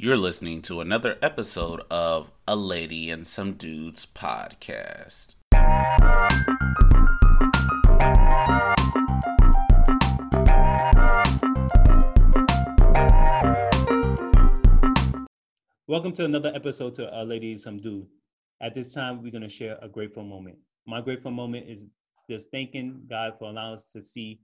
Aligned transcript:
You're 0.00 0.16
listening 0.16 0.62
to 0.62 0.80
another 0.80 1.18
episode 1.22 1.80
of 1.90 2.30
A 2.46 2.54
Lady 2.54 3.10
and 3.10 3.26
Some 3.26 3.54
Dudes 3.54 4.06
podcast. 4.06 5.34
Welcome 15.88 16.12
to 16.12 16.24
another 16.24 16.52
episode 16.54 16.94
to 16.94 17.20
A 17.20 17.24
Lady 17.24 17.50
and 17.50 17.60
Some 17.60 17.80
Dude. 17.80 18.06
At 18.60 18.74
this 18.74 18.94
time, 18.94 19.20
we're 19.20 19.32
going 19.32 19.42
to 19.42 19.48
share 19.48 19.80
a 19.82 19.88
grateful 19.88 20.22
moment. 20.22 20.58
My 20.86 21.00
grateful 21.00 21.32
moment 21.32 21.68
is 21.68 21.86
just 22.30 22.52
thanking 22.52 23.02
God 23.10 23.32
for 23.36 23.50
allowing 23.50 23.72
us 23.72 23.90
to 23.90 24.00
see 24.00 24.38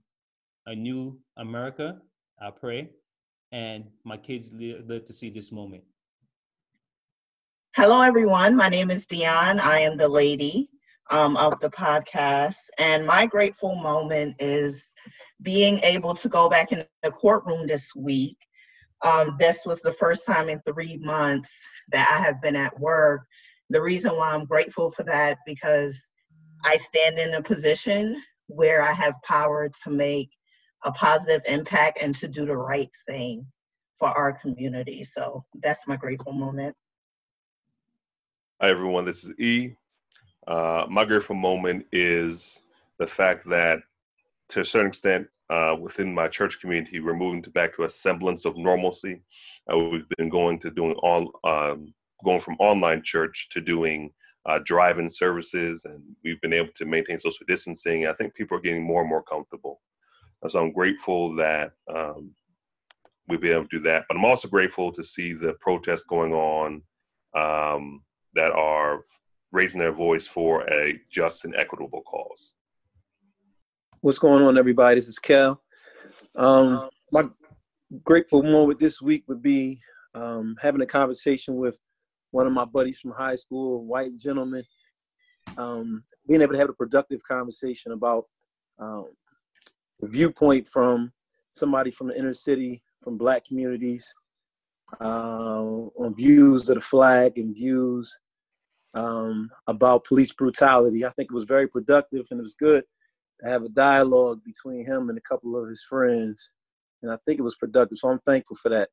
a 0.65 0.75
new 0.75 1.17
America. 1.37 2.01
I 2.41 2.51
pray 2.51 2.89
and 3.55 3.85
my 4.03 4.17
kids 4.17 4.53
live 4.53 5.05
to 5.05 5.13
see 5.13 5.29
this 5.29 5.49
moment. 5.49 5.81
Hello, 7.73 8.01
everyone. 8.01 8.53
My 8.53 8.67
name 8.67 8.91
is 8.91 9.05
Dion. 9.05 9.61
I 9.61 9.79
am 9.79 9.95
the 9.95 10.09
lady 10.09 10.69
um, 11.09 11.37
of 11.37 11.57
the 11.61 11.69
podcast. 11.69 12.57
And 12.77 13.07
my 13.07 13.25
grateful 13.25 13.75
moment 13.75 14.35
is 14.39 14.93
being 15.41 15.79
able 15.83 16.13
to 16.15 16.27
go 16.27 16.49
back 16.49 16.73
in 16.73 16.83
the 17.01 17.11
courtroom 17.11 17.65
this 17.65 17.95
week. 17.95 18.35
Um, 19.01 19.37
this 19.39 19.65
was 19.65 19.79
the 19.79 19.93
first 19.93 20.25
time 20.25 20.49
in 20.49 20.59
three 20.59 20.97
months 20.97 21.53
that 21.93 22.13
I 22.13 22.21
have 22.21 22.41
been 22.41 22.57
at 22.57 22.77
work. 22.77 23.21
The 23.69 23.81
reason 23.81 24.17
why 24.17 24.31
I'm 24.31 24.43
grateful 24.43 24.91
for 24.91 25.03
that 25.03 25.37
because 25.45 26.09
I 26.65 26.75
stand 26.75 27.19
in 27.19 27.35
a 27.35 27.41
position 27.41 28.21
where 28.47 28.81
I 28.81 28.91
have 28.91 29.15
power 29.23 29.69
to 29.85 29.89
make 29.89 30.29
a 30.83 30.91
positive 30.91 31.41
impact 31.47 31.99
and 32.01 32.13
to 32.15 32.27
do 32.27 32.45
the 32.45 32.55
right 32.55 32.89
thing 33.07 33.45
for 33.97 34.09
our 34.09 34.33
community. 34.33 35.03
So 35.03 35.45
that's 35.63 35.87
my 35.87 35.95
grateful 35.95 36.33
moment. 36.33 36.75
Hi, 38.61 38.69
everyone. 38.69 39.05
This 39.05 39.23
is 39.23 39.33
E. 39.39 39.75
Uh, 40.47 40.85
my 40.89 41.05
grateful 41.05 41.35
moment 41.35 41.85
is 41.91 42.61
the 42.99 43.07
fact 43.07 43.47
that, 43.49 43.79
to 44.49 44.61
a 44.61 44.65
certain 44.65 44.87
extent, 44.87 45.27
uh, 45.49 45.75
within 45.79 46.13
my 46.13 46.27
church 46.27 46.59
community, 46.59 46.99
we're 46.99 47.15
moving 47.15 47.41
to 47.43 47.49
back 47.49 47.75
to 47.75 47.83
a 47.83 47.89
semblance 47.89 48.45
of 48.45 48.57
normalcy. 48.57 49.21
Uh, 49.71 49.77
we've 49.77 50.09
been 50.17 50.29
going 50.29 50.59
to 50.59 50.71
doing 50.71 50.93
all, 51.03 51.31
um, 51.43 51.93
going 52.23 52.39
from 52.39 52.55
online 52.59 53.01
church 53.03 53.49
to 53.51 53.61
doing 53.61 54.11
uh, 54.45 54.59
drive-in 54.63 55.09
services, 55.09 55.85
and 55.85 56.01
we've 56.23 56.41
been 56.41 56.53
able 56.53 56.71
to 56.75 56.85
maintain 56.85 57.19
social 57.19 57.45
distancing. 57.47 58.07
I 58.07 58.13
think 58.13 58.35
people 58.35 58.57
are 58.57 58.61
getting 58.61 58.83
more 58.83 59.01
and 59.01 59.09
more 59.09 59.23
comfortable. 59.23 59.81
So 60.47 60.61
I'm 60.61 60.71
grateful 60.71 61.35
that 61.35 61.71
um, 61.93 62.31
we've 63.27 63.41
been 63.41 63.53
able 63.53 63.63
to 63.63 63.77
do 63.77 63.83
that. 63.83 64.05
But 64.07 64.17
I'm 64.17 64.25
also 64.25 64.47
grateful 64.47 64.91
to 64.91 65.03
see 65.03 65.33
the 65.33 65.53
protests 65.55 66.03
going 66.03 66.33
on 66.33 66.83
um, 67.33 68.03
that 68.35 68.51
are 68.51 69.03
raising 69.51 69.79
their 69.79 69.91
voice 69.91 70.27
for 70.27 70.61
a 70.69 70.99
just 71.09 71.45
and 71.45 71.55
equitable 71.55 72.01
cause. 72.03 72.53
What's 74.01 74.19
going 74.19 74.43
on, 74.43 74.57
everybody? 74.57 74.95
This 74.95 75.07
is 75.07 75.17
Kel. 75.17 75.61
Um, 76.35 76.89
my 77.11 77.23
grateful 78.03 78.43
moment 78.43 78.79
this 78.79 79.01
week 79.01 79.23
would 79.27 79.41
be 79.41 79.79
um, 80.13 80.55
having 80.61 80.81
a 80.81 80.85
conversation 80.85 81.55
with 81.55 81.77
one 82.31 82.45
of 82.45 82.53
my 82.53 82.65
buddies 82.65 82.99
from 82.99 83.11
high 83.11 83.35
school, 83.35 83.77
a 83.77 83.79
white 83.79 84.17
gentleman, 84.17 84.63
um, 85.57 86.03
being 86.27 86.41
able 86.41 86.53
to 86.53 86.59
have 86.59 86.69
a 86.69 86.73
productive 86.73 87.21
conversation 87.23 87.93
about 87.93 88.25
um, 88.79 89.07
viewpoint 90.07 90.67
from 90.67 91.11
somebody 91.53 91.91
from 91.91 92.07
the 92.07 92.17
inner 92.17 92.33
city, 92.33 92.81
from 93.01 93.17
black 93.17 93.45
communities, 93.45 94.13
uh, 95.01 95.63
on 95.63 96.15
views 96.15 96.69
of 96.69 96.75
the 96.75 96.81
flag 96.81 97.37
and 97.37 97.55
views 97.55 98.19
um, 98.93 99.49
about 99.67 100.05
police 100.05 100.31
brutality. 100.31 101.05
I 101.05 101.09
think 101.09 101.29
it 101.31 101.33
was 101.33 101.43
very 101.43 101.67
productive 101.67 102.25
and 102.31 102.39
it 102.39 102.43
was 102.43 102.55
good 102.55 102.83
to 103.41 103.49
have 103.49 103.63
a 103.63 103.69
dialogue 103.69 104.41
between 104.43 104.85
him 104.85 105.09
and 105.09 105.17
a 105.17 105.21
couple 105.21 105.61
of 105.61 105.67
his 105.67 105.83
friends. 105.83 106.51
And 107.01 107.11
I 107.11 107.17
think 107.25 107.39
it 107.39 107.43
was 107.43 107.55
productive. 107.55 107.97
So 107.97 108.09
I'm 108.09 108.19
thankful 108.19 108.55
for 108.55 108.69
that. 108.69 108.89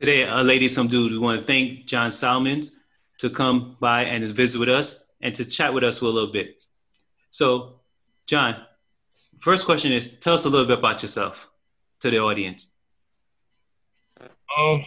Today, 0.00 0.24
uh, 0.24 0.42
ladies, 0.42 0.74
some 0.74 0.88
dudes, 0.88 1.12
we 1.12 1.18
want 1.18 1.40
to 1.40 1.46
thank 1.46 1.86
John 1.86 2.10
Salmons 2.10 2.76
to 3.18 3.30
come 3.30 3.76
by 3.80 4.04
and 4.04 4.26
visit 4.28 4.58
with 4.58 4.68
us 4.68 5.06
and 5.22 5.34
to 5.34 5.44
chat 5.44 5.72
with 5.72 5.84
us 5.84 5.98
for 5.98 6.06
a 6.06 6.10
little 6.10 6.32
bit. 6.32 6.62
So 7.30 7.80
John, 8.26 8.56
first 9.38 9.66
question 9.66 9.92
is 9.92 10.16
tell 10.16 10.34
us 10.34 10.46
a 10.46 10.48
little 10.48 10.66
bit 10.66 10.78
about 10.78 11.02
yourself 11.02 11.50
to 12.00 12.10
the 12.10 12.18
audience. 12.18 12.72
Um, 14.58 14.84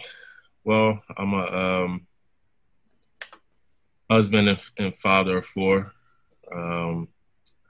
well, 0.64 1.00
I'm 1.16 1.34
a 1.34 1.84
um, 1.84 2.06
husband 4.10 4.48
and, 4.48 4.70
and, 4.76 4.96
father 4.96 5.38
of 5.38 5.46
four. 5.46 5.92
Um, 6.52 7.08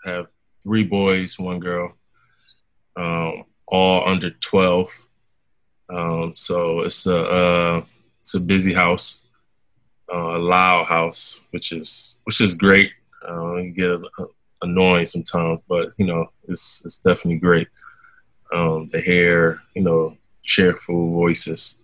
have 0.05 0.29
three 0.63 0.85
boys, 0.85 1.39
one 1.39 1.61
girl, 1.61 1.93
um, 2.97 3.45
all 3.67 4.09
under 4.09 4.31
12. 4.31 4.91
Um, 5.91 6.33
so 6.35 6.81
it's 6.81 7.07
a 7.07 7.19
uh, 7.19 7.85
it's 8.23 8.35
a 8.35 8.41
busy 8.41 8.73
house, 8.73 9.25
uh, 10.13 10.37
a 10.37 10.39
loud 10.39 10.87
house, 10.87 11.41
which 11.51 11.73
is 11.73 12.21
which 12.25 12.41
is 12.41 12.55
great. 12.55 12.93
Uh, 13.29 13.57
you 13.57 13.71
get 13.71 13.91
a, 13.91 14.01
annoying 14.63 15.07
sometimes, 15.07 15.61
but 15.69 15.89
you 15.97 16.07
know, 16.07 16.31
it's 16.47 16.83
it's 16.85 16.99
definitely 16.99 17.39
great. 17.39 17.69
Um, 18.53 18.89
the 18.93 19.01
hair, 19.01 19.61
you 19.75 19.83
know, 19.83 20.17
cheerful 20.43 21.13
voices. 21.13 21.81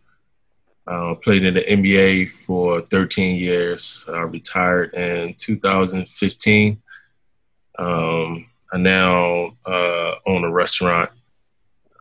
Uh, 0.86 1.14
played 1.14 1.44
in 1.44 1.54
the 1.54 1.62
NBA 1.62 2.28
for 2.28 2.82
13 2.82 3.36
years. 3.36 4.04
I 4.06 4.20
retired 4.20 4.92
in 4.92 5.34
2015. 5.34 6.82
Um, 7.78 8.46
I 8.70 8.76
now 8.76 9.56
uh, 9.64 10.14
own 10.26 10.44
a 10.44 10.50
restaurant 10.50 11.10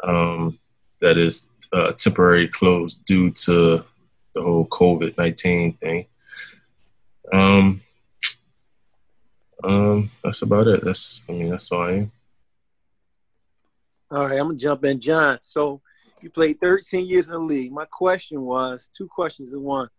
um, 0.04 0.60
that 1.00 1.18
is 1.18 1.48
uh, 1.72 1.94
temporarily 1.94 2.50
closed 2.50 3.06
due 3.06 3.32
to 3.32 3.86
the 4.36 4.42
whole 4.42 4.68
COVID 4.68 5.18
19 5.18 5.74
thing. 5.74 6.06
Um, 7.32 7.83
um, 9.64 10.10
that's 10.24 10.42
about 10.42 10.68
it. 10.68 10.84
That's 10.84 11.26
I 11.30 11.34
mean 11.34 11.50
that's 11.50 11.72
all 11.72 11.82
I 11.82 11.92
am. 11.92 12.12
All 14.12 14.28
right, 14.28 14.40
I'm 14.40 14.48
gonna 14.48 14.58
jump 14.58 14.86
in, 14.86 15.00
John. 15.00 15.38
So 15.42 15.82
you 16.22 16.30
played 16.30 16.60
13 16.62 17.06
years 17.06 17.28
in 17.28 17.34
the 17.34 17.40
league. 17.40 17.72
My 17.72 17.86
question 17.86 18.42
was 18.42 18.90
two 18.96 19.08
questions 19.08 19.54
in 19.54 19.62
one. 19.62 19.90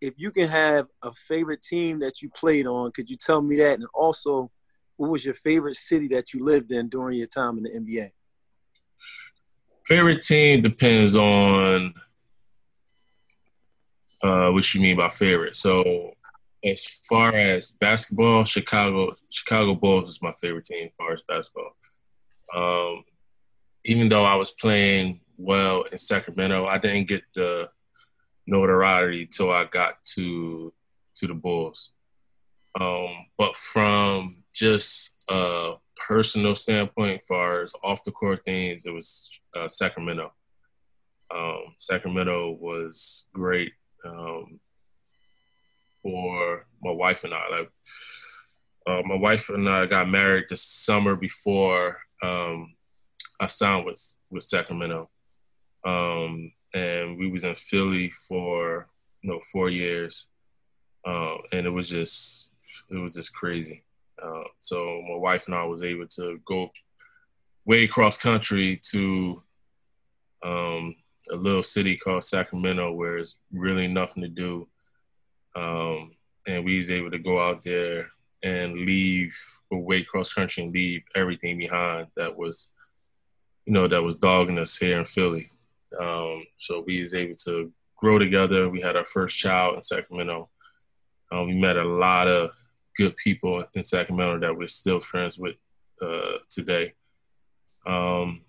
If 0.00 0.14
you 0.16 0.30
can 0.30 0.48
have 0.48 0.86
a 1.02 1.12
favorite 1.12 1.62
team 1.62 2.00
that 2.00 2.22
you 2.22 2.28
played 2.30 2.66
on, 2.66 2.92
could 2.92 3.08
you 3.08 3.16
tell 3.16 3.40
me 3.40 3.56
that? 3.56 3.78
And 3.78 3.86
also, 3.94 4.50
what 4.96 5.10
was 5.10 5.24
your 5.24 5.34
favorite 5.34 5.76
city 5.76 6.08
that 6.08 6.32
you 6.32 6.44
lived 6.44 6.70
in 6.70 6.88
during 6.88 7.18
your 7.18 7.26
time 7.26 7.58
in 7.58 7.64
the 7.64 7.70
NBA? 7.70 8.10
Favorite 9.86 10.20
team 10.20 10.60
depends 10.60 11.16
on 11.16 11.94
uh, 14.22 14.50
what 14.50 14.72
you 14.74 14.80
mean 14.80 14.96
by 14.96 15.08
favorite. 15.08 15.56
So 15.56 16.13
as 16.64 17.00
far 17.08 17.36
as 17.36 17.72
basketball, 17.72 18.44
Chicago 18.44 19.14
Chicago 19.30 19.74
Bulls 19.74 20.08
is 20.08 20.22
my 20.22 20.32
favorite 20.40 20.64
team 20.64 20.86
as 20.86 20.92
far 20.96 21.12
as 21.12 21.22
basketball. 21.28 21.76
Um, 22.54 23.04
even 23.84 24.08
though 24.08 24.24
I 24.24 24.36
was 24.36 24.50
playing 24.52 25.20
well 25.36 25.82
in 25.82 25.98
Sacramento, 25.98 26.66
I 26.66 26.78
didn't 26.78 27.08
get 27.08 27.22
the 27.34 27.68
notoriety 28.46 29.26
till 29.26 29.50
I 29.50 29.64
got 29.64 30.02
to 30.14 30.72
to 31.16 31.26
the 31.26 31.34
Bulls. 31.34 31.92
Um, 32.80 33.26
but 33.38 33.54
from 33.54 34.42
just 34.52 35.14
a 35.28 35.74
personal 35.96 36.56
standpoint, 36.56 37.20
as 37.20 37.26
far 37.26 37.62
as 37.62 37.72
off 37.84 38.04
the 38.04 38.10
court 38.10 38.44
things, 38.44 38.86
it 38.86 38.92
was 38.92 39.30
uh, 39.54 39.68
Sacramento. 39.68 40.32
Um, 41.34 41.74
Sacramento 41.76 42.56
was 42.60 43.26
great. 43.32 43.72
Um, 44.04 44.60
for 46.04 46.66
my 46.82 46.92
wife 46.92 47.24
and 47.24 47.34
I. 47.34 47.48
Like, 47.50 47.70
uh, 48.86 49.02
my 49.06 49.16
wife 49.16 49.48
and 49.48 49.68
I 49.68 49.86
got 49.86 50.08
married 50.08 50.44
the 50.48 50.56
summer 50.56 51.16
before 51.16 51.98
um, 52.22 52.74
I 53.40 53.48
signed 53.48 53.86
with 53.86 54.16
with 54.30 54.44
Sacramento, 54.44 55.10
um, 55.84 56.52
and 56.74 57.18
we 57.18 57.30
was 57.30 57.44
in 57.44 57.54
Philly 57.54 58.12
for 58.28 58.88
you 59.22 59.30
know 59.30 59.40
four 59.50 59.70
years, 59.70 60.28
uh, 61.06 61.36
and 61.52 61.66
it 61.66 61.70
was 61.70 61.88
just 61.88 62.50
it 62.90 62.98
was 62.98 63.14
just 63.14 63.34
crazy. 63.34 63.82
Uh, 64.22 64.44
so 64.60 65.02
my 65.08 65.16
wife 65.16 65.46
and 65.46 65.54
I 65.54 65.64
was 65.64 65.82
able 65.82 66.06
to 66.06 66.38
go 66.46 66.70
way 67.64 67.84
across 67.84 68.18
country 68.18 68.78
to 68.90 69.42
um, 70.44 70.94
a 71.32 71.38
little 71.38 71.62
city 71.62 71.96
called 71.96 72.24
Sacramento, 72.24 72.92
where 72.92 73.16
it's 73.16 73.38
really 73.50 73.88
nothing 73.88 74.22
to 74.22 74.28
do 74.28 74.68
um, 75.54 76.12
and 76.46 76.64
we 76.64 76.76
was 76.76 76.90
able 76.90 77.10
to 77.10 77.18
go 77.18 77.40
out 77.40 77.62
there 77.62 78.10
and 78.42 78.74
leave 78.74 79.36
away 79.72 80.02
cross 80.02 80.32
country 80.32 80.62
and 80.62 80.72
leave 80.72 81.02
everything 81.14 81.58
behind 81.58 82.08
that 82.16 82.36
was, 82.36 82.72
you 83.64 83.72
know, 83.72 83.88
that 83.88 84.02
was 84.02 84.16
dogging 84.16 84.58
us 84.58 84.76
here 84.76 84.98
in 84.98 85.04
Philly. 85.04 85.50
Um, 85.98 86.44
so 86.56 86.84
we 86.86 87.00
was 87.00 87.14
able 87.14 87.36
to 87.36 87.72
grow 87.96 88.18
together. 88.18 88.68
We 88.68 88.82
had 88.82 88.96
our 88.96 89.06
first 89.06 89.38
child 89.38 89.76
in 89.76 89.82
Sacramento. 89.82 90.50
Um, 91.32 91.46
we 91.46 91.54
met 91.54 91.76
a 91.76 91.84
lot 91.84 92.28
of 92.28 92.50
good 92.96 93.16
people 93.16 93.64
in 93.74 93.82
Sacramento 93.82 94.40
that 94.40 94.56
we're 94.56 94.66
still 94.66 95.00
friends 95.00 95.38
with 95.38 95.56
uh, 96.02 96.38
today. 96.50 96.92
Um, 97.86 98.42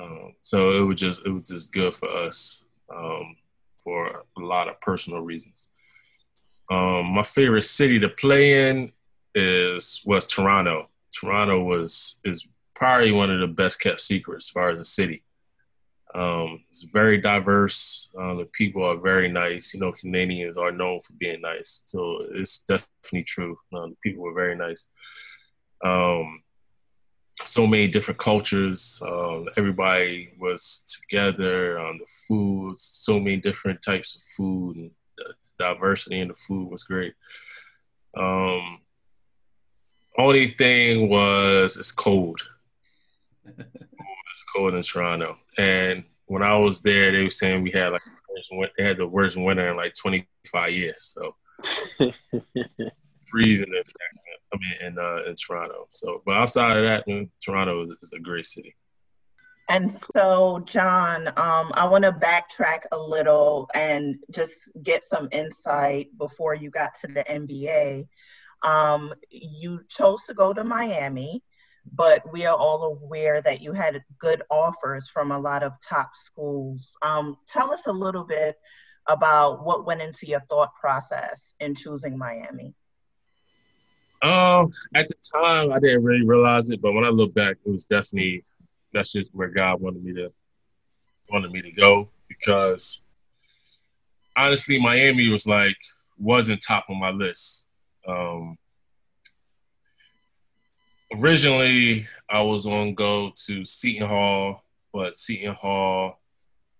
um, 0.00 0.34
so 0.42 0.72
it 0.72 0.80
was 0.80 0.98
just 0.98 1.24
it 1.24 1.30
was 1.30 1.48
just 1.48 1.72
good 1.72 1.94
for 1.94 2.08
us 2.08 2.64
um, 2.94 3.36
for 3.82 4.24
a 4.36 4.40
lot 4.40 4.68
of 4.68 4.80
personal 4.80 5.20
reasons. 5.20 5.68
Um, 6.70 7.06
my 7.06 7.22
favorite 7.22 7.62
city 7.62 7.98
to 8.00 8.08
play 8.08 8.70
in 8.70 8.92
is 9.34 10.02
was 10.04 10.30
Toronto. 10.30 10.88
Toronto 11.12 11.62
was 11.62 12.18
is 12.24 12.46
probably 12.74 13.12
one 13.12 13.30
of 13.30 13.40
the 13.40 13.46
best 13.46 13.80
kept 13.80 14.00
secrets 14.00 14.46
as 14.46 14.50
far 14.50 14.70
as 14.70 14.80
a 14.80 14.84
city. 14.84 15.22
Um, 16.14 16.64
it's 16.70 16.84
very 16.84 17.18
diverse. 17.20 18.08
Uh, 18.18 18.34
the 18.34 18.48
people 18.52 18.84
are 18.84 18.96
very 18.96 19.28
nice. 19.28 19.74
You 19.74 19.80
know, 19.80 19.92
Canadians 19.92 20.56
are 20.56 20.70
known 20.70 21.00
for 21.00 21.12
being 21.14 21.40
nice, 21.40 21.82
so 21.86 22.18
it's 22.32 22.60
definitely 22.60 23.24
true. 23.24 23.58
Uh, 23.72 23.88
the 23.88 23.96
people 24.02 24.22
were 24.22 24.34
very 24.34 24.56
nice. 24.56 24.86
Um, 25.84 26.42
so 27.44 27.66
many 27.66 27.88
different 27.88 28.18
cultures. 28.18 29.02
Um, 29.04 29.48
everybody 29.56 30.30
was 30.38 30.84
together. 30.86 31.74
The 31.74 32.06
food, 32.28 32.78
so 32.78 33.18
many 33.18 33.38
different 33.38 33.82
types 33.82 34.14
of 34.14 34.22
food, 34.36 34.76
and 34.76 34.90
the, 35.16 35.34
diversity 35.58 36.20
in 36.20 36.28
the 36.28 36.34
food 36.34 36.70
was 36.70 36.84
great. 36.84 37.14
Um, 38.16 38.80
only 40.18 40.48
thing 40.48 41.08
was 41.08 41.76
it's 41.76 41.92
cold. 41.92 42.40
it's 43.46 44.44
cold 44.54 44.74
in 44.74 44.82
Toronto, 44.82 45.36
and 45.58 46.04
when 46.26 46.42
I 46.42 46.56
was 46.56 46.82
there, 46.82 47.12
they 47.12 47.22
were 47.22 47.30
saying 47.30 47.62
we 47.62 47.70
had 47.70 47.90
like 47.90 48.00
they 48.76 48.84
had 48.84 48.98
the 48.98 49.06
worst 49.06 49.36
winter 49.36 49.70
in 49.70 49.76
like 49.76 49.94
25 49.94 50.72
years. 50.72 51.14
So 51.16 51.34
freezing 53.30 53.68
in 53.68 53.82
I 54.52 54.56
mean 54.56 54.88
in 54.92 54.98
uh, 54.98 55.28
in 55.28 55.34
Toronto. 55.34 55.88
So, 55.90 56.22
but 56.24 56.36
outside 56.36 56.78
of 56.78 56.84
that, 56.84 57.06
man, 57.06 57.30
Toronto 57.44 57.82
is, 57.82 57.90
is 58.02 58.12
a 58.14 58.20
great 58.20 58.46
city. 58.46 58.74
And 59.68 59.90
so, 60.14 60.62
John, 60.66 61.28
um, 61.28 61.70
I 61.72 61.86
want 61.88 62.04
to 62.04 62.12
backtrack 62.12 62.80
a 62.92 62.98
little 62.98 63.68
and 63.74 64.16
just 64.30 64.70
get 64.82 65.02
some 65.02 65.28
insight 65.32 66.08
before 66.18 66.54
you 66.54 66.70
got 66.70 66.98
to 67.00 67.06
the 67.06 67.24
NBA. 67.24 68.06
Um, 68.62 69.14
you 69.30 69.80
chose 69.88 70.24
to 70.26 70.34
go 70.34 70.52
to 70.52 70.64
Miami, 70.64 71.42
but 71.90 72.30
we 72.30 72.44
are 72.44 72.56
all 72.56 72.84
aware 72.84 73.40
that 73.40 73.62
you 73.62 73.72
had 73.72 74.02
good 74.18 74.42
offers 74.50 75.08
from 75.08 75.30
a 75.30 75.38
lot 75.38 75.62
of 75.62 75.74
top 75.80 76.10
schools. 76.14 76.94
Um, 77.00 77.36
tell 77.48 77.72
us 77.72 77.86
a 77.86 77.92
little 77.92 78.24
bit 78.24 78.56
about 79.06 79.64
what 79.64 79.86
went 79.86 80.02
into 80.02 80.26
your 80.26 80.40
thought 80.40 80.74
process 80.78 81.54
in 81.60 81.74
choosing 81.74 82.18
Miami. 82.18 82.74
Um, 84.22 84.72
at 84.94 85.08
the 85.08 85.14
time, 85.34 85.72
I 85.72 85.78
didn't 85.78 86.02
really 86.02 86.24
realize 86.24 86.70
it, 86.70 86.80
but 86.80 86.92
when 86.92 87.04
I 87.04 87.10
look 87.10 87.34
back, 87.34 87.56
it 87.64 87.70
was 87.70 87.84
definitely 87.84 88.44
that's 88.94 89.12
just 89.12 89.34
where 89.34 89.48
God 89.48 89.80
wanted 89.80 90.02
me 90.02 90.14
to 90.14 90.32
wanted 91.30 91.50
me 91.52 91.62
to 91.62 91.72
go 91.72 92.08
because 92.28 93.02
honestly, 94.36 94.80
Miami 94.80 95.28
was 95.28 95.46
like 95.46 95.76
wasn't 96.18 96.62
top 96.62 96.86
on 96.88 96.98
my 96.98 97.10
list. 97.10 97.66
Um, 98.06 98.56
originally, 101.18 102.06
I 102.28 102.42
was 102.42 102.66
on 102.66 102.94
go 102.94 103.32
to 103.46 103.64
Seton 103.64 104.08
Hall, 104.08 104.62
but 104.92 105.16
Seton 105.16 105.54
Hall 105.54 106.20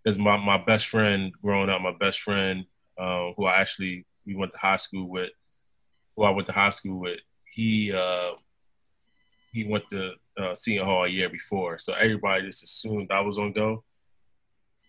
is 0.05 0.19
my, 0.19 0.37
my 0.37 0.59
best 0.59 0.89
friend 0.89 1.33
growing 1.43 1.71
up. 1.71 1.81
My 1.81 1.95
best 1.99 2.21
friend, 2.21 2.65
uh, 2.99 3.31
who 3.37 3.47
I 3.47 3.61
actually 3.61 4.07
we 4.27 4.35
went 4.35 4.53
to 4.53 4.59
high 4.59 4.77
school 4.77 5.09
with, 5.09 5.31
who 6.17 6.25
I 6.25 6.31
went 6.31 6.47
to 6.47 6.53
high 6.53 6.71
school 6.71 7.01
with. 7.01 7.21
He 7.53 7.93
uh, 7.93 8.33
he 9.53 9.65
went 9.65 9.89
to 9.89 10.15
uh, 10.39 10.55
Seton 10.55 10.87
Hall 10.87 11.05
a 11.05 11.09
year 11.09 11.29
before. 11.29 11.79
So 11.79 11.93
everybody 11.95 12.43
just 12.43 12.63
assumed 12.63 13.11
I 13.11 13.21
was 13.21 13.39
on 13.39 13.53
go, 13.53 13.85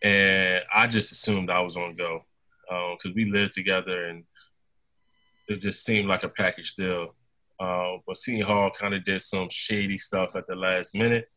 and 0.03 0.63
I 0.73 0.87
just 0.87 1.11
assumed 1.11 1.49
I 1.49 1.61
was 1.61 1.77
on 1.77 1.95
go 1.95 2.21
because 2.67 3.05
um, 3.05 3.13
we 3.15 3.25
lived 3.25 3.53
together 3.53 4.05
and 4.05 4.23
it 5.47 5.61
just 5.61 5.85
seemed 5.85 6.07
like 6.07 6.23
a 6.23 6.29
package 6.29 6.73
deal. 6.73 7.13
Uh, 7.59 7.97
but 8.05 8.17
Seton 8.17 8.45
Hall 8.45 8.71
kind 8.71 8.93
of 8.93 9.03
did 9.03 9.21
some 9.21 9.47
shady 9.49 9.97
stuff 9.97 10.35
at 10.35 10.47
the 10.47 10.55
last 10.55 10.95
minute. 10.95 11.29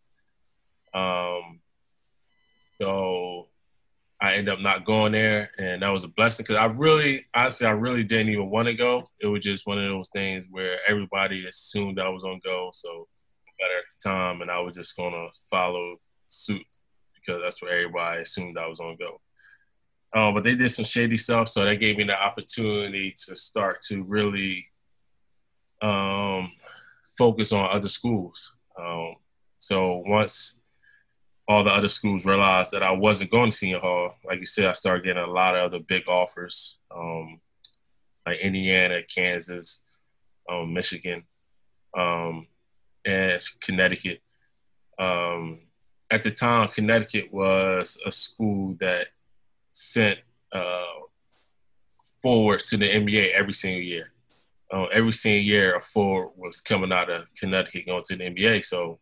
Um, 0.95 1.61
so 2.81 3.49
I 4.21 4.35
ended 4.35 4.55
up 4.55 4.61
not 4.61 4.85
going 4.85 5.13
there, 5.13 5.51
and 5.59 5.83
that 5.83 5.91
was 5.91 6.05
a 6.05 6.09
blessing 6.09 6.45
because 6.45 6.57
I 6.57 6.67
really, 6.67 7.27
honestly, 7.35 7.67
I 7.67 7.71
really 7.71 8.03
didn't 8.03 8.33
even 8.33 8.51
want 8.51 8.67
to 8.67 8.75
go. 8.75 9.09
It 9.21 9.29
was 9.29 9.45
just 9.45 9.67
one 9.67 9.79
of 9.79 9.89
those 9.89 10.09
things 10.09 10.47
where 10.51 10.79
everybody 10.89 11.47
assumed 11.47 12.01
I 12.01 12.09
was 12.09 12.25
on 12.25 12.41
go, 12.45 12.71
so 12.73 13.07
better 13.59 13.79
at 13.79 13.85
the 13.89 14.09
time, 14.09 14.43
and 14.43 14.51
I 14.51 14.61
was 14.61 14.77
just 14.77 14.97
gonna 14.97 15.29
follow 15.51 15.97
suit 16.27 16.67
because 17.15 17.43
that's 17.43 17.61
what 17.63 17.73
everybody 17.73 18.23
assumed 18.23 18.59
I 18.59 18.67
was 18.67 18.79
gonna 18.79 18.97
go. 18.97 19.21
Um, 20.15 20.35
but 20.35 20.45
they 20.45 20.55
did 20.55 20.71
some 20.71 20.85
shady 20.85 21.17
stuff, 21.17 21.49
so 21.49 21.65
that 21.65 21.77
gave 21.77 21.99
me 21.99 22.05
the 22.05 22.21
opportunity 22.21 23.15
to 23.27 23.37
start 23.37 23.83
to 23.83 24.03
really 24.03 24.67
um, 25.83 26.53
focus 27.17 27.53
on 27.53 27.69
other 27.71 27.89
schools. 27.89 28.57
Um, 28.79 29.17
so 29.59 30.03
once 30.07 30.59
all 31.47 31.65
the 31.65 31.71
other 31.71 31.89
schools 31.89 32.25
realized 32.25 32.73
that 32.73 32.83
I 32.83 32.93
wasn't 32.93 33.31
going 33.31 33.51
to 33.51 33.57
Seton 33.57 33.81
Hall, 33.81 34.15
like 34.25 34.41
you 34.41 34.47
said, 34.47 34.67
I 34.67 34.73
started 34.75 35.05
getting 35.05 35.23
a 35.23 35.27
lot 35.27 35.57
of 35.57 35.65
other 35.65 35.79
big 35.79 36.09
offers, 36.09 36.79
um, 36.95 37.41
like 38.27 38.39
Indiana, 38.41 39.01
Kansas, 39.03 39.83
um, 40.51 40.73
Michigan. 40.73 41.25
Um, 41.97 42.47
as 43.09 43.49
Connecticut. 43.49 44.21
Um, 44.99 45.61
at 46.11 46.23
the 46.23 46.31
time, 46.31 46.69
Connecticut 46.69 47.33
was 47.33 48.01
a 48.05 48.13
school 48.13 48.77
that 48.81 49.09
sent 49.73 50.19
uh, 50.53 50.85
forward 52.23 52.61
to 52.65 52.77
the 52.77 52.89
NBA 52.89 53.33
every 53.33 53.53
single 53.53 53.83
year. 53.83 54.13
Uh, 54.73 54.85
every 54.87 55.13
single 55.13 55.45
year, 55.45 55.77
a 55.77 55.81
forward 55.81 56.33
was 56.37 56.61
coming 56.61 56.93
out 56.93 57.11
of 57.11 57.27
Connecticut 57.39 57.87
going 57.87 58.03
to 58.05 58.17
the 58.17 58.25
NBA. 58.25 58.65
So 58.65 58.99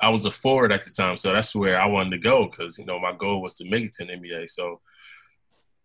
I 0.00 0.08
was 0.08 0.24
a 0.24 0.30
forward 0.30 0.72
at 0.72 0.82
the 0.82 0.90
time, 0.90 1.16
so 1.16 1.32
that's 1.32 1.54
where 1.54 1.80
I 1.80 1.86
wanted 1.86 2.10
to 2.10 2.18
go 2.18 2.46
because 2.46 2.78
you 2.78 2.84
know 2.84 2.98
my 2.98 3.12
goal 3.12 3.42
was 3.42 3.56
to 3.56 3.68
make 3.68 3.84
it 3.84 3.92
to 3.92 4.04
the 4.04 4.12
NBA. 4.12 4.48
So 4.48 4.80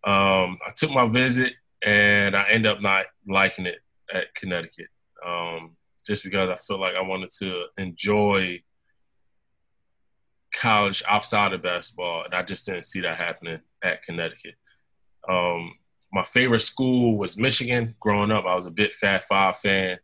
um, 0.04 0.58
I 0.66 0.70
took 0.74 0.90
my 0.90 1.06
visit, 1.06 1.54
and 1.82 2.36
I 2.36 2.46
ended 2.48 2.72
up 2.72 2.82
not 2.82 3.06
liking 3.26 3.66
it 3.66 3.78
at 4.12 4.34
Connecticut. 4.34 4.88
Um, 5.24 5.75
just 6.06 6.24
because 6.24 6.48
I 6.48 6.56
feel 6.56 6.80
like 6.80 6.94
I 6.94 7.02
wanted 7.02 7.30
to 7.38 7.66
enjoy 7.76 8.60
college 10.54 11.02
outside 11.08 11.52
of 11.52 11.62
basketball, 11.62 12.24
and 12.24 12.34
I 12.34 12.42
just 12.42 12.66
didn't 12.66 12.84
see 12.84 13.00
that 13.00 13.18
happening 13.18 13.60
at 13.82 14.02
Connecticut. 14.02 14.54
Um, 15.28 15.72
my 16.12 16.22
favorite 16.22 16.60
school 16.60 17.18
was 17.18 17.36
Michigan. 17.36 17.94
Growing 18.00 18.30
up, 18.30 18.46
I 18.46 18.54
was 18.54 18.66
a 18.66 18.70
bit 18.70 18.94
Fab 18.94 19.22
Five 19.22 19.56
fan. 19.56 19.98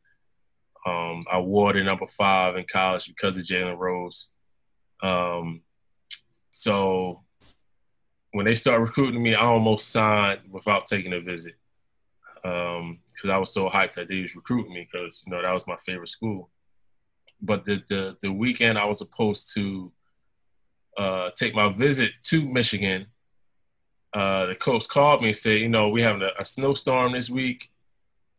Um, 0.85 1.25
I 1.31 1.39
wore 1.39 1.73
the 1.73 1.85
number 1.85 2.09
five 2.09 2.57
in 2.57 2.65
college 2.71 3.07
because 3.07 3.39
of 3.39 3.45
Jalen 3.45 3.79
Rose. 3.79 4.33
Um, 5.01 5.63
so 6.51 7.23
when 8.33 8.47
they 8.47 8.57
started 8.57 8.83
recruiting 8.87 9.23
me, 9.23 9.37
I 9.37 9.45
almost 9.45 9.93
signed 9.93 10.41
without 10.51 10.87
taking 10.87 11.13
a 11.13 11.21
visit 11.21 11.55
because 12.43 13.25
um, 13.25 13.31
I 13.31 13.39
was 13.39 13.53
so 13.53 13.69
hyped 13.69 13.95
that 13.95 14.09
they 14.09 14.21
was 14.21 14.35
recruiting 14.35 14.75
me 14.75 14.89
because 14.91 15.23
you 15.27 15.33
know 15.33 15.43
that 15.43 15.53
was 15.53 15.67
my 15.67 15.77
favorite 15.77 16.09
school. 16.09 16.51
But 17.41 17.65
the 17.65 17.83
the, 17.89 18.17
the 18.21 18.33
weekend 18.33 18.79
I 18.79 18.85
was 18.85 18.99
supposed 18.99 19.55
to 19.55 19.93
uh, 20.97 21.31
take 21.35 21.55
my 21.55 21.69
visit 21.69 22.13
to 22.23 22.47
Michigan, 22.47 23.07
uh, 24.13 24.47
the 24.47 24.55
coach 24.55 24.89
called 24.89 25.23
me 25.23 25.29
and 25.29 25.37
said, 25.37 25.61
you 25.61 25.69
know, 25.69 25.89
we 25.89 26.03
having 26.03 26.23
a, 26.23 26.31
a 26.39 26.45
snowstorm 26.45 27.13
this 27.13 27.31
week. 27.31 27.71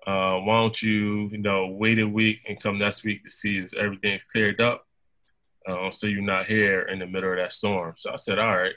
Uh, 0.05 0.37
why 0.39 0.59
don't 0.59 0.81
you, 0.81 1.29
you 1.31 1.37
know, 1.37 1.67
wait 1.67 1.97
a 1.97 2.07
week 2.07 2.41
and 2.47 2.61
come 2.61 2.77
next 2.77 3.05
week 3.05 3.23
to 3.23 3.29
see 3.29 3.59
if 3.59 3.73
everything's 3.73 4.23
cleared 4.23 4.59
up, 4.59 4.85
uh, 5.65 5.89
so 5.89 6.07
you're 6.07 6.21
not 6.21 6.45
here 6.45 6.81
in 6.81 6.99
the 6.99 7.07
middle 7.07 7.31
of 7.31 7.37
that 7.37 7.53
storm. 7.53 7.93
So 7.95 8.11
I 8.11 8.17
said, 8.17 8.37
all 8.37 8.57
right. 8.57 8.75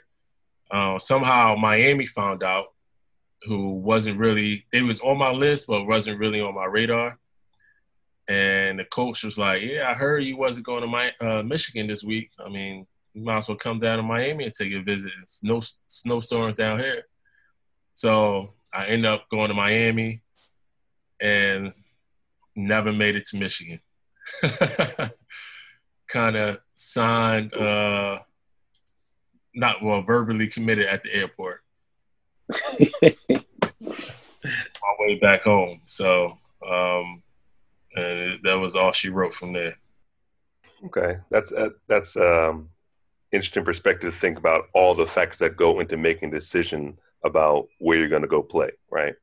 Uh, 0.71 0.97
somehow 0.99 1.55
Miami 1.55 2.05
found 2.05 2.43
out 2.43 2.67
who 3.43 3.75
wasn't 3.75 4.17
really 4.17 4.65
it 4.73 4.81
was 4.81 4.99
on 5.01 5.17
my 5.17 5.31
list 5.31 5.67
but 5.67 5.85
wasn't 5.85 6.19
really 6.19 6.41
on 6.41 6.55
my 6.55 6.65
radar. 6.65 7.17
And 8.29 8.79
the 8.79 8.83
coach 8.85 9.23
was 9.23 9.37
like, 9.37 9.61
"Yeah, 9.61 9.89
I 9.89 9.93
heard 9.93 10.25
you 10.25 10.35
wasn't 10.35 10.65
going 10.65 10.81
to 10.81 10.87
my 10.87 11.13
uh, 11.21 11.43
Michigan 11.43 11.87
this 11.87 12.03
week. 12.03 12.29
I 12.43 12.49
mean, 12.49 12.85
you 13.13 13.23
might 13.23 13.37
as 13.37 13.47
well 13.47 13.57
come 13.57 13.79
down 13.79 13.97
to 13.97 14.03
Miami 14.03 14.43
and 14.43 14.53
take 14.53 14.73
a 14.73 14.81
visit. 14.81 15.13
It's 15.21 15.43
no 15.43 15.61
snowstorms 15.87 16.55
down 16.55 16.79
here." 16.79 17.03
So 17.93 18.53
I 18.73 18.87
ended 18.87 19.05
up 19.09 19.29
going 19.29 19.47
to 19.47 19.53
Miami 19.53 20.21
and 21.21 21.73
never 22.55 22.91
made 22.91 23.15
it 23.15 23.25
to 23.27 23.37
Michigan. 23.37 23.79
kind 26.07 26.35
of 26.35 26.59
signed 26.73 27.53
uh, 27.53 28.19
not 29.53 29.83
well 29.83 30.01
verbally 30.01 30.47
committed 30.47 30.87
at 30.87 31.03
the 31.03 31.13
airport. 31.13 31.46
my 33.29 34.95
way 34.99 35.19
back 35.19 35.43
home. 35.43 35.81
So, 35.83 36.37
um, 36.69 37.21
and 37.95 38.39
that 38.43 38.59
was 38.59 38.75
all 38.75 38.91
she 38.91 39.09
wrote 39.09 39.33
from 39.33 39.53
there. 39.53 39.77
Okay, 40.85 41.17
that's 41.29 41.51
uh, 41.51 41.69
that's 41.87 42.15
um, 42.15 42.69
interesting 43.31 43.65
perspective 43.65 44.13
to 44.13 44.19
think 44.19 44.37
about 44.37 44.65
all 44.73 44.93
the 44.93 45.07
factors 45.07 45.39
that 45.39 45.57
go 45.57 45.79
into 45.79 45.97
making 45.97 46.29
a 46.29 46.35
decision 46.35 46.97
about 47.23 47.67
where 47.79 47.97
you're 47.97 48.09
going 48.09 48.21
to 48.21 48.27
go 48.27 48.43
play, 48.43 48.71
right? 48.91 49.15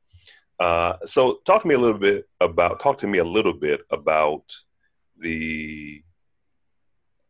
Uh, 0.59 0.97
so, 1.05 1.39
talk 1.45 1.61
to 1.61 1.67
me 1.67 1.75
a 1.75 1.79
little 1.79 1.99
bit 1.99 2.27
about 2.41 2.79
talk 2.79 2.97
to 2.99 3.07
me 3.07 3.19
a 3.19 3.23
little 3.23 3.53
bit 3.53 3.81
about 3.89 4.53
the 5.17 6.03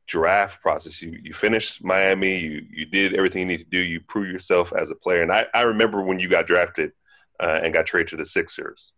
draft 0.08 0.62
process. 0.62 1.02
You 1.02 1.20
you 1.24 1.34
finished 1.34 1.84
Miami. 1.84 2.38
You 2.38 2.66
you 2.72 2.86
did 2.86 3.16
everything 3.16 3.42
you 3.42 3.48
need 3.48 3.60
to 3.60 3.66
do. 3.66 3.80
You 3.80 4.00
prove 4.02 4.32
yourself 4.32 4.74
as 4.74 4.92
a 4.92 4.96
player. 4.96 5.22
And 5.22 5.32
I, 5.32 5.46
I 5.54 5.64
remember 5.64 6.02
when 6.04 6.20
you 6.20 6.30
got 6.30 6.48
drafted 6.48 6.92
uh, 7.40 7.60
and 7.64 7.74
got 7.74 7.86
traded 7.86 8.10
to 8.10 8.18
the 8.18 8.26
Sixers. 8.26 8.94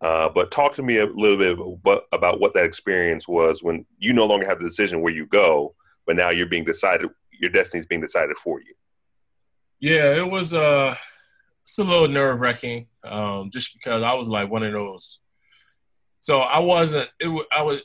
Uh, 0.00 0.28
but 0.28 0.50
talk 0.50 0.72
to 0.74 0.82
me 0.82 0.98
a 0.98 1.06
little 1.06 1.38
bit 1.38 1.56
about, 1.56 2.04
about 2.12 2.40
what 2.40 2.54
that 2.54 2.64
experience 2.64 3.28
was 3.28 3.62
when 3.62 3.86
you 3.98 4.12
no 4.12 4.26
longer 4.26 4.44
have 4.44 4.58
the 4.58 4.64
decision 4.64 5.00
where 5.00 5.12
you 5.12 5.26
go, 5.26 5.74
but 6.06 6.16
now 6.16 6.30
you're 6.30 6.46
being 6.46 6.64
decided. 6.64 7.08
Your 7.30 7.50
destiny 7.50 7.80
is 7.80 7.86
being 7.86 8.00
decided 8.00 8.36
for 8.36 8.60
you. 8.60 8.74
Yeah, 9.80 10.14
it 10.14 10.28
was 10.28 10.54
uh, 10.54 10.94
it's 11.62 11.78
a 11.78 11.84
little 11.84 12.08
nerve 12.08 12.40
wracking, 12.40 12.86
um, 13.04 13.50
just 13.50 13.74
because 13.74 14.02
I 14.02 14.14
was 14.14 14.28
like 14.28 14.50
one 14.50 14.62
of 14.62 14.72
those. 14.72 15.20
So 16.20 16.38
I 16.38 16.60
wasn't. 16.60 17.08
It. 17.18 17.46
I 17.52 17.62
was. 17.62 17.82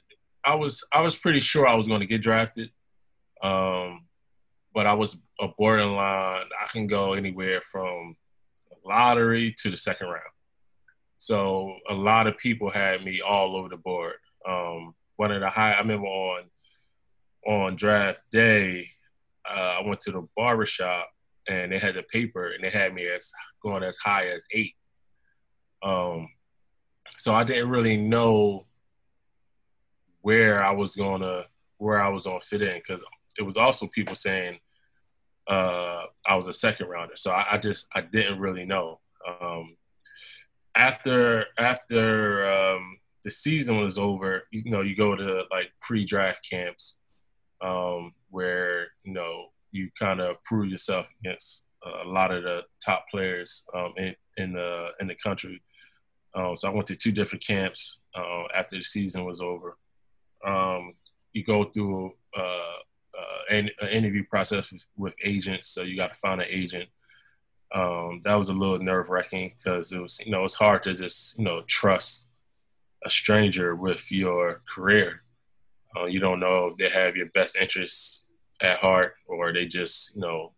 I 0.48 0.56
was. 0.56 0.82
I 0.94 1.02
was 1.02 1.18
pretty 1.18 1.42
sure 1.42 1.68
I 1.68 1.76
was 1.76 1.90
going 1.90 2.00
to 2.00 2.06
get 2.06 2.22
drafted, 2.22 2.72
um, 3.44 4.06
but 4.74 4.88
I 4.88 4.94
was 4.94 5.18
a 5.42 5.50
borderline. 5.50 6.46
I 6.62 6.68
can 6.72 6.88
go 6.88 7.14
anywhere 7.14 7.62
from 7.62 8.16
lottery 8.86 9.54
to 9.58 9.70
the 9.70 9.76
second 9.76 10.08
round. 10.08 10.22
So 11.18 11.76
a 11.90 11.94
lot 11.94 12.28
of 12.28 12.38
people 12.38 12.70
had 12.70 13.04
me 13.04 13.20
all 13.20 13.58
over 13.58 13.68
the 13.68 13.76
board. 13.76 14.16
Um, 14.48 14.96
one 15.18 15.34
of 15.34 15.42
the 15.42 15.50
high, 15.50 15.74
I 15.74 15.80
remember 15.80 16.08
on 16.08 16.44
on 17.46 17.76
draft 17.76 18.22
day, 18.32 18.88
uh, 19.50 19.80
I 19.80 19.82
went 19.86 20.00
to 20.02 20.12
the 20.12 20.28
barbershop 20.38 21.10
and 21.50 21.74
they 21.74 21.80
had 21.80 21.96
the 21.96 22.04
paper 22.04 22.52
and 22.52 22.64
they 22.64 22.70
had 22.70 22.94
me 22.94 23.06
as 23.06 23.34
going 23.62 23.84
as 23.84 23.98
high 23.98 24.28
as 24.28 24.46
eight. 24.52 24.76
Um, 25.84 26.30
so 27.18 27.34
I 27.36 27.44
didn't 27.44 27.70
really 27.70 27.98
know 27.98 28.66
where 30.28 30.62
I 30.62 30.72
was 30.72 30.94
gonna 30.94 31.46
where 31.78 32.02
I 32.02 32.10
was 32.10 32.26
gonna 32.26 32.42
fit 32.42 32.62
in 32.62 32.76
because 32.76 33.02
it 33.40 33.44
was 33.44 33.56
also 33.56 33.88
people 33.88 34.14
saying 34.14 34.60
uh, 35.50 36.02
I 36.26 36.36
was 36.36 36.48
a 36.48 36.52
second 36.52 36.90
rounder. 36.90 37.16
So 37.16 37.32
I, 37.32 37.54
I 37.54 37.58
just 37.58 37.88
I 37.96 38.02
didn't 38.02 38.38
really 38.38 38.66
know. 38.66 39.00
Um, 39.26 39.78
after 40.76 41.46
after 41.58 42.46
um, 42.46 42.98
the 43.24 43.32
season 43.32 43.80
was 43.80 43.98
over, 43.98 44.44
you 44.52 44.70
know, 44.70 44.82
you 44.82 44.98
go 44.98 45.16
to 45.16 45.44
like 45.50 45.72
pre-draft 45.80 46.46
camps 46.50 47.00
um, 47.64 48.12
where 48.30 48.88
you 49.06 49.14
know 49.14 49.46
you 49.72 49.90
kind 49.98 50.20
of 50.20 50.44
prove 50.44 50.70
yourself 50.70 51.08
against 51.22 51.70
a 52.04 52.06
lot 52.06 52.34
of 52.34 52.44
the 52.44 52.64
top 52.86 53.06
players 53.10 53.66
um, 53.74 53.94
in, 53.96 54.14
in 54.36 54.52
the 54.52 54.90
in 55.00 55.08
the 55.08 55.16
country. 55.16 55.62
Um, 56.36 56.58
so 56.58 56.68
I 56.68 56.74
went 56.74 56.88
to 56.88 56.98
two 56.98 57.14
different 57.14 57.48
camps 57.48 58.02
uh, 58.14 58.44
after 58.54 58.76
the 58.76 58.84
season 58.84 59.24
was 59.24 59.40
over. 59.40 59.78
Um, 60.46 60.94
you 61.34 61.44
go 61.44 61.66
through 61.66 62.14
uh, 62.38 62.42
uh, 62.42 63.40
an, 63.50 63.70
an, 63.82 63.90
interview 63.90 64.24
process 64.26 64.72
with, 64.72 64.86
with, 64.96 65.16
agents. 65.24 65.70
So 65.70 65.84
you 65.84 65.98
got 65.98 66.14
to 66.14 66.20
find 66.20 66.42
an 66.42 66.48
agent. 66.50 66.90
Um, 67.74 68.22
that 68.24 68.36
was 68.36 68.50
a 68.50 68.54
little 68.54 68.80
nerve 68.80 69.10
wracking 69.10 69.54
because 69.58 69.92
it 69.92 70.00
was, 70.00 70.22
you 70.26 70.32
know, 70.32 70.44
it's 70.44 70.54
hard 70.54 70.84
to 70.84 70.94
just, 70.94 71.38
you 71.38 71.44
know, 71.44 71.64
trust 71.68 72.28
a 73.06 73.10
stranger 73.10 73.76
with 73.76 74.12
your 74.12 74.62
career. 74.74 75.24
Uh, 75.96 76.06
you 76.06 76.20
don't 76.20 76.40
know 76.40 76.68
if 76.68 76.78
they 76.78 76.90
have 76.90 77.16
your 77.16 77.28
best 77.28 77.56
interests 77.56 78.26
at 78.62 78.80
heart 78.80 79.16
or 79.28 79.52
they 79.52 79.66
just, 79.66 80.16
you 80.16 80.22
know, 80.22 80.54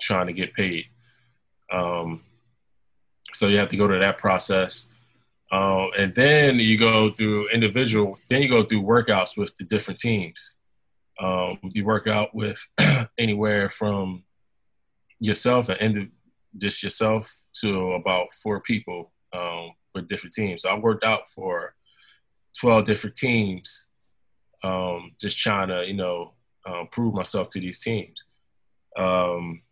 trying 0.00 0.26
to 0.26 0.32
get 0.32 0.54
paid. 0.54 0.86
Um, 1.72 2.22
so 3.32 3.46
you 3.46 3.58
have 3.58 3.68
to 3.68 3.76
go 3.76 3.86
to 3.86 3.98
that 3.98 4.18
process. 4.18 4.88
Uh, 5.50 5.88
and 5.98 6.14
then 6.14 6.58
you 6.58 6.78
go 6.78 7.10
through 7.10 7.48
individual, 7.48 8.16
then 8.28 8.42
you 8.42 8.48
go 8.48 8.64
through 8.64 8.82
workouts 8.82 9.36
with 9.36 9.54
the 9.56 9.64
different 9.64 9.98
teams. 9.98 10.58
Um, 11.20 11.58
you 11.62 11.84
work 11.84 12.06
out 12.06 12.34
with 12.34 12.64
anywhere 13.18 13.68
from 13.68 14.24
yourself 15.18 15.68
and 15.68 16.10
just 16.56 16.82
yourself 16.82 17.40
to 17.54 17.92
about 17.92 18.32
four 18.32 18.60
people 18.60 19.12
um, 19.32 19.72
with 19.94 20.06
different 20.08 20.34
teams. 20.34 20.62
So 20.62 20.70
I 20.70 20.78
worked 20.78 21.04
out 21.04 21.28
for 21.28 21.74
12 22.58 22.84
different 22.84 23.16
teams, 23.16 23.88
um, 24.64 25.12
just 25.20 25.38
trying 25.38 25.68
to, 25.68 25.86
you 25.86 25.94
know, 25.94 26.34
um, 26.66 26.88
prove 26.90 27.14
myself 27.14 27.48
to 27.50 27.60
these 27.60 27.80
teams. 27.80 28.24
Um, 28.96 29.62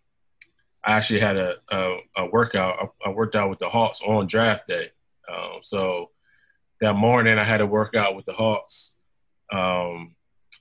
I 0.85 0.93
actually 0.93 1.21
had 1.21 1.37
a, 1.37 1.57
a, 1.71 1.97
a 2.19 2.27
workout. 2.27 2.93
I, 3.05 3.11
I, 3.11 3.13
worked 3.13 3.35
out 3.35 3.51
with 3.51 3.59
the 3.59 3.69
Hawks 3.69 4.01
on 4.01 4.27
draft 4.27 4.69
day. 4.69 4.91
Um, 5.33 5.59
so 5.63 6.11
that 6.81 6.95
morning 6.95 7.39
I 7.39 7.45
had 7.45 7.61
a 7.61 7.67
workout 7.67 8.17
with 8.17 8.25
the 8.25 8.33
Hawks. 8.33 8.97
Um, 9.53 10.15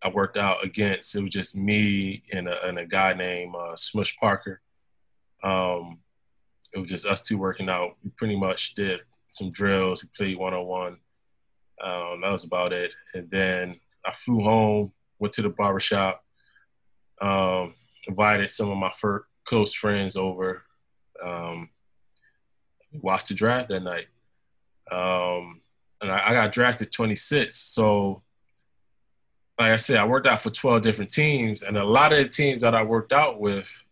I 0.04 0.10
worked 0.10 0.38
out 0.38 0.64
against. 0.64 1.16
It 1.16 1.24
was 1.24 1.34
just 1.34 1.56
me 1.56 2.24
and 2.32 2.48
a, 2.48 2.68
and 2.68 2.78
a 2.80 2.86
guy 2.86 3.14
named 3.14 3.56
uh, 3.56 3.76
Smush 3.76 4.16
Parker. 4.18 4.62
Um, 5.44 6.00
it 6.74 6.80
was 6.80 6.90
just 6.90 7.06
us 7.06 7.22
two 7.22 7.38
working 7.38 7.70
out. 7.70 7.96
We 8.04 8.10
pretty 8.12 8.36
much 8.36 8.76
did 8.76 9.02
some 9.28 9.52
drills. 9.52 10.04
We 10.04 10.10
played 10.16 10.38
one 10.38 10.54
on 10.54 10.66
one. 10.66 10.98
That 11.80 12.32
was 12.32 12.46
about 12.46 12.74
it. 12.74 12.94
And 13.14 13.30
then 13.32 13.80
I 14.06 14.12
flew 14.12 14.44
home, 14.44 14.92
went 15.20 15.34
to 15.36 15.42
the 15.42 15.50
barbershop, 15.50 16.24
um, 17.22 17.74
invited 18.08 18.50
some 18.50 18.70
of 18.70 18.78
my 18.78 18.92
close 19.46 19.74
friends 19.74 20.18
over. 20.18 20.64
Um, 21.24 21.70
watched 22.92 23.30
the 23.30 23.34
draft 23.34 23.70
that 23.70 23.84
night. 23.84 24.08
Um, 24.92 25.62
and 26.02 26.12
I, 26.12 26.30
I, 26.30 26.34
got 26.34 26.52
drafted 26.52 26.92
26. 26.92 27.56
So 27.56 28.22
like 29.60 29.72
I 29.72 29.76
said, 29.76 29.98
I 29.98 30.06
worked 30.06 30.28
out 30.28 30.42
for 30.42 30.50
12 30.50 30.82
different 30.82 31.12
teams, 31.12 31.64
and 31.64 31.78
a 31.78 31.84
lot 31.84 32.14
of 32.14 32.20
the 32.20 32.30
teams 32.30 32.62
that 32.62 32.76
I 32.76 32.84
worked 32.84 33.12
out 33.12 33.40
with 33.40 33.84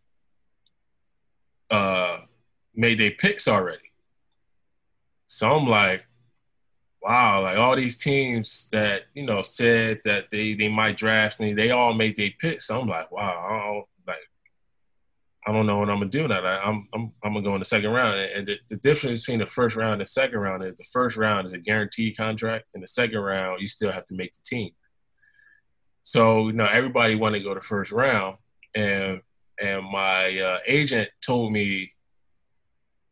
uh, 1.71 2.19
made 2.75 2.99
their 2.99 3.11
picks 3.11 3.47
already. 3.47 3.91
So 5.27 5.51
I'm 5.55 5.67
like, 5.67 6.05
wow, 7.01 7.41
like 7.41 7.57
all 7.57 7.75
these 7.75 7.97
teams 7.97 8.69
that, 8.71 9.03
you 9.13 9.25
know, 9.25 9.41
said 9.41 10.01
that 10.05 10.29
they, 10.29 10.53
they 10.53 10.69
might 10.69 10.97
draft 10.97 11.39
me, 11.39 11.53
they 11.53 11.71
all 11.71 11.93
made 11.93 12.15
their 12.15 12.31
picks. 12.39 12.67
So 12.67 12.79
I'm 12.79 12.87
like, 12.87 13.11
wow, 13.11 13.87
I 15.47 15.51
don't, 15.51 15.69
I 15.69 15.73
know 15.73 15.79
what 15.79 15.89
I'm 15.89 15.99
gonna 15.99 16.09
do 16.09 16.27
now. 16.27 16.43
Like, 16.43 16.59
I'm, 16.65 16.87
I'm, 16.93 17.11
I'm 17.23 17.33
gonna 17.33 17.43
go 17.43 17.53
in 17.53 17.59
the 17.59 17.65
second 17.65 17.91
round. 17.91 18.19
And 18.19 18.47
the, 18.47 18.59
the 18.69 18.77
difference 18.77 19.21
between 19.25 19.39
the 19.39 19.45
first 19.45 19.75
round 19.75 19.93
and 19.93 20.01
the 20.01 20.05
second 20.05 20.39
round 20.39 20.63
is 20.63 20.75
the 20.75 20.85
first 20.91 21.17
round 21.17 21.45
is 21.45 21.53
a 21.53 21.59
guaranteed 21.59 22.17
contract, 22.17 22.65
and 22.73 22.81
the 22.81 22.87
second 22.87 23.19
round 23.19 23.61
you 23.61 23.67
still 23.67 23.91
have 23.91 24.05
to 24.07 24.15
make 24.15 24.33
the 24.33 24.41
team. 24.43 24.71
So 26.03 26.47
you 26.47 26.53
know, 26.53 26.65
everybody 26.65 27.15
wanted 27.15 27.39
to 27.39 27.43
go 27.45 27.53
to 27.53 27.61
first 27.61 27.91
round, 27.91 28.37
and 28.75 29.21
and 29.61 29.85
my 29.85 30.39
uh, 30.39 30.57
agent 30.67 31.09
told 31.21 31.51
me 31.51 31.91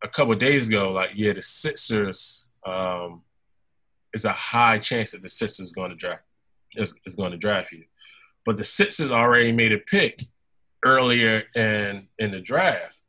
a 0.04 0.08
couple 0.08 0.36
days 0.36 0.68
ago, 0.68 0.92
like, 0.92 1.12
yeah, 1.16 1.34
the 1.34 1.42
Sixers 1.42 2.50
um, 2.66 3.22
is 4.14 4.26
a 4.26 4.32
high 4.32 4.78
chance 4.78 5.12
that 5.12 5.22
the 5.22 5.30
Sixers 5.30 5.72
going 5.72 5.92
to 5.92 5.96
draft 5.96 6.24
is, 6.76 6.94
is 7.06 7.16
going 7.16 7.32
to 7.32 7.38
draft 7.38 7.72
you, 7.72 7.86
but 8.46 8.58
the 8.58 8.64
Sixers 8.64 9.12
already 9.12 9.52
made 9.52 9.72
a 9.72 9.78
pick 9.78 10.24
earlier 10.84 11.44
in 11.56 12.08
in 12.20 12.32
the 12.32 12.40
draft. 12.40 13.00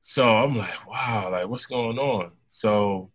So 0.00 0.36
I'm 0.36 0.56
like, 0.56 0.88
wow, 0.88 1.30
like 1.30 1.48
what's 1.48 1.66
going 1.66 1.98
on? 1.98 2.32
So 2.46 3.10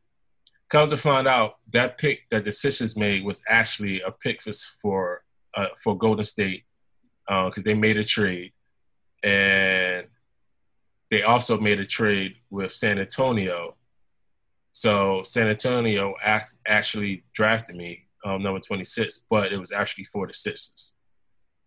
come 0.69 0.87
to 0.89 0.97
find 0.97 1.27
out 1.27 1.55
that 1.71 1.97
pick 1.97 2.27
that 2.29 2.43
the 2.43 2.51
Sixers 2.51 2.95
made 2.95 3.23
was 3.23 3.41
actually 3.47 4.01
a 4.01 4.11
pick 4.11 4.41
for, 4.41 4.51
for 4.81 5.23
uh, 5.55 5.67
for 5.81 5.97
Golden 5.97 6.25
State 6.25 6.63
because 7.27 7.57
uh, 7.57 7.61
they 7.63 7.73
made 7.73 7.97
a 7.97 8.03
trade, 8.03 8.51
and 9.23 10.07
they 11.09 11.23
also 11.23 11.59
made 11.59 11.79
a 11.79 11.85
trade 11.85 12.35
with 12.49 12.71
San 12.71 12.99
Antonio. 12.99 13.75
So 14.71 15.21
San 15.23 15.47
Antonio 15.47 16.15
act, 16.21 16.55
actually 16.67 17.23
drafted 17.33 17.77
me 17.77 18.05
um, 18.25 18.43
number 18.43 18.59
26, 18.59 19.23
but 19.29 19.53
it 19.53 19.57
was 19.57 19.71
actually 19.71 20.03
for 20.03 20.27
the 20.27 20.33
Sixers. 20.33 20.93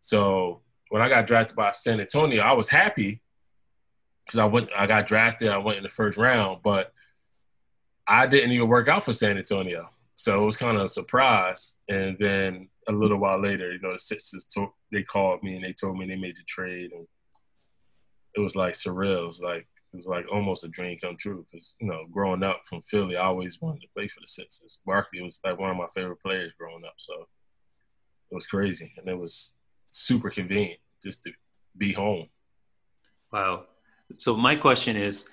So 0.00 0.60
when 0.90 1.02
I 1.02 1.08
got 1.08 1.26
drafted 1.26 1.56
by 1.56 1.70
San 1.70 2.00
Antonio, 2.00 2.42
I 2.42 2.52
was 2.52 2.68
happy 2.68 3.20
because 4.24 4.38
I 4.38 4.46
went, 4.46 4.70
I 4.76 4.86
got 4.86 5.06
drafted, 5.06 5.48
I 5.48 5.58
went 5.58 5.78
in 5.78 5.82
the 5.82 5.88
first 5.88 6.18
round, 6.18 6.62
but 6.62 6.92
I 8.06 8.26
didn't 8.26 8.52
even 8.52 8.68
work 8.68 8.88
out 8.88 9.04
for 9.04 9.12
San 9.12 9.38
Antonio. 9.38 9.90
So 10.14 10.42
it 10.42 10.44
was 10.44 10.56
kind 10.56 10.76
of 10.76 10.84
a 10.84 10.88
surprise. 10.88 11.76
And 11.88 12.16
then 12.18 12.68
a 12.88 12.92
little 12.92 13.18
while 13.18 13.40
later, 13.40 13.72
you 13.72 13.78
know, 13.80 13.92
the 13.92 13.98
Sixers 13.98 14.48
they 14.90 15.02
called 15.02 15.42
me 15.42 15.54
and 15.54 15.64
they 15.64 15.72
told 15.72 15.98
me 15.98 16.06
they 16.06 16.16
made 16.16 16.36
the 16.36 16.42
trade, 16.46 16.92
and 16.92 17.06
it 18.34 18.40
was 18.40 18.56
like 18.56 18.72
surreal. 18.72 19.22
It 19.22 19.26
was 19.26 19.40
like 19.40 19.66
it 19.92 19.96
was 19.96 20.06
like 20.06 20.24
almost 20.32 20.64
a 20.64 20.68
dream 20.68 20.98
come 20.98 21.16
true 21.16 21.46
because 21.48 21.76
you 21.80 21.86
know 21.86 22.06
growing 22.10 22.42
up 22.42 22.62
from 22.64 22.80
Philly, 22.80 23.16
I 23.16 23.26
always 23.26 23.60
wanted 23.60 23.82
to 23.82 23.88
play 23.94 24.08
for 24.08 24.20
the 24.20 24.26
Sixers. 24.26 24.80
Barkley 24.86 25.20
was 25.20 25.40
like 25.44 25.58
one 25.58 25.70
of 25.70 25.76
my 25.76 25.86
favorite 25.94 26.22
players 26.22 26.54
growing 26.58 26.84
up, 26.84 26.94
so 26.96 27.26
it 28.30 28.34
was 28.34 28.46
crazy 28.46 28.92
and 28.96 29.08
it 29.08 29.18
was 29.18 29.56
super 29.88 30.30
convenient 30.30 30.80
just 31.02 31.22
to 31.24 31.32
be 31.76 31.92
home. 31.92 32.28
Wow. 33.32 33.64
So 34.16 34.36
my 34.36 34.56
question 34.56 34.96
is, 34.96 35.24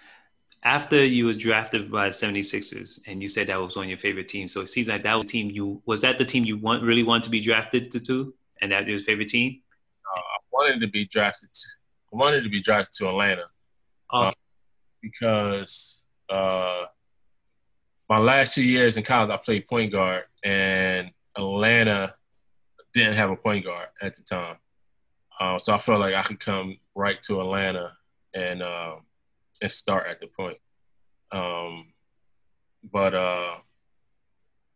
after 0.64 1.06
you 1.06 1.26
was 1.28 1.38
drafted 1.38 1.92
by 1.92 2.06
the 2.08 2.12
76ers 2.12 3.00
and 3.08 3.22
you 3.22 3.28
said 3.28 3.48
that 3.48 3.62
was 3.62 3.76
one 3.76 3.86
of 3.86 3.90
your 3.90 4.00
favorite 4.00 4.28
teams, 4.28 4.52
so 4.52 4.62
it 4.62 4.68
seems 4.70 4.88
like 4.88 5.04
that 5.04 5.16
was 5.16 5.28
team 5.28 5.52
you 5.52 5.82
was 5.86 6.02
that 6.02 6.18
the 6.18 6.26
team 6.26 6.44
you 6.44 6.58
want 6.58 6.84
really 6.84 7.04
want 7.04 7.24
to 7.24 7.30
be 7.30 7.40
drafted 7.40 7.92
to, 7.92 8.00
to 8.00 8.34
and 8.62 8.72
that 8.72 8.88
your 8.88 9.00
favorite 9.00 9.30
team? 9.30 9.62
Uh, 10.06 10.20
I 10.20 10.38
wanted 10.52 10.82
to 10.82 10.88
be 10.88 11.06
drafted. 11.06 11.54
To, 11.54 11.68
I 12.14 12.18
wanted 12.18 12.44
to 12.44 12.50
be 12.50 12.62
drafted 12.62 12.94
to 12.98 13.10
Atlanta 13.10 13.46
Oh. 14.12 14.26
uh, 14.26 14.32
because 15.02 16.04
uh, 16.30 16.84
my 18.10 18.18
last 18.18 18.56
two 18.56 18.64
years 18.64 18.98
in 18.98 19.04
college 19.04 19.32
I 19.32 19.38
played 19.38 19.68
point 19.68 19.92
guard 19.92 20.24
and 20.44 21.12
Atlanta 21.38 22.16
didn't 23.02 23.18
have 23.18 23.32
a 23.32 23.36
point 23.36 23.66
guard 23.66 23.88
at 24.02 24.16
the 24.16 24.24
time, 24.24 24.58
uh, 25.40 25.58
so 25.58 25.74
I 25.74 25.78
felt 25.78 26.00
like 26.00 26.16
I 26.16 26.24
could 26.24 26.40
come 26.40 26.78
right 26.96 27.22
to 27.24 27.42
Atlanta 27.42 27.94
and 28.34 28.62
um, 28.64 29.02
and 29.62 29.72
start 29.72 30.08
at 30.08 30.20
the 30.20 30.28
point. 30.28 30.58
Um, 31.32 31.88
but 32.92 33.14
uh, 33.14 33.56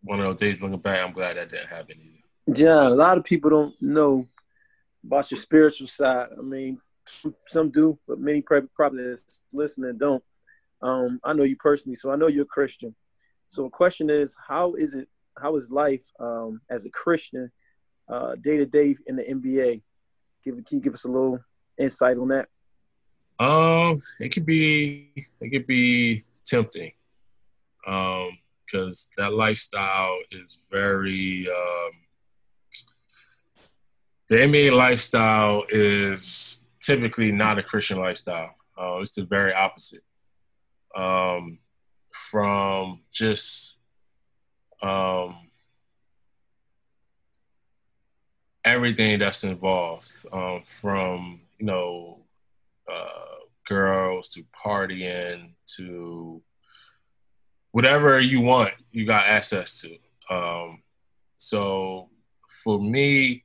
one 0.04 0.20
of 0.20 0.26
those 0.26 0.40
days 0.40 0.62
looking 0.62 0.80
back, 0.80 1.04
I'm 1.04 1.14
glad 1.14 1.38
that 1.38 1.50
didn't 1.50 1.68
happen 1.68 1.98
either. 2.00 2.58
John, 2.58 2.92
a 2.92 2.96
lot 2.96 3.18
of 3.18 3.24
people 3.24 3.50
don't 3.50 3.82
know 3.82 4.28
about 5.06 5.30
your 5.32 5.40
spiritual 5.40 5.88
side. 5.88 6.28
I 6.38 6.42
mean, 6.42 6.80
some, 7.06 7.36
some 7.46 7.70
do, 7.70 7.98
but 8.08 8.20
many 8.20 8.42
probably 8.42 9.04
that's 9.04 9.42
listening 9.54 9.98
don't. 9.98 10.24
Um, 10.82 11.20
I 11.24 11.34
know 11.34 11.44
you 11.44 11.58
personally, 11.58 11.96
so 11.96 12.12
I 12.12 12.16
know 12.16 12.28
you're 12.28 12.44
a 12.44 12.48
Christian. 12.48 12.96
So 13.48 13.64
the 13.64 13.70
question 13.70 14.10
is, 14.10 14.36
how 14.48 14.74
is 14.74 14.94
it? 14.94 15.08
How 15.38 15.56
is 15.56 15.72
life 15.72 16.06
um, 16.20 16.62
as 16.70 16.86
a 16.86 16.90
Christian 16.90 17.52
day 18.42 18.58
to 18.58 18.66
day 18.66 18.96
in 19.08 19.16
the 19.16 19.24
NBA? 19.24 19.82
Give 20.44 20.56
can 20.66 20.78
you 20.78 20.82
give 20.82 20.94
us 20.94 21.04
a 21.04 21.08
little 21.08 21.40
insight 21.78 22.18
on 22.18 22.30
that? 22.30 22.48
Um, 23.40 24.02
it 24.20 24.30
could 24.30 24.46
be 24.46 25.12
it 25.16 25.50
could 25.50 25.68
be 25.68 26.26
tempting, 26.46 26.92
um, 27.88 28.38
because 28.66 29.10
that 29.18 29.34
lifestyle 29.34 30.18
is 30.32 30.60
very 30.70 31.48
um, 31.48 31.92
the 34.30 34.36
NBA 34.36 34.72
lifestyle 34.74 35.64
is 35.70 36.66
typically 36.80 37.32
not 37.32 37.58
a 37.58 37.64
Christian 37.64 38.00
lifestyle. 38.00 38.56
Uh, 38.80 39.00
it's 39.02 39.16
the 39.16 39.24
very 39.24 39.54
opposite. 39.54 40.04
Um, 40.96 41.60
from 42.12 43.02
just 43.12 43.80
um, 44.82 45.49
everything 48.70 49.20
that's 49.20 49.44
involved, 49.44 50.10
um, 50.32 50.62
from 50.64 51.42
you 51.58 51.66
know 51.66 52.20
uh, 52.92 53.36
girls 53.68 54.30
to 54.30 54.44
partying 54.66 55.52
to 55.78 56.42
whatever 57.72 58.20
you 58.20 58.42
want, 58.42 58.74
you 58.92 59.06
got 59.06 59.28
access 59.28 59.82
to. 59.82 59.98
Um, 60.34 60.84
so 61.38 62.10
for 62.64 62.80
me, 62.80 63.44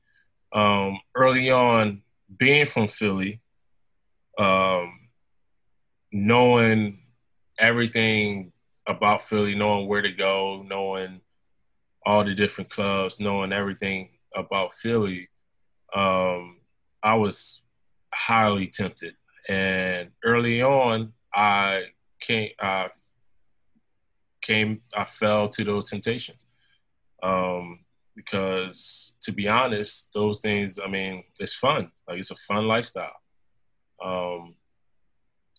um, 0.52 1.00
early 1.14 1.50
on, 1.50 2.02
being 2.37 2.66
from 2.66 2.87
Philly, 2.87 3.40
um, 4.38 5.09
knowing 6.12 7.00
everything 7.59 8.53
about 8.87 9.22
Philly, 9.22 9.55
knowing 9.55 9.88
where 9.88 10.03
to 10.03 10.12
go, 10.12 10.62
knowing 10.66 11.20
all 12.05 12.25
the 12.25 12.35
different 12.35 12.70
clubs, 12.70 13.20
knowing 13.20 13.53
everything 13.53 14.11
about 14.35 14.73
Philly, 14.73 15.29
um, 15.94 16.59
I 17.03 17.14
was 17.14 17.64
highly 18.12 18.68
tempted. 18.68 19.14
And 19.49 20.11
early 20.25 20.62
on, 20.62 21.12
I 21.35 21.85
came, 22.20 22.51
I 22.61 22.88
came, 24.40 24.81
I 24.97 25.05
fell 25.05 25.49
to 25.51 25.64
those 25.64 25.90
temptations. 25.90 26.47
Um, 27.23 27.81
because 28.16 29.14
to 29.23 29.33
be 29.33 29.49
honest, 29.49 30.11
those 30.14 30.40
things, 30.40 30.79
I 30.79 30.88
mean, 30.88 31.25
it's 31.40 31.55
fun. 31.55 31.90
Like 32.09 32.18
it's 32.18 32.31
a 32.31 32.37
fun 32.37 32.66
lifestyle. 32.68 33.16
Um, 34.03 34.55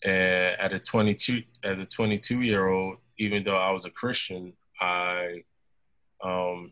and 0.04 0.60
at 0.60 0.74
a 0.74 0.80
22, 0.80 1.44
as 1.64 1.80
a 1.80 1.86
22 1.86 2.42
year 2.42 2.70
old, 2.70 2.98
even 3.18 3.44
though 3.44 3.58
I 3.58 3.72
was 3.72 3.86
a 3.86 3.90
Christian, 3.90 4.54
I, 4.80 5.44
um, 6.24 6.72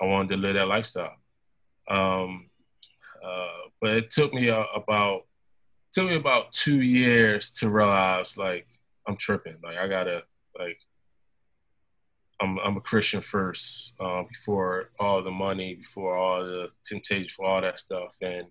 I 0.00 0.06
wanted 0.06 0.28
to 0.30 0.36
live 0.36 0.54
that 0.54 0.68
lifestyle. 0.68 1.14
Um, 1.88 2.50
uh, 3.24 3.68
but 3.80 3.90
it 3.90 4.10
took 4.10 4.32
me 4.32 4.48
about, 4.48 5.22
took 5.92 6.08
me 6.08 6.16
about 6.16 6.52
two 6.52 6.80
years 6.80 7.52
to 7.52 7.70
realize 7.70 8.36
like 8.36 8.66
I'm 9.06 9.16
tripping. 9.16 9.56
Like 9.62 9.76
I 9.76 9.88
gotta 9.88 10.22
like 10.58 10.78
I'm 12.40 12.58
I'm 12.58 12.76
a 12.76 12.80
Christian 12.80 13.20
first, 13.20 13.92
uh, 14.00 14.22
before 14.24 14.90
all 14.98 15.22
the 15.22 15.30
money, 15.30 15.76
before 15.76 16.16
all 16.16 16.42
the 16.42 16.68
temptation, 16.84 17.28
for 17.28 17.46
all 17.46 17.60
that 17.60 17.78
stuff, 17.78 18.16
and 18.20 18.48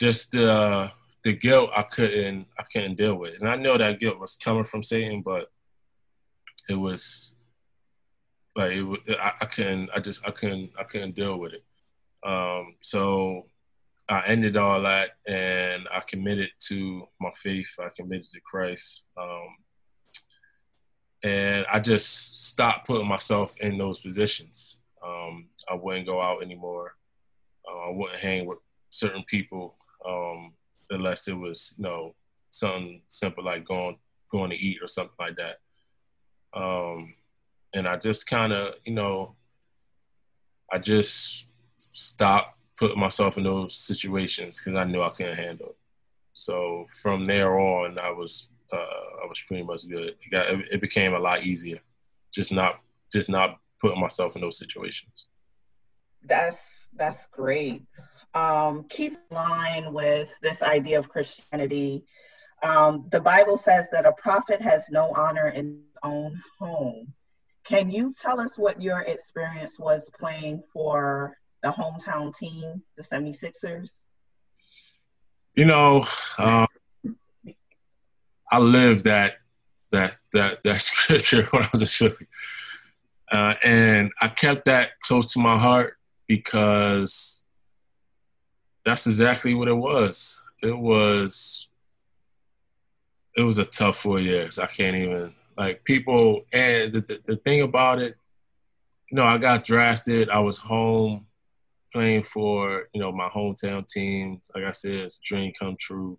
just 0.00 0.32
the 0.32 0.50
uh, 0.50 0.90
the 1.22 1.32
guilt 1.32 1.70
I 1.76 1.82
couldn't 1.82 2.46
I 2.58 2.64
couldn't 2.64 2.96
deal 2.96 3.16
with, 3.16 3.34
and 3.40 3.48
I 3.48 3.56
know 3.56 3.76
that 3.76 4.00
guilt 4.00 4.18
was 4.18 4.36
coming 4.36 4.64
from 4.64 4.82
Satan, 4.82 5.22
but 5.22 5.50
it 6.68 6.74
was 6.74 7.34
like 8.56 8.72
it, 8.72 9.18
I, 9.20 9.32
I 9.40 9.44
couldn't 9.46 9.90
I 9.94 10.00
just 10.00 10.26
I 10.26 10.30
couldn't 10.30 10.70
I 10.78 10.84
couldn't 10.84 11.14
deal 11.14 11.38
with 11.38 11.52
it. 11.52 11.64
Um, 12.24 12.76
so 12.80 13.46
I 14.08 14.22
ended 14.26 14.56
all 14.56 14.82
that, 14.82 15.10
and 15.26 15.88
I 15.92 16.00
committed 16.00 16.50
to 16.66 17.08
my 17.20 17.30
faith. 17.34 17.74
I 17.78 17.88
committed 17.96 18.30
to 18.30 18.40
Christ. 18.40 19.04
Um, 19.16 19.56
and 21.24 21.64
I 21.70 21.78
just 21.78 22.48
stopped 22.48 22.86
putting 22.86 23.06
myself 23.06 23.54
in 23.60 23.78
those 23.78 24.00
positions. 24.00 24.80
Um, 25.04 25.48
I 25.70 25.74
wouldn't 25.74 26.06
go 26.06 26.20
out 26.20 26.42
anymore. 26.42 26.96
Uh, 27.68 27.90
I 27.90 27.90
wouldn't 27.90 28.18
hang 28.18 28.46
with 28.46 28.58
certain 28.90 29.24
people 29.28 29.76
um, 30.06 30.52
unless 30.90 31.28
it 31.28 31.34
was, 31.34 31.74
you 31.78 31.84
know, 31.84 32.14
something 32.50 33.02
simple 33.08 33.44
like 33.44 33.64
going 33.64 33.96
going 34.30 34.50
to 34.50 34.56
eat 34.56 34.78
or 34.82 34.88
something 34.88 35.14
like 35.18 35.36
that. 35.36 35.58
Um, 36.54 37.14
and 37.74 37.86
I 37.86 37.96
just 37.96 38.26
kind 38.26 38.52
of, 38.52 38.74
you 38.84 38.94
know, 38.94 39.36
I 40.72 40.78
just 40.78 41.48
stopped 41.92 42.58
putting 42.76 42.98
myself 42.98 43.38
in 43.38 43.44
those 43.44 43.76
situations 43.76 44.60
because 44.60 44.78
I 44.78 44.84
knew 44.84 45.02
I 45.02 45.10
couldn't 45.10 45.36
handle 45.36 45.68
it. 45.68 45.76
So 46.32 46.86
from 47.00 47.24
there 47.24 47.58
on, 47.58 47.98
I 47.98 48.10
was 48.10 48.48
uh, 48.72 48.76
I 48.76 49.26
was 49.28 49.42
pretty 49.46 49.62
much 49.62 49.88
good. 49.88 50.16
It, 50.20 50.30
got, 50.30 50.48
it 50.48 50.80
became 50.80 51.14
a 51.14 51.18
lot 51.18 51.44
easier, 51.44 51.80
just 52.32 52.52
not 52.52 52.80
just 53.12 53.28
not 53.28 53.58
putting 53.80 54.00
myself 54.00 54.34
in 54.34 54.42
those 54.42 54.58
situations. 54.58 55.26
That's 56.24 56.88
that's 56.94 57.26
great. 57.26 57.82
Um, 58.34 58.86
keep 58.88 59.12
in 59.12 59.36
line 59.36 59.92
with 59.92 60.32
this 60.42 60.62
idea 60.62 60.98
of 60.98 61.08
Christianity. 61.08 62.04
Um, 62.62 63.08
the 63.10 63.20
Bible 63.20 63.56
says 63.56 63.86
that 63.92 64.06
a 64.06 64.12
prophet 64.12 64.60
has 64.60 64.88
no 64.90 65.12
honor 65.14 65.48
in 65.48 65.66
his 65.66 65.98
own 66.02 66.40
home. 66.58 67.12
Can 67.64 67.90
you 67.90 68.12
tell 68.12 68.40
us 68.40 68.58
what 68.58 68.80
your 68.80 69.00
experience 69.00 69.78
was 69.78 70.10
playing 70.18 70.62
for 70.72 71.36
the 71.62 71.70
hometown 71.70 72.36
team, 72.36 72.82
the 72.96 73.02
76ers? 73.02 74.00
You 75.54 75.66
know, 75.66 76.04
um, 76.38 76.66
I 78.50 78.58
lived 78.58 79.04
that 79.04 79.36
that 79.90 80.16
that 80.32 80.62
that 80.62 80.80
scripture 80.80 81.44
when 81.50 81.62
I 81.62 81.68
was 81.72 81.82
a 81.82 81.86
Philly, 81.86 82.26
uh, 83.30 83.54
and 83.62 84.10
I 84.20 84.28
kept 84.28 84.64
that 84.64 85.00
close 85.00 85.32
to 85.34 85.40
my 85.40 85.58
heart 85.58 85.98
because 86.26 87.44
that's 88.84 89.06
exactly 89.06 89.54
what 89.54 89.68
it 89.68 89.74
was. 89.74 90.42
It 90.62 90.76
was 90.76 91.68
it 93.36 93.42
was 93.42 93.58
a 93.58 93.64
tough 93.64 93.98
four 93.98 94.20
years. 94.20 94.58
I 94.58 94.66
can't 94.66 94.96
even 94.96 95.34
like 95.56 95.84
people. 95.84 96.44
And 96.52 96.92
the, 96.92 97.00
the, 97.00 97.20
the 97.24 97.36
thing 97.36 97.62
about 97.62 98.00
it, 98.00 98.16
you 99.10 99.16
know, 99.16 99.24
I 99.24 99.38
got 99.38 99.64
drafted. 99.64 100.30
I 100.30 100.40
was 100.40 100.58
home 100.58 101.26
playing 101.92 102.22
for 102.22 102.88
you 102.92 103.00
know 103.00 103.12
my 103.12 103.28
hometown 103.28 103.86
team. 103.86 104.40
Like 104.54 104.64
I 104.64 104.72
said, 104.72 104.94
it's 104.94 105.18
a 105.18 105.20
dream 105.24 105.52
come 105.58 105.76
true. 105.78 106.18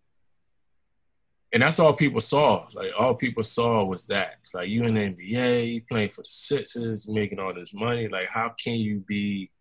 And 1.51 1.61
that's 1.61 1.79
all 1.79 1.93
people 1.93 2.21
saw. 2.21 2.67
Like 2.73 2.91
all 2.97 3.13
people 3.13 3.43
saw 3.43 3.83
was 3.83 4.07
that. 4.07 4.37
Like 4.53 4.69
you 4.69 4.85
in 4.85 4.95
the 4.95 5.01
NBA, 5.01 5.73
you 5.73 5.81
playing 5.87 6.09
for 6.09 6.21
the 6.21 6.29
Sixers, 6.29 7.07
making 7.07 7.39
all 7.39 7.53
this 7.53 7.73
money. 7.73 8.07
Like 8.07 8.27
how 8.27 8.53
can 8.61 8.75
you 8.75 8.99
be 9.07 9.51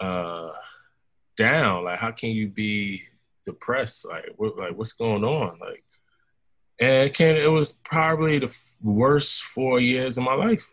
uh 0.00 0.50
down? 1.36 1.84
Like 1.84 1.98
how 2.00 2.10
can 2.10 2.30
you 2.30 2.48
be 2.48 3.04
depressed. 3.48 4.06
Like, 4.08 4.30
what, 4.36 4.58
like 4.58 4.76
what's 4.76 4.92
going 4.92 5.24
on? 5.24 5.58
Like, 5.58 5.82
and 6.80 7.10
it, 7.10 7.44
it 7.44 7.50
was 7.50 7.80
probably 7.84 8.38
the 8.38 8.54
worst 8.82 9.42
four 9.42 9.80
years 9.80 10.18
of 10.18 10.24
my 10.24 10.34
life. 10.34 10.72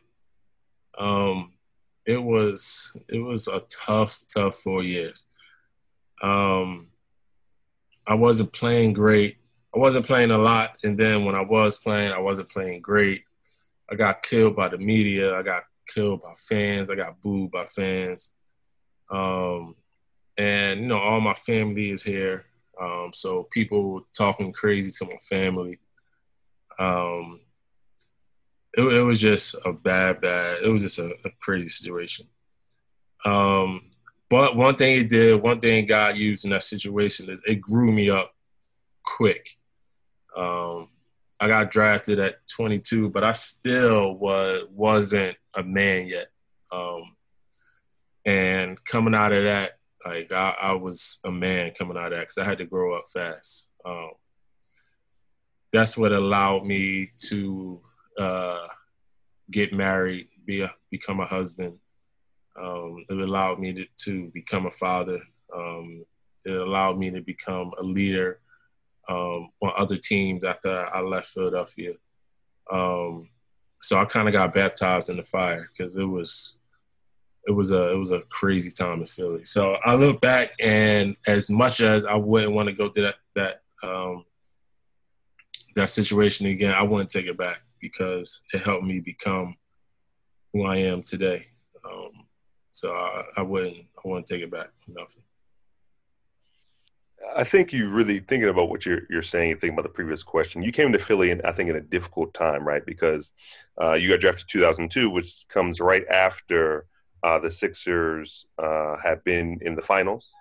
Um, 0.97 1.53
it 2.05 2.21
was 2.21 2.95
it 3.09 3.19
was 3.19 3.47
a 3.47 3.61
tough, 3.69 4.23
tough 4.33 4.55
four 4.57 4.83
years. 4.83 5.27
Um, 6.21 6.87
I 8.07 8.15
wasn't 8.15 8.53
playing 8.53 8.93
great. 8.93 9.37
I 9.75 9.79
wasn't 9.79 10.05
playing 10.05 10.31
a 10.31 10.37
lot, 10.37 10.77
and 10.83 10.97
then 10.97 11.25
when 11.25 11.35
I 11.35 11.41
was 11.41 11.77
playing, 11.77 12.11
I 12.11 12.19
wasn't 12.19 12.49
playing 12.49 12.81
great. 12.81 13.23
I 13.91 13.95
got 13.95 14.23
killed 14.23 14.55
by 14.55 14.69
the 14.69 14.77
media. 14.77 15.35
I 15.35 15.41
got 15.41 15.63
killed 15.87 16.21
by 16.21 16.33
fans. 16.35 16.89
I 16.89 16.95
got 16.95 17.21
booed 17.21 17.51
by 17.51 17.65
fans. 17.65 18.31
Um, 19.09 19.75
and 20.37 20.81
you 20.81 20.87
know, 20.87 20.97
all 20.97 21.21
my 21.21 21.33
family 21.33 21.91
is 21.91 22.03
here. 22.03 22.45
Um, 22.81 23.11
so 23.13 23.47
people 23.51 24.05
talking 24.17 24.51
crazy 24.51 24.91
to 24.97 25.11
my 25.11 25.19
family. 25.21 25.79
Um, 26.77 27.41
it, 28.77 28.81
it, 28.81 29.01
was 29.01 29.19
just 29.19 29.55
a 29.65 29.71
bad, 29.71 30.21
bad. 30.21 30.63
It 30.63 30.69
was 30.69 30.81
just 30.81 30.99
a, 30.99 31.11
a 31.25 31.29
crazy 31.39 31.69
situation. 31.69 32.27
Um, 33.23 33.91
but 34.29 34.55
one 34.55 34.75
thing 34.75 34.99
it 34.99 35.09
did, 35.09 35.41
one 35.41 35.59
thing 35.59 35.85
God 35.85 36.17
used 36.17 36.45
in 36.45 36.51
that 36.51 36.63
situation, 36.63 37.29
it, 37.29 37.39
it 37.45 37.61
grew 37.61 37.91
me 37.91 38.09
up 38.09 38.33
quick. 39.03 39.49
Um, 40.35 40.89
I 41.39 41.47
got 41.47 41.71
drafted 41.71 42.19
at 42.19 42.47
22, 42.47 43.09
but 43.09 43.23
I 43.23 43.33
still 43.33 44.13
was 44.13 44.63
wasn't 44.71 45.37
a 45.53 45.63
man 45.63 46.07
yet. 46.07 46.27
Um, 46.71 47.15
and 48.25 48.83
coming 48.83 49.15
out 49.15 49.31
of 49.31 49.43
that, 49.43 49.73
like 50.05 50.33
I, 50.33 50.55
I, 50.61 50.71
was 50.73 51.19
a 51.23 51.31
man 51.31 51.71
coming 51.77 51.97
out 51.97 52.05
of 52.05 52.11
that 52.11 52.21
because 52.21 52.37
I 52.37 52.43
had 52.43 52.57
to 52.59 52.65
grow 52.65 52.97
up 52.97 53.05
fast. 53.07 53.71
Um, 53.85 54.11
that's 55.71 55.97
what 55.97 56.11
allowed 56.11 56.65
me 56.65 57.09
to 57.27 57.81
uh, 58.19 58.67
get 59.51 59.73
married, 59.73 60.27
be 60.45 60.61
a, 60.61 60.73
become 60.91 61.19
a 61.19 61.25
husband. 61.25 61.77
Um, 62.59 63.05
it 63.09 63.17
allowed 63.17 63.59
me 63.59 63.73
to, 63.73 63.85
to 64.05 64.31
become 64.33 64.65
a 64.65 64.71
father. 64.71 65.19
Um, 65.55 66.05
it 66.45 66.55
allowed 66.55 66.97
me 66.97 67.11
to 67.11 67.21
become 67.21 67.71
a 67.79 67.83
leader 67.83 68.39
um, 69.09 69.51
on 69.61 69.71
other 69.77 69.97
teams 69.97 70.43
after 70.43 70.87
I 70.93 71.01
left 71.01 71.27
Philadelphia. 71.27 71.93
Um, 72.71 73.29
so 73.81 73.99
I 73.99 74.05
kind 74.05 74.27
of 74.27 74.33
got 74.33 74.53
baptized 74.53 75.09
in 75.09 75.17
the 75.17 75.23
fire 75.23 75.67
because 75.69 75.95
it 75.95 76.05
was 76.05 76.57
it 77.47 77.51
was 77.51 77.69
a 77.71 77.91
it 77.91 77.97
was 77.97 78.11
a 78.11 78.21
crazy 78.21 78.71
time 78.71 79.01
in 79.01 79.05
Philly. 79.05 79.45
So 79.45 79.73
I 79.85 79.93
look 79.93 80.19
back 80.21 80.53
and 80.59 81.15
as 81.27 81.49
much 81.49 81.81
as 81.81 82.03
I 82.03 82.15
wouldn't 82.15 82.53
want 82.53 82.67
to 82.69 82.73
go 82.73 82.89
to 82.89 83.01
that 83.01 83.15
that 83.35 83.61
um, 83.83 84.25
that 85.75 85.91
situation 85.91 86.47
again, 86.47 86.73
I 86.73 86.81
wouldn't 86.81 87.09
take 87.09 87.27
it 87.27 87.37
back 87.37 87.61
because 87.79 88.41
it 88.53 88.63
helped 88.63 88.83
me 88.83 88.99
become 88.99 89.55
who 90.53 90.63
I 90.63 90.77
am 90.77 91.03
today. 91.03 91.47
Um, 91.83 92.11
so 92.71 92.91
I, 92.91 93.23
I 93.37 93.41
wouldn't 93.41 93.77
I 93.77 94.01
wouldn't 94.05 94.27
take 94.27 94.41
it 94.41 94.51
back 94.51 94.69
for 94.83 94.91
nothing. 94.91 95.23
I 97.35 97.43
think 97.43 97.73
you 97.73 97.89
really 97.89 98.19
thinking 98.19 98.49
about 98.49 98.69
what 98.69 98.85
you're 98.85 99.01
you're 99.09 99.21
saying. 99.21 99.53
Thinking 99.53 99.73
about 99.73 99.83
the 99.83 99.89
previous 99.89 100.23
question, 100.23 100.61
you 100.61 100.71
came 100.71 100.91
to 100.91 100.99
Philly, 100.99 101.31
and 101.31 101.41
I 101.43 101.51
think 101.51 101.69
in 101.69 101.75
a 101.75 101.81
difficult 101.81 102.33
time, 102.33 102.65
right? 102.65 102.85
Because 102.85 103.31
uh, 103.81 103.93
you 103.93 104.09
got 104.09 104.19
drafted 104.19 104.47
2002, 104.49 105.09
which 105.09 105.47
comes 105.47 105.79
right 105.79 106.05
after 106.09 106.85
uh, 107.23 107.39
the 107.39 107.49
Sixers 107.49 108.45
uh, 108.57 108.97
have 108.97 109.23
been 109.23 109.59
in 109.61 109.75
the 109.75 109.81
finals, 109.81 110.31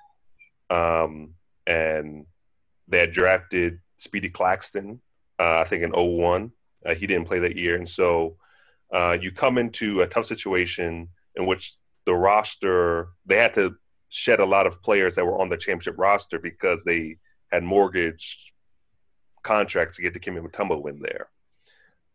um, 0.71 1.35
and 1.67 2.27
they 2.89 2.99
had 2.99 3.13
drafted 3.13 3.81
Speedy 3.99 4.29
Claxton, 4.29 5.01
uh, 5.39 5.59
I 5.61 5.65
think 5.65 5.83
in 5.83 5.93
01. 5.93 6.53
Uh, 6.85 6.95
he 6.95 7.07
didn't 7.07 7.27
play 7.27 7.39
that 7.39 7.57
year, 7.57 7.77
and 7.77 7.89
so 7.89 8.37
uh, 8.93 9.17
you 9.21 9.33
come 9.33 9.59
into 9.59 10.03
a 10.03 10.07
tough 10.07 10.27
situation 10.27 11.09
in 11.37 11.47
which 11.47 11.77
the 12.07 12.15
roster 12.15 13.09
they 13.27 13.37
had 13.37 13.55
to 13.55 13.75
shed 14.09 14.39
a 14.39 14.47
lot 14.47 14.67
of 14.67 14.83
players 14.83 15.17
that 15.17 15.25
were 15.25 15.41
on 15.41 15.49
the 15.49 15.57
championship 15.57 15.97
roster 15.99 16.39
because 16.39 16.85
they 16.85 17.17
had 17.51 17.65
mortgage 17.65 18.53
contracts 19.43 19.97
to 19.97 20.03
get 20.03 20.15
Dikembe 20.15 20.47
Mutombo 20.47 20.89
in 20.89 21.01
there. 21.01 21.29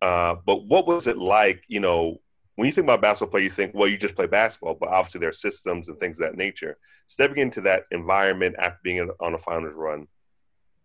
Uh, 0.02 0.36
but 0.46 0.66
what 0.66 0.88
was 0.88 1.08
it 1.08 1.18
like, 1.18 1.64
you 1.68 1.82
know, 1.82 2.22
when 2.56 2.66
you 2.66 2.72
think 2.72 2.86
about 2.86 3.02
basketball 3.02 3.32
play, 3.32 3.44
you 3.44 3.50
think, 3.50 3.74
well, 3.74 3.88
you 3.88 3.98
just 3.98 4.16
play 4.16 4.28
basketball, 4.28 4.76
but 4.76 4.90
obviously 4.90 5.20
there 5.20 5.30
are 5.30 5.34
systems 5.34 5.90
and 5.90 5.98
things 6.00 6.20
of 6.20 6.26
that 6.26 6.38
nature. 6.38 6.78
Stepping 7.08 7.38
into 7.38 7.62
that 7.62 7.84
environment 7.92 8.56
after 8.60 8.80
being 8.84 9.10
on 9.20 9.34
a 9.34 9.38
finals 9.38 9.76
run, 9.76 10.08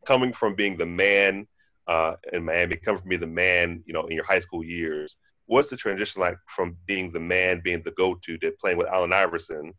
coming 0.05 0.33
from 0.33 0.55
being 0.55 0.77
the 0.77 0.87
man 0.87 1.47
uh, 1.87 2.14
in 2.33 2.44
Miami, 2.44 2.77
coming 2.77 3.01
from 3.01 3.09
being 3.09 3.20
the 3.20 3.27
man, 3.27 3.83
you 3.87 3.92
know, 3.92 4.07
in 4.07 4.14
your 4.14 4.25
high 4.25 4.40
school 4.40 4.64
years, 4.64 5.16
what's 5.47 5.70
the 5.70 5.77
transition 5.77 6.20
like 6.20 6.37
from 6.47 6.77
being 6.87 7.12
the 7.12 7.20
man, 7.20 7.61
being 7.62 7.83
the 7.83 7.90
go-to, 7.92 8.38
to 8.38 8.53
playing 8.53 8.79
with 8.79 8.87
Allen 8.88 9.12
Iverson, 9.12 9.73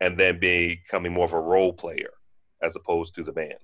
and 0.00 0.18
then 0.18 0.38
becoming 0.38 1.12
more 1.12 1.24
of 1.24 1.32
a 1.32 1.40
role 1.40 1.72
player 1.72 2.10
as 2.62 2.76
opposed 2.76 3.14
to 3.14 3.22
the 3.22 3.32
man? 3.34 3.54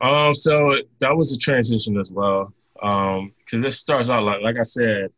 Um, 0.00 0.34
so 0.34 0.76
that 1.00 1.16
was 1.16 1.32
a 1.32 1.38
transition 1.38 1.98
as 1.98 2.10
well. 2.10 2.52
Um, 2.82 3.32
because 3.38 3.62
it 3.62 3.72
starts 3.72 4.08
out 4.08 4.22
like 4.22 4.40
like 4.40 4.58
I 4.58 4.62
said, 4.62 5.10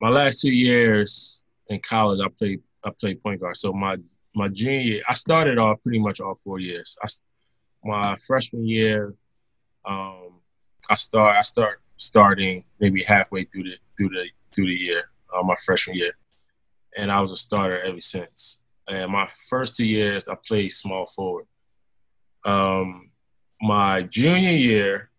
my 0.00 0.10
last 0.10 0.40
two 0.40 0.50
years 0.50 1.44
in 1.68 1.80
college, 1.80 2.20
I 2.22 2.28
played 2.28 2.60
I 2.84 2.90
played 2.90 3.22
point 3.22 3.40
guard. 3.40 3.56
So 3.56 3.72
my 3.72 3.96
my 4.34 4.48
junior 4.48 4.80
year, 4.80 5.02
I 5.08 5.14
started 5.14 5.58
off 5.58 5.82
pretty 5.82 5.98
much 5.98 6.20
all 6.20 6.34
four 6.34 6.58
years. 6.58 6.96
I, 7.02 7.08
my 7.84 8.16
freshman 8.16 8.66
year, 8.66 9.14
um, 9.84 10.40
I 10.90 10.96
start 10.96 11.36
I 11.36 11.42
start 11.42 11.80
starting 11.96 12.64
maybe 12.80 13.02
halfway 13.02 13.44
through 13.44 13.64
the 13.64 13.76
through 13.96 14.10
the 14.10 14.28
through 14.54 14.66
the 14.66 14.74
year, 14.74 15.04
uh, 15.34 15.42
my 15.42 15.56
freshman 15.64 15.96
year, 15.96 16.12
and 16.96 17.10
I 17.10 17.20
was 17.20 17.32
a 17.32 17.36
starter 17.36 17.80
ever 17.80 18.00
since 18.00 18.62
and 18.88 19.10
my 19.10 19.26
first 19.48 19.76
two 19.76 19.86
years 19.86 20.28
I 20.28 20.34
played 20.34 20.70
small 20.70 21.06
forward. 21.06 21.46
Um, 22.44 23.10
my 23.60 24.02
junior 24.02 24.50
year, 24.50 25.10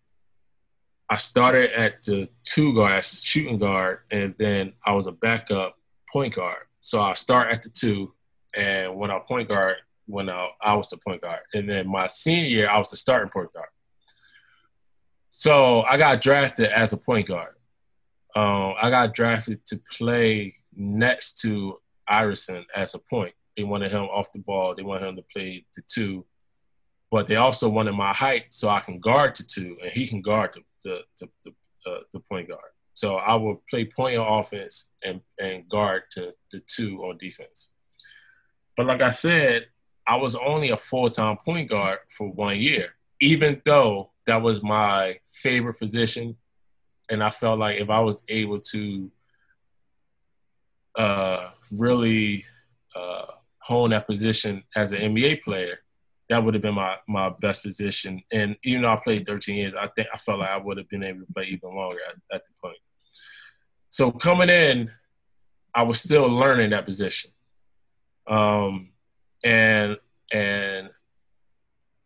I 1.10 1.16
started 1.18 1.72
at 1.72 2.04
the 2.04 2.30
two 2.44 2.74
guard, 2.74 3.04
shooting 3.06 3.58
guard, 3.58 4.00
and 4.12 4.36
then 4.38 4.74
I 4.86 4.94
was 4.94 5.08
a 5.08 5.12
backup 5.12 5.78
point 6.12 6.36
guard. 6.36 6.64
So 6.82 7.02
I 7.02 7.14
start 7.14 7.52
at 7.52 7.62
the 7.62 7.70
two, 7.70 8.14
and 8.54 8.96
when 8.96 9.12
I 9.12 9.20
point 9.20 9.50
guard, 9.50 9.78
when 10.06 10.30
I, 10.30 10.50
I 10.62 10.76
was 10.76 10.90
the 10.90 10.98
point 10.98 11.22
guard, 11.22 11.40
and 11.54 11.70
then 11.70 11.88
my 11.90 12.08
senior 12.08 12.48
year 12.48 12.70
I 12.70 12.78
was 12.78 12.90
the 12.90 12.98
starting 12.98 13.30
point 13.30 13.54
guard. 13.54 13.70
So 15.36 15.82
I 15.90 15.98
got 15.98 16.22
drafted 16.22 16.68
as 16.68 16.94
a 16.94 16.98
point 16.98 17.28
guard. 17.28 17.56
Um, 18.36 18.76
I 18.80 18.92
got 18.92 19.16
drafted 19.16 19.66
to 19.66 19.80
play 19.92 20.56
next 20.76 21.42
to 21.42 21.80
Iverson 22.08 22.64
as 22.76 22.94
a 22.94 23.00
point. 23.00 23.34
They 23.58 23.64
wanted 23.64 23.92
him 23.92 24.04
off 24.04 24.32
the 24.32 24.40
ball. 24.40 24.76
They 24.76 24.84
wanted 24.84 25.08
him 25.08 25.16
to 25.16 25.26
play 25.34 25.66
the 25.76 25.82
two, 25.92 26.24
but 27.10 27.26
they 27.26 27.38
also 27.38 27.68
wanted 27.68 27.94
my 27.94 28.14
height 28.14 28.54
so 28.54 28.70
I 28.70 28.80
can 28.82 29.00
guard 29.00 29.36
the 29.36 29.42
two, 29.42 29.76
and 29.82 29.92
he 29.92 30.06
can 30.08 30.22
guard 30.22 30.56
the 30.84 31.02
the 31.20 31.28
the, 31.44 31.52
uh, 31.90 32.02
the 32.14 32.20
point 32.20 32.50
guard. 32.50 32.72
So 32.94 33.16
I 33.16 33.34
will 33.34 33.64
play 33.72 33.86
point 33.86 34.20
on 34.20 34.40
offense 34.40 34.92
and 35.04 35.20
and 35.42 35.68
guard 35.68 36.04
to 36.12 36.34
the 36.52 36.62
two 36.68 37.00
on 37.06 37.18
defense. 37.18 37.74
But 38.78 38.86
like 38.86 39.02
I 39.02 39.10
said, 39.10 39.66
I 40.06 40.16
was 40.16 40.36
only 40.36 40.70
a 40.70 40.78
full 40.78 41.10
time 41.10 41.38
point 41.38 41.72
guard 41.72 42.00
for 42.16 42.30
one 42.30 42.60
year, 42.60 42.90
even 43.20 43.64
though 43.66 44.13
that 44.26 44.42
was 44.42 44.64
my 44.64 45.18
favorite 45.28 45.80
position, 45.80 46.38
and 47.10 47.24
I 47.24 47.30
felt 47.30 47.60
like 47.60 47.80
if 47.80 47.90
I 47.90 48.00
was 48.00 48.24
able 48.28 48.60
to 48.60 49.12
uh, 50.96 51.50
really 51.72 52.46
uh, 52.96 53.26
hone 53.60 53.92
that 53.92 54.08
position 54.08 54.64
as 54.76 54.92
an 54.92 55.16
NBA 55.16 55.44
player, 55.44 55.80
that 56.30 56.44
would 56.44 56.54
have 56.54 56.64
been 56.64 56.76
my, 56.76 56.96
my 57.08 57.30
best 57.30 57.64
position. 57.64 58.22
And 58.32 58.56
even 58.64 58.84
though 58.84 58.94
I 58.94 59.02
played 59.04 59.26
13 59.26 59.56
years, 59.56 59.74
I 59.74 59.88
think 59.88 60.08
I 60.14 60.18
felt 60.18 60.40
like 60.40 60.50
I 60.50 60.58
would 60.58 60.78
have 60.78 60.90
been 60.90 61.04
able 61.04 61.22
to 61.26 61.34
play 61.34 61.46
even 61.46 61.76
longer 61.76 62.00
at, 62.08 62.16
at 62.36 62.44
the 62.46 62.52
point. 62.62 62.78
So 63.90 64.12
coming 64.12 64.50
in, 64.50 64.90
I 65.76 65.84
was 65.84 66.00
still 66.00 66.28
learning 66.28 66.72
that 66.72 66.86
position. 66.86 67.32
Um, 68.28 68.90
and 69.44 69.98
and 70.34 70.90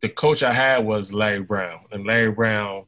the 0.02 0.10
coach 0.10 0.44
I 0.44 0.54
had 0.54 0.86
was 0.86 1.14
Larry 1.14 1.42
Brown, 1.42 1.80
and 1.92 2.06
Larry 2.06 2.32
Brown 2.32 2.86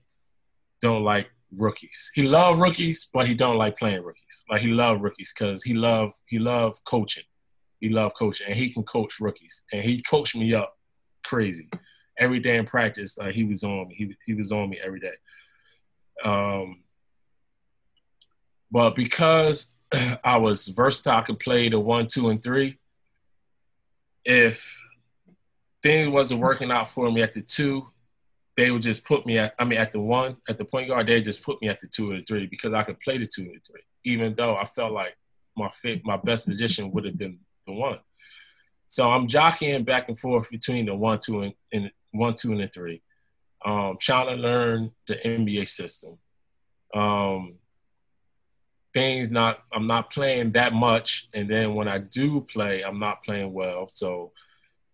don't 0.82 1.04
like 1.04 1.30
rookies. 1.58 2.12
He 2.14 2.24
loved 2.24 2.60
rookies, 2.60 3.10
but 3.12 3.28
he 3.28 3.34
don't 3.34 3.58
like 3.58 3.78
playing 3.78 4.04
rookies. 4.04 4.46
Like 4.50 4.62
he 4.62 4.72
loved 4.72 5.02
rookies 5.02 5.34
because 5.34 5.64
he 5.64 5.74
loved 5.74 6.16
he 6.28 6.40
loved 6.40 6.80
coaching. 6.86 7.24
He 7.80 7.90
loved 7.90 8.16
coaching, 8.16 8.48
and 8.48 8.56
he 8.56 8.72
can 8.72 8.84
coach 8.84 9.20
rookies. 9.20 9.66
And 9.72 9.84
he 9.84 10.02
coached 10.02 10.36
me 10.36 10.54
up 10.54 10.78
crazy. 11.24 11.70
Every 12.18 12.40
day 12.40 12.58
in 12.58 12.66
practice, 12.66 13.18
uh, 13.18 13.28
he 13.28 13.46
was 13.46 13.64
on 13.64 13.88
me. 13.88 13.96
He, 13.96 14.16
he 14.26 14.34
was 14.34 14.52
on 14.52 14.70
me 14.70 14.80
every 14.84 15.00
day. 15.00 15.14
Um, 16.26 16.84
but 18.70 18.96
because 18.96 19.76
I 20.24 20.38
was 20.38 20.68
versatile, 20.68 21.18
I 21.18 21.22
could 21.22 21.40
play 21.40 21.70
the 21.70 21.80
one, 21.80 22.08
two, 22.08 22.30
and 22.30 22.44
three. 22.44 22.78
If 24.26 24.80
things 25.82 26.10
wasn't 26.10 26.42
working 26.42 26.72
out 26.72 26.90
for 26.90 27.12
me 27.12 27.22
at 27.22 27.34
the 27.34 27.42
two, 27.42 27.88
they 28.56 28.72
would 28.72 28.82
just 28.82 29.06
put 29.06 29.26
me 29.26 29.38
at 29.38 29.56
I 29.58 29.66
mean 29.66 29.80
at 29.80 29.92
the 29.92 30.02
one, 30.02 30.38
at 30.48 30.58
the 30.58 30.66
point 30.66 30.90
guard, 30.90 31.08
they 31.08 31.22
just 31.22 31.44
put 31.44 31.62
me 31.62 31.70
at 31.70 31.80
the 31.80 31.88
two 31.88 32.12
or 32.12 32.18
the 32.18 32.24
three 32.24 32.46
because 32.48 32.74
I 32.74 32.84
could 32.84 33.00
play 33.00 33.18
the 33.18 33.28
two 33.28 33.44
and 33.44 33.56
the 33.56 33.60
three, 33.60 33.82
even 34.04 34.36
though 34.36 34.56
I 34.56 34.66
felt 34.66 34.92
like 34.92 35.16
my 35.56 35.70
fit 35.70 36.06
my 36.06 36.18
best 36.18 36.48
position 36.48 36.92
would 36.92 37.06
have 37.06 37.18
been 37.18 37.40
the 37.66 37.74
one. 37.74 38.00
So 38.90 39.12
I'm 39.12 39.28
jockeying 39.28 39.84
back 39.84 40.10
and 40.10 40.18
forth 40.18 40.50
between 40.50 40.88
the 40.88 40.96
one, 40.96 41.20
two, 41.24 41.42
and, 41.44 41.54
and 41.72 41.92
one, 42.12 42.34
two, 42.34 42.52
and 42.52 42.62
the 42.62 42.68
three. 42.68 43.02
Um, 43.64 43.98
trying 44.00 44.28
to 44.28 44.42
learn 44.42 44.92
the 45.08 45.16
NBA 45.16 45.68
system. 45.68 46.18
Um, 46.94 47.56
things 48.94 49.32
not 49.32 49.60
I'm 49.72 49.86
not 49.86 50.10
playing 50.10 50.54
that 50.54 50.74
much, 50.74 51.28
and 51.34 51.50
then 51.50 51.76
when 51.76 51.88
I 51.88 52.00
do 52.00 52.42
play, 52.42 52.82
I'm 52.82 53.00
not 53.00 53.24
playing 53.24 53.54
well. 53.54 53.88
So 53.90 54.32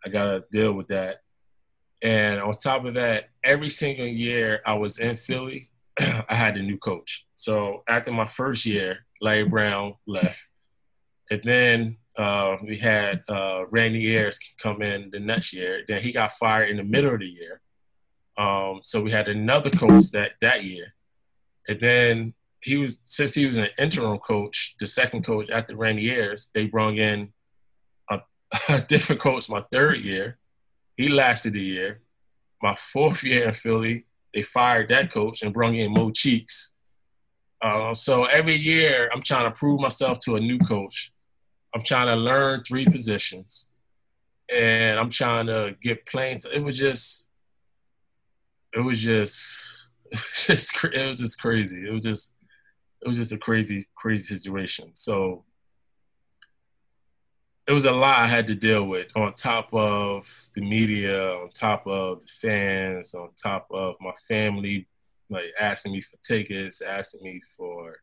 I 0.05 0.09
gotta 0.09 0.45
deal 0.51 0.73
with 0.73 0.87
that. 0.87 1.21
And 2.01 2.39
on 2.39 2.53
top 2.53 2.85
of 2.85 2.93
that, 2.95 3.29
every 3.43 3.69
single 3.69 4.05
year 4.05 4.61
I 4.65 4.73
was 4.73 4.99
in 4.99 5.15
Philly, 5.15 5.71
I 5.99 6.35
had 6.35 6.57
a 6.57 6.61
new 6.61 6.77
coach. 6.77 7.25
So 7.35 7.83
after 7.87 8.11
my 8.11 8.25
first 8.25 8.65
year, 8.65 9.05
Larry 9.21 9.47
Brown 9.47 9.95
left. 10.05 10.47
And 11.31 11.41
then 11.43 11.97
uh, 12.17 12.57
we 12.63 12.77
had 12.77 13.23
uh, 13.27 13.63
Randy 13.71 14.15
Ayers 14.15 14.39
come 14.61 14.81
in 14.81 15.09
the 15.11 15.19
next 15.19 15.53
year. 15.53 15.83
Then 15.87 16.01
he 16.01 16.11
got 16.11 16.33
fired 16.33 16.69
in 16.69 16.77
the 16.77 16.83
middle 16.83 17.13
of 17.13 17.19
the 17.19 17.25
year. 17.25 17.61
Um, 18.37 18.81
so 18.83 19.01
we 19.01 19.11
had 19.11 19.27
another 19.27 19.69
coach 19.69 20.11
that 20.11 20.33
that 20.41 20.63
year. 20.63 20.93
And 21.67 21.79
then 21.79 22.33
he 22.61 22.77
was 22.77 23.01
since 23.05 23.33
he 23.33 23.47
was 23.47 23.57
an 23.57 23.69
interim 23.79 24.19
coach, 24.19 24.75
the 24.79 24.87
second 24.87 25.23
coach 25.23 25.49
after 25.49 25.75
Randy 25.75 26.11
Ayers, 26.11 26.51
they 26.53 26.65
brought 26.65 26.97
in 26.97 27.31
different 28.87 29.21
coach 29.21 29.49
my 29.49 29.63
third 29.71 29.99
year. 30.01 30.37
He 30.97 31.09
lasted 31.09 31.55
a 31.55 31.59
year. 31.59 32.01
My 32.61 32.75
fourth 32.75 33.23
year 33.23 33.47
in 33.47 33.53
Philly, 33.53 34.05
they 34.33 34.41
fired 34.41 34.89
that 34.89 35.11
coach 35.11 35.41
and 35.41 35.53
brought 35.53 35.75
in 35.75 35.93
Mo 35.93 36.11
Cheeks. 36.11 36.73
Uh, 37.61 37.93
so 37.93 38.25
every 38.25 38.55
year, 38.55 39.09
I'm 39.13 39.21
trying 39.21 39.45
to 39.45 39.57
prove 39.57 39.79
myself 39.79 40.19
to 40.21 40.35
a 40.35 40.39
new 40.39 40.57
coach. 40.59 41.11
I'm 41.73 41.83
trying 41.83 42.07
to 42.07 42.15
learn 42.15 42.63
three 42.63 42.85
positions, 42.85 43.69
and 44.53 44.99
I'm 44.99 45.09
trying 45.09 45.47
to 45.47 45.75
get 45.81 46.05
playing. 46.05 46.39
It 46.53 46.63
was 46.63 46.77
just, 46.77 47.27
it 48.73 48.81
was 48.81 48.99
just, 48.99 49.89
it 50.11 50.19
was 50.19 50.45
just, 50.45 50.83
it 50.83 51.07
was 51.07 51.19
just 51.19 51.39
crazy. 51.41 51.87
It 51.87 51.91
was 51.91 52.03
just, 52.03 52.33
it 53.01 53.07
was 53.07 53.17
just 53.17 53.31
a 53.31 53.37
crazy, 53.37 53.87
crazy 53.95 54.35
situation. 54.35 54.91
So 54.93 55.44
it 57.67 57.73
was 57.73 57.85
a 57.85 57.91
lot 57.91 58.19
I 58.19 58.27
had 58.27 58.47
to 58.47 58.55
deal 58.55 58.85
with 58.85 59.07
on 59.15 59.33
top 59.33 59.73
of 59.73 60.29
the 60.53 60.61
media, 60.61 61.33
on 61.33 61.49
top 61.49 61.87
of 61.87 62.21
the 62.21 62.27
fans, 62.27 63.15
on 63.15 63.29
top 63.35 63.67
of 63.71 63.95
my 63.99 64.13
family, 64.27 64.87
like 65.29 65.51
asking 65.59 65.93
me 65.93 66.01
for 66.01 66.17
tickets, 66.23 66.81
asking 66.81 67.23
me 67.23 67.41
for 67.57 67.97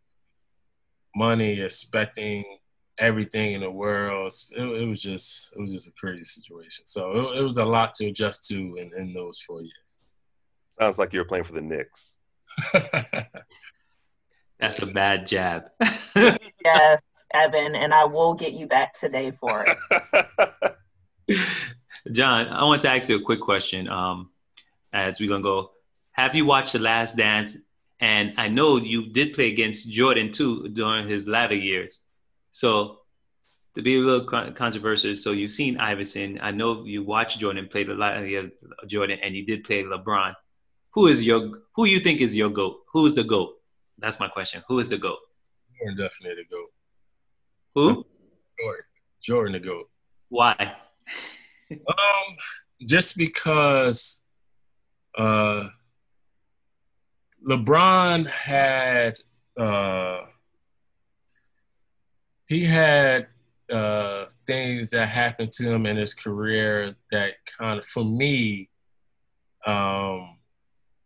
money, 1.14 1.60
expecting 1.60 2.44
everything 2.98 3.52
in 3.52 3.60
the 3.60 3.70
world. 3.70 4.32
It, 4.50 4.62
it, 4.62 4.88
was 4.88 5.00
just 5.00 5.52
it 5.56 5.60
was 5.60 5.72
just 5.72 5.88
a 5.88 5.92
crazy 5.92 6.24
situation. 6.24 6.84
So 6.86 7.12
it, 7.12 7.38
it 7.38 7.42
was 7.42 7.58
a 7.58 7.64
lot 7.64 7.94
to 7.94 8.06
adjust 8.06 8.48
to 8.48 8.54
in, 8.54 8.90
in 8.96 9.14
those 9.14 9.40
four 9.40 9.62
years. 9.62 9.72
Sounds 10.80 10.98
like 10.98 11.12
you 11.12 11.20
were 11.20 11.24
playing 11.24 11.44
for 11.44 11.52
the 11.52 11.60
Knicks. 11.60 12.16
That's 14.58 14.80
a 14.80 14.86
bad 14.86 15.26
jab. 15.26 15.64
yes, 16.16 17.00
Evan, 17.34 17.74
and 17.74 17.92
I 17.92 18.04
will 18.04 18.34
get 18.34 18.52
you 18.52 18.66
back 18.66 18.98
today 18.98 19.30
for 19.30 19.66
it. 19.66 21.38
John, 22.12 22.48
I 22.48 22.64
want 22.64 22.82
to 22.82 22.90
ask 22.90 23.08
you 23.08 23.16
a 23.16 23.20
quick 23.20 23.40
question. 23.40 23.88
Um, 23.88 24.30
as 24.92 25.20
we're 25.20 25.28
gonna 25.28 25.42
go, 25.42 25.72
have 26.12 26.34
you 26.34 26.44
watched 26.44 26.72
The 26.72 26.78
Last 26.78 27.16
Dance? 27.16 27.56
And 28.00 28.34
I 28.36 28.48
know 28.48 28.78
you 28.78 29.10
did 29.10 29.32
play 29.32 29.48
against 29.48 29.88
Jordan 29.88 30.32
too 30.32 30.68
during 30.70 31.08
his 31.08 31.26
latter 31.28 31.54
years. 31.54 32.00
So 32.50 32.98
to 33.74 33.82
be 33.82 33.96
a 33.96 34.00
little 34.00 34.26
controversial, 34.52 35.16
so 35.16 35.30
you've 35.30 35.52
seen 35.52 35.78
Iverson. 35.78 36.38
I 36.42 36.50
know 36.50 36.84
you 36.84 37.04
watched 37.04 37.38
Jordan 37.38 37.68
play 37.68 37.84
the 37.84 37.94
lot 37.94 38.16
of 38.16 38.52
Jordan, 38.88 39.18
and 39.22 39.34
you 39.34 39.46
did 39.46 39.64
play 39.64 39.84
LeBron. 39.84 40.34
Who 40.90 41.06
is 41.06 41.24
your 41.24 41.62
who 41.74 41.86
you 41.86 42.00
think 42.00 42.20
is 42.20 42.36
your 42.36 42.50
goat? 42.50 42.80
Who 42.92 43.06
is 43.06 43.14
the 43.14 43.24
goat? 43.24 43.54
That's 43.98 44.18
my 44.18 44.28
question. 44.28 44.62
Who 44.68 44.80
is 44.80 44.88
the 44.88 44.98
GOAT? 44.98 45.18
Jordan 45.78 45.96
definitely 45.96 46.42
the 46.42 46.48
GOAT. 46.54 46.71
Who? 47.74 48.04
Jordan. 48.60 48.84
Jordan 49.22 49.52
the 49.52 49.60
GOAT. 49.60 49.88
Why? 50.28 50.74
um, 51.70 52.36
just 52.86 53.16
because 53.16 54.22
uh, 55.16 55.68
LeBron 57.48 58.28
had 58.28 59.18
uh, 59.56 60.22
he 62.46 62.64
had 62.64 63.28
uh, 63.70 64.26
things 64.46 64.90
that 64.90 65.06
happened 65.06 65.50
to 65.52 65.72
him 65.72 65.86
in 65.86 65.96
his 65.96 66.14
career 66.14 66.94
that 67.10 67.34
kind 67.58 67.78
of, 67.78 67.84
for 67.84 68.04
me, 68.04 68.68
um, 69.66 70.36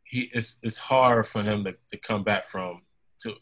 he 0.05 0.31
it's 0.33 0.59
it's 0.63 0.79
hard 0.79 1.27
for 1.27 1.43
him 1.43 1.63
to, 1.65 1.75
to 1.91 1.97
come 1.99 2.25
back 2.25 2.45
from 2.45 2.83
to 3.21 3.35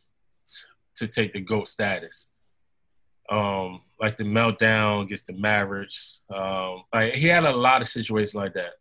to 0.96 1.08
take 1.08 1.32
the 1.32 1.40
goat 1.40 1.68
status. 1.68 2.28
Um, 3.30 3.80
like 4.00 4.16
the 4.16 4.24
meltdown 4.24 5.04
against 5.04 5.26
the 5.26 5.32
Mavericks. 5.32 6.22
Um, 6.34 6.84
like 6.92 7.14
he 7.14 7.26
had 7.26 7.44
a 7.44 7.56
lot 7.56 7.80
of 7.80 7.88
situations 7.88 8.34
like 8.34 8.54
that 8.54 8.74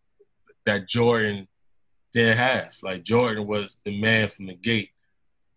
that 0.65 0.87
Jordan 0.87 1.47
didn't 2.11 2.37
have. 2.37 2.75
Like 2.81 3.03
Jordan 3.03 3.47
was 3.47 3.81
the 3.83 3.99
man 3.99 4.29
from 4.29 4.47
the 4.47 4.53
gate. 4.53 4.89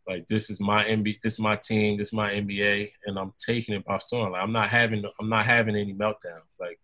Like 0.09 0.27
this 0.27 0.51
is 0.51 0.61
my 0.61 0.85
NBA, 0.85 1.21
this 1.21 1.35
is 1.35 1.41
my 1.41 1.57
team, 1.57 1.99
this 1.99 2.09
is 2.09 2.13
my 2.13 2.33
NBA, 2.33 2.93
and 3.07 3.19
I'm 3.19 3.33
taking 3.39 3.75
it 3.75 3.85
by 3.85 3.99
storm. 3.99 4.33
Like 4.33 4.43
I'm 4.43 4.53
not 4.53 4.69
having 4.69 5.05
I'm 5.21 5.29
not 5.29 5.45
having 5.45 5.75
any 5.75 5.93
meltdowns. 5.93 6.43
Like 6.61 6.79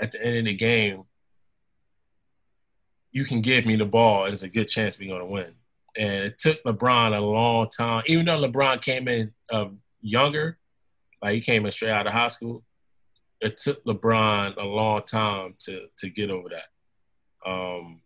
at 0.00 0.12
the 0.12 0.24
end 0.24 0.38
of 0.38 0.44
the 0.44 0.54
game, 0.54 1.02
you 3.10 3.24
can 3.24 3.40
give 3.40 3.66
me 3.66 3.76
the 3.76 3.84
ball, 3.84 4.24
and 4.24 4.32
it's 4.32 4.44
a 4.44 4.48
good 4.48 4.68
chance 4.68 4.98
we're 4.98 5.18
to 5.18 5.26
win. 5.26 5.54
And 5.96 6.24
it 6.24 6.38
took 6.38 6.62
LeBron 6.64 7.16
a 7.16 7.20
long 7.20 7.68
time, 7.68 8.04
even 8.06 8.24
though 8.24 8.40
LeBron 8.40 8.80
came 8.80 9.08
in 9.08 9.32
uh, 9.50 9.66
younger, 10.00 10.56
like 11.22 11.34
he 11.34 11.40
came 11.40 11.64
in 11.64 11.70
straight 11.70 11.90
out 11.92 12.06
of 12.06 12.12
high 12.12 12.28
school. 12.28 12.64
It 13.40 13.56
took 13.56 13.84
LeBron 13.84 14.56
a 14.56 14.64
long 14.64 15.02
time 15.02 15.54
to 15.60 15.86
to 15.96 16.10
get 16.10 16.30
over 16.30 16.48
that. 16.50 17.50
Um, 17.50 18.02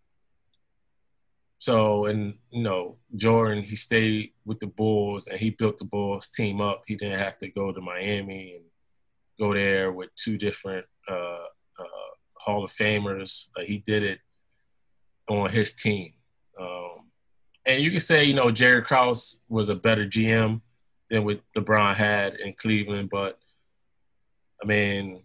so, 1.58 2.06
and 2.06 2.34
you 2.50 2.62
know, 2.62 2.96
Jordan, 3.16 3.62
he 3.62 3.76
stayed 3.76 4.32
with 4.44 4.58
the 4.60 4.66
Bulls 4.66 5.26
and 5.26 5.38
he 5.38 5.50
built 5.50 5.78
the 5.78 5.84
Bulls 5.84 6.30
team 6.30 6.60
up. 6.60 6.84
He 6.86 6.96
didn't 6.96 7.18
have 7.18 7.38
to 7.38 7.48
go 7.48 7.72
to 7.72 7.80
Miami 7.80 8.54
and 8.56 8.64
go 9.38 9.54
there 9.54 9.92
with 9.92 10.14
two 10.14 10.36
different 10.38 10.86
uh, 11.08 11.44
uh, 11.78 12.10
Hall 12.34 12.64
of 12.64 12.70
Famers. 12.70 13.48
Uh, 13.56 13.62
he 13.62 13.78
did 13.78 14.02
it 14.02 14.20
on 15.28 15.50
his 15.50 15.74
team. 15.74 16.12
Um, 16.60 17.10
and 17.66 17.82
you 17.82 17.90
can 17.90 18.00
say, 18.00 18.24
you 18.24 18.34
know, 18.34 18.50
Jerry 18.50 18.82
Krause 18.82 19.40
was 19.48 19.68
a 19.68 19.74
better 19.74 20.06
GM 20.06 20.60
than 21.08 21.24
what 21.24 21.40
LeBron 21.56 21.94
had 21.94 22.34
in 22.34 22.52
Cleveland, 22.54 23.10
but 23.10 23.38
I 24.62 24.66
mean, 24.66 25.22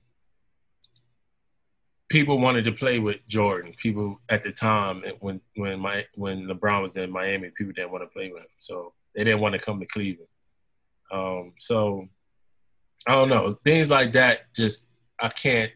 people 2.09 2.39
wanted 2.39 2.65
to 2.65 2.71
play 2.71 2.99
with 2.99 3.25
Jordan. 3.27 3.73
People 3.77 4.19
at 4.29 4.43
the 4.43 4.51
time 4.51 5.03
when 5.19 5.41
when 5.55 5.79
my 5.79 6.05
when 6.15 6.47
LeBron 6.47 6.81
was 6.81 6.97
in 6.97 7.11
Miami, 7.11 7.51
people 7.57 7.73
didn't 7.73 7.91
want 7.91 8.03
to 8.03 8.07
play 8.07 8.31
with 8.31 8.43
him, 8.43 8.49
so 8.57 8.93
they 9.15 9.23
didn't 9.23 9.41
want 9.41 9.53
to 9.53 9.59
come 9.59 9.79
to 9.79 9.85
Cleveland. 9.87 10.27
Um, 11.11 11.53
so 11.59 12.07
I 13.07 13.13
don't 13.13 13.29
know 13.29 13.57
things 13.63 13.89
like 13.89 14.13
that. 14.13 14.53
Just 14.53 14.89
I 15.21 15.29
can't 15.29 15.71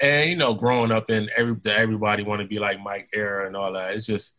and 0.00 0.30
you 0.30 0.36
know, 0.36 0.54
growing 0.54 0.92
up 0.92 1.10
and 1.10 1.30
every 1.36 1.56
everybody 1.66 2.22
want 2.22 2.42
to 2.42 2.48
be 2.48 2.58
like 2.58 2.80
Mike 2.80 3.08
era 3.14 3.46
and 3.46 3.56
all 3.56 3.72
that. 3.72 3.92
It's 3.94 4.06
just 4.06 4.36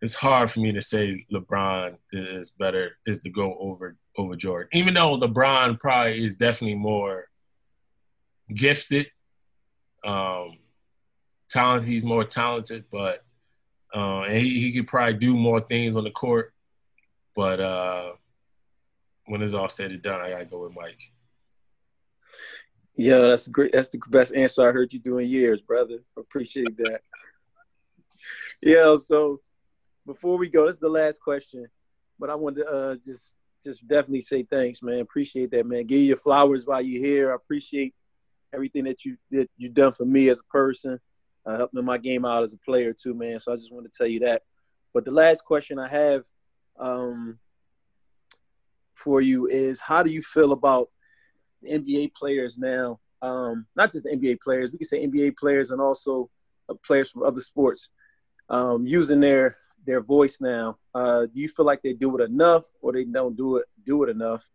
it's 0.00 0.14
hard 0.14 0.50
for 0.50 0.60
me 0.60 0.72
to 0.72 0.82
say 0.82 1.24
LeBron 1.32 1.96
is 2.12 2.50
better 2.50 2.98
is 3.06 3.18
to 3.20 3.30
go 3.30 3.56
over 3.58 3.96
over 4.18 4.34
Jordan, 4.34 4.68
even 4.72 4.94
though 4.94 5.18
LeBron 5.18 5.78
probably 5.78 6.22
is 6.22 6.36
definitely 6.36 6.74
more 6.76 7.28
gifted, 8.52 9.06
um, 10.04 10.58
talented. 11.48 11.88
He's 11.88 12.04
more 12.04 12.24
talented, 12.24 12.84
but 12.90 13.24
uh, 13.94 14.22
and 14.22 14.38
he, 14.38 14.60
he 14.60 14.72
could 14.72 14.88
probably 14.88 15.14
do 15.14 15.36
more 15.36 15.60
things 15.60 15.96
on 15.96 16.04
the 16.04 16.10
court. 16.10 16.52
But 17.34 17.60
uh, 17.60 18.12
when 19.26 19.40
it's 19.40 19.54
all 19.54 19.68
said 19.68 19.92
and 19.92 20.02
done, 20.02 20.20
I 20.20 20.30
gotta 20.30 20.44
go 20.44 20.64
with 20.64 20.74
Mike. 20.74 21.00
Yeah, 22.96 23.18
that's 23.18 23.46
great. 23.46 23.72
That's 23.72 23.90
the 23.90 24.00
best 24.08 24.34
answer 24.34 24.68
I 24.68 24.72
heard 24.72 24.92
you 24.92 24.98
do 24.98 25.18
in 25.18 25.28
years, 25.28 25.60
brother. 25.60 25.98
Appreciate 26.16 26.76
that. 26.78 27.00
yeah. 28.60 28.96
So 28.96 29.40
before 30.04 30.36
we 30.36 30.48
go, 30.48 30.66
this 30.66 30.74
is 30.74 30.80
the 30.80 30.88
last 30.88 31.20
question, 31.20 31.66
but 32.18 32.28
I 32.28 32.34
want 32.34 32.56
to 32.56 32.66
uh, 32.66 32.96
just 32.96 33.34
just 33.62 33.86
definitely 33.86 34.20
say 34.20 34.44
thanks, 34.44 34.82
man. 34.82 35.00
Appreciate 35.00 35.50
that, 35.50 35.66
man. 35.66 35.86
Give 35.86 36.00
you 36.00 36.06
your 36.08 36.16
flowers 36.16 36.66
while 36.66 36.80
you're 36.80 37.04
here. 37.04 37.32
I 37.32 37.34
appreciate 37.34 37.94
everything 38.54 38.84
that 38.84 39.04
you 39.04 39.16
that 39.30 39.48
you 39.56 39.68
done 39.68 39.92
for 39.92 40.04
me 40.04 40.28
as 40.28 40.40
a 40.40 40.52
person. 40.52 40.98
uh, 41.46 41.56
helped 41.56 41.74
me 41.74 41.82
my 41.82 41.98
game 41.98 42.24
out 42.24 42.42
as 42.42 42.52
a 42.52 42.58
player 42.58 42.92
too, 42.92 43.14
man. 43.14 43.40
So 43.40 43.52
I 43.52 43.56
just 43.56 43.72
want 43.72 43.90
to 43.90 43.96
tell 43.96 44.06
you 44.06 44.20
that. 44.20 44.42
But 44.92 45.04
the 45.04 45.10
last 45.10 45.44
question 45.44 45.78
I 45.78 45.88
have 45.88 46.24
um, 46.78 47.38
for 48.94 49.20
you 49.20 49.46
is, 49.46 49.80
how 49.80 50.02
do 50.02 50.10
you 50.10 50.22
feel 50.22 50.52
about 50.52 50.88
NBA 51.68 52.14
players 52.14 52.58
now? 52.58 53.00
Um, 53.22 53.66
not 53.76 53.90
just 53.90 54.04
the 54.04 54.10
NBA 54.10 54.40
players, 54.40 54.72
we 54.72 54.78
can 54.78 54.86
say 54.86 55.06
NBA 55.06 55.36
players 55.36 55.70
and 55.70 55.80
also 55.80 56.30
uh, 56.68 56.74
players 56.84 57.10
from 57.10 57.22
other 57.22 57.40
sports 57.40 57.90
um, 58.48 58.86
using 58.86 59.20
their 59.20 59.56
their 59.88 60.02
voice 60.02 60.36
now. 60.40 60.76
Uh, 60.94 61.22
do 61.22 61.40
you 61.40 61.48
feel 61.48 61.64
like 61.64 61.82
they 61.82 61.94
do 61.94 62.16
it 62.18 62.22
enough, 62.22 62.66
or 62.80 62.92
they 62.92 63.04
don't 63.04 63.36
do 63.36 63.56
it 63.56 63.64
do 63.84 64.04
it 64.04 64.10
enough? 64.10 64.46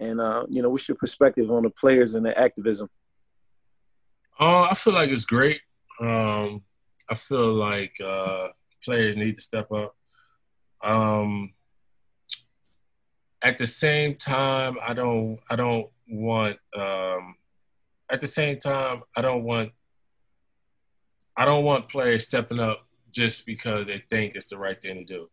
And 0.00 0.20
uh, 0.20 0.44
you 0.50 0.60
know, 0.60 0.68
what's 0.68 0.88
your 0.88 0.96
perspective 0.96 1.50
on 1.50 1.62
the 1.62 1.70
players 1.70 2.14
and 2.14 2.26
their 2.26 2.38
activism? 2.38 2.88
Uh, 4.38 4.62
I 4.70 4.74
feel 4.74 4.92
like 4.92 5.10
it's 5.10 5.24
great. 5.24 5.60
Um, 6.00 6.62
I 7.08 7.14
feel 7.14 7.52
like 7.54 7.94
uh, 8.04 8.48
players 8.84 9.16
need 9.16 9.36
to 9.36 9.40
step 9.40 9.70
up. 9.70 9.94
Um, 10.82 11.52
at 13.42 13.56
the 13.56 13.66
same 13.66 14.16
time, 14.16 14.76
I 14.86 14.92
don't. 14.92 15.38
I 15.48 15.56
don't 15.56 15.88
want. 16.08 16.58
Um, 16.74 17.36
at 18.10 18.20
the 18.20 18.26
same 18.26 18.58
time, 18.58 19.02
I 19.16 19.22
don't 19.22 19.44
want. 19.44 19.70
I 21.36 21.44
don't 21.44 21.64
want 21.64 21.88
players 21.88 22.26
stepping 22.26 22.58
up 22.58 22.86
just 23.10 23.46
because 23.46 23.86
they 23.86 24.02
think 24.10 24.34
it's 24.34 24.50
the 24.50 24.58
right 24.58 24.80
thing 24.80 24.96
to 24.96 25.04
do. 25.04 25.30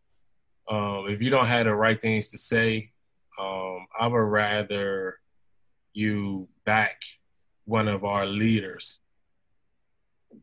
Um, 0.68 1.06
if 1.08 1.22
you 1.22 1.30
don't 1.30 1.46
have 1.46 1.64
the 1.64 1.74
right 1.74 2.00
things 2.00 2.28
to 2.28 2.38
say, 2.38 2.90
um, 3.40 3.86
I 3.98 4.06
would 4.06 4.18
rather 4.18 5.18
you 5.92 6.48
back 6.64 7.00
one 7.64 7.88
of 7.88 8.04
our 8.04 8.26
leaders 8.26 9.00
um, 10.32 10.38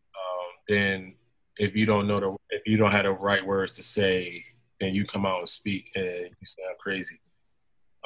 than 0.68 1.16
if 1.58 1.76
you 1.76 1.86
don't 1.86 2.08
know 2.08 2.18
the 2.18 2.36
if 2.50 2.64
you 2.66 2.78
don't 2.78 2.92
have 2.92 3.04
the 3.04 3.12
right 3.12 3.46
words 3.46 3.74
to 3.74 3.84
say, 3.84 4.44
then 4.80 4.94
you 4.94 5.06
come 5.06 5.26
out 5.26 5.40
and 5.40 5.50
speak 5.50 5.92
and 5.96 6.06
you 6.06 6.46
sound 6.46 6.78
crazy. 6.80 7.20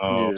Um, 0.01 0.33
yeah. 0.33 0.37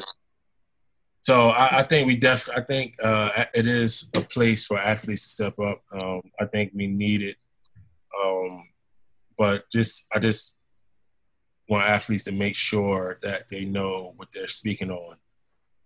So 1.23 1.49
I, 1.49 1.79
I, 1.79 1.83
think 1.83 2.07
we 2.07 2.15
def 2.15 2.49
I 2.49 2.61
think 2.61 2.95
uh, 3.03 3.45
it 3.53 3.67
is 3.67 4.09
a 4.15 4.21
place 4.21 4.65
for 4.65 4.79
athletes 4.79 5.23
to 5.23 5.29
step 5.29 5.59
up. 5.59 5.81
Um, 6.01 6.21
I 6.39 6.45
think 6.45 6.71
we 6.73 6.87
need 6.87 7.21
it. 7.21 7.35
Um, 8.23 8.63
but 9.41 9.67
just 9.71 10.05
I 10.13 10.19
just 10.19 10.53
want 11.67 11.89
athletes 11.89 12.25
to 12.25 12.31
make 12.31 12.53
sure 12.53 13.17
that 13.23 13.47
they 13.49 13.65
know 13.65 14.13
what 14.17 14.27
they're 14.31 14.47
speaking 14.47 14.91
on 14.91 15.15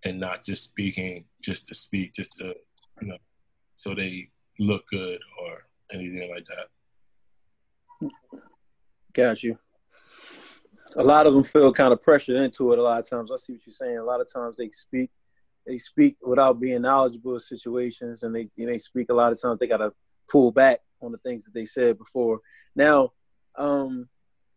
and 0.04 0.20
not 0.20 0.44
just 0.44 0.62
speaking 0.62 1.24
just 1.42 1.66
to 1.68 1.74
speak, 1.74 2.12
just 2.12 2.34
to 2.40 2.54
you 3.02 3.08
know, 3.08 3.18
so 3.78 3.96
they 3.96 4.28
look 4.60 4.86
good 4.90 5.22
or 5.42 5.60
anything 5.94 6.30
like 6.36 6.46
that. 6.48 8.10
Got 9.14 9.42
you. 9.42 9.58
A 10.98 11.04
lot 11.04 11.26
of 11.26 11.34
them 11.34 11.46
feel 11.46 11.72
kind 11.72 11.94
of 11.94 12.02
pressured 12.02 12.36
into 12.36 12.74
it. 12.74 12.80
A 12.80 12.84
lot 12.84 13.00
of 13.00 13.10
times, 13.10 13.32
I 13.32 13.38
see 13.38 13.54
what 13.54 13.66
you're 13.66 13.72
saying. 13.72 14.00
A 14.00 14.04
lot 14.04 14.20
of 14.20 14.28
times 14.30 14.58
they 14.58 14.70
speak, 14.72 15.12
they 15.66 15.78
speak 15.78 16.18
without 16.22 16.60
being 16.60 16.82
knowledgeable 16.82 17.36
of 17.36 17.42
situations, 17.42 18.24
and 18.24 18.36
they 18.36 18.50
they 18.58 18.80
speak. 18.80 19.08
A 19.12 19.14
lot 19.14 19.32
of 19.32 19.42
times 19.42 19.60
they 19.60 19.68
got 19.68 19.78
to 19.78 19.94
pull 20.30 20.52
back 20.52 20.82
on 21.02 21.14
the 21.14 21.20
things 21.20 21.46
that 21.46 21.54
they 21.54 21.66
said 21.66 21.98
before. 21.98 22.42
Now, 22.76 23.14
um, 23.58 24.08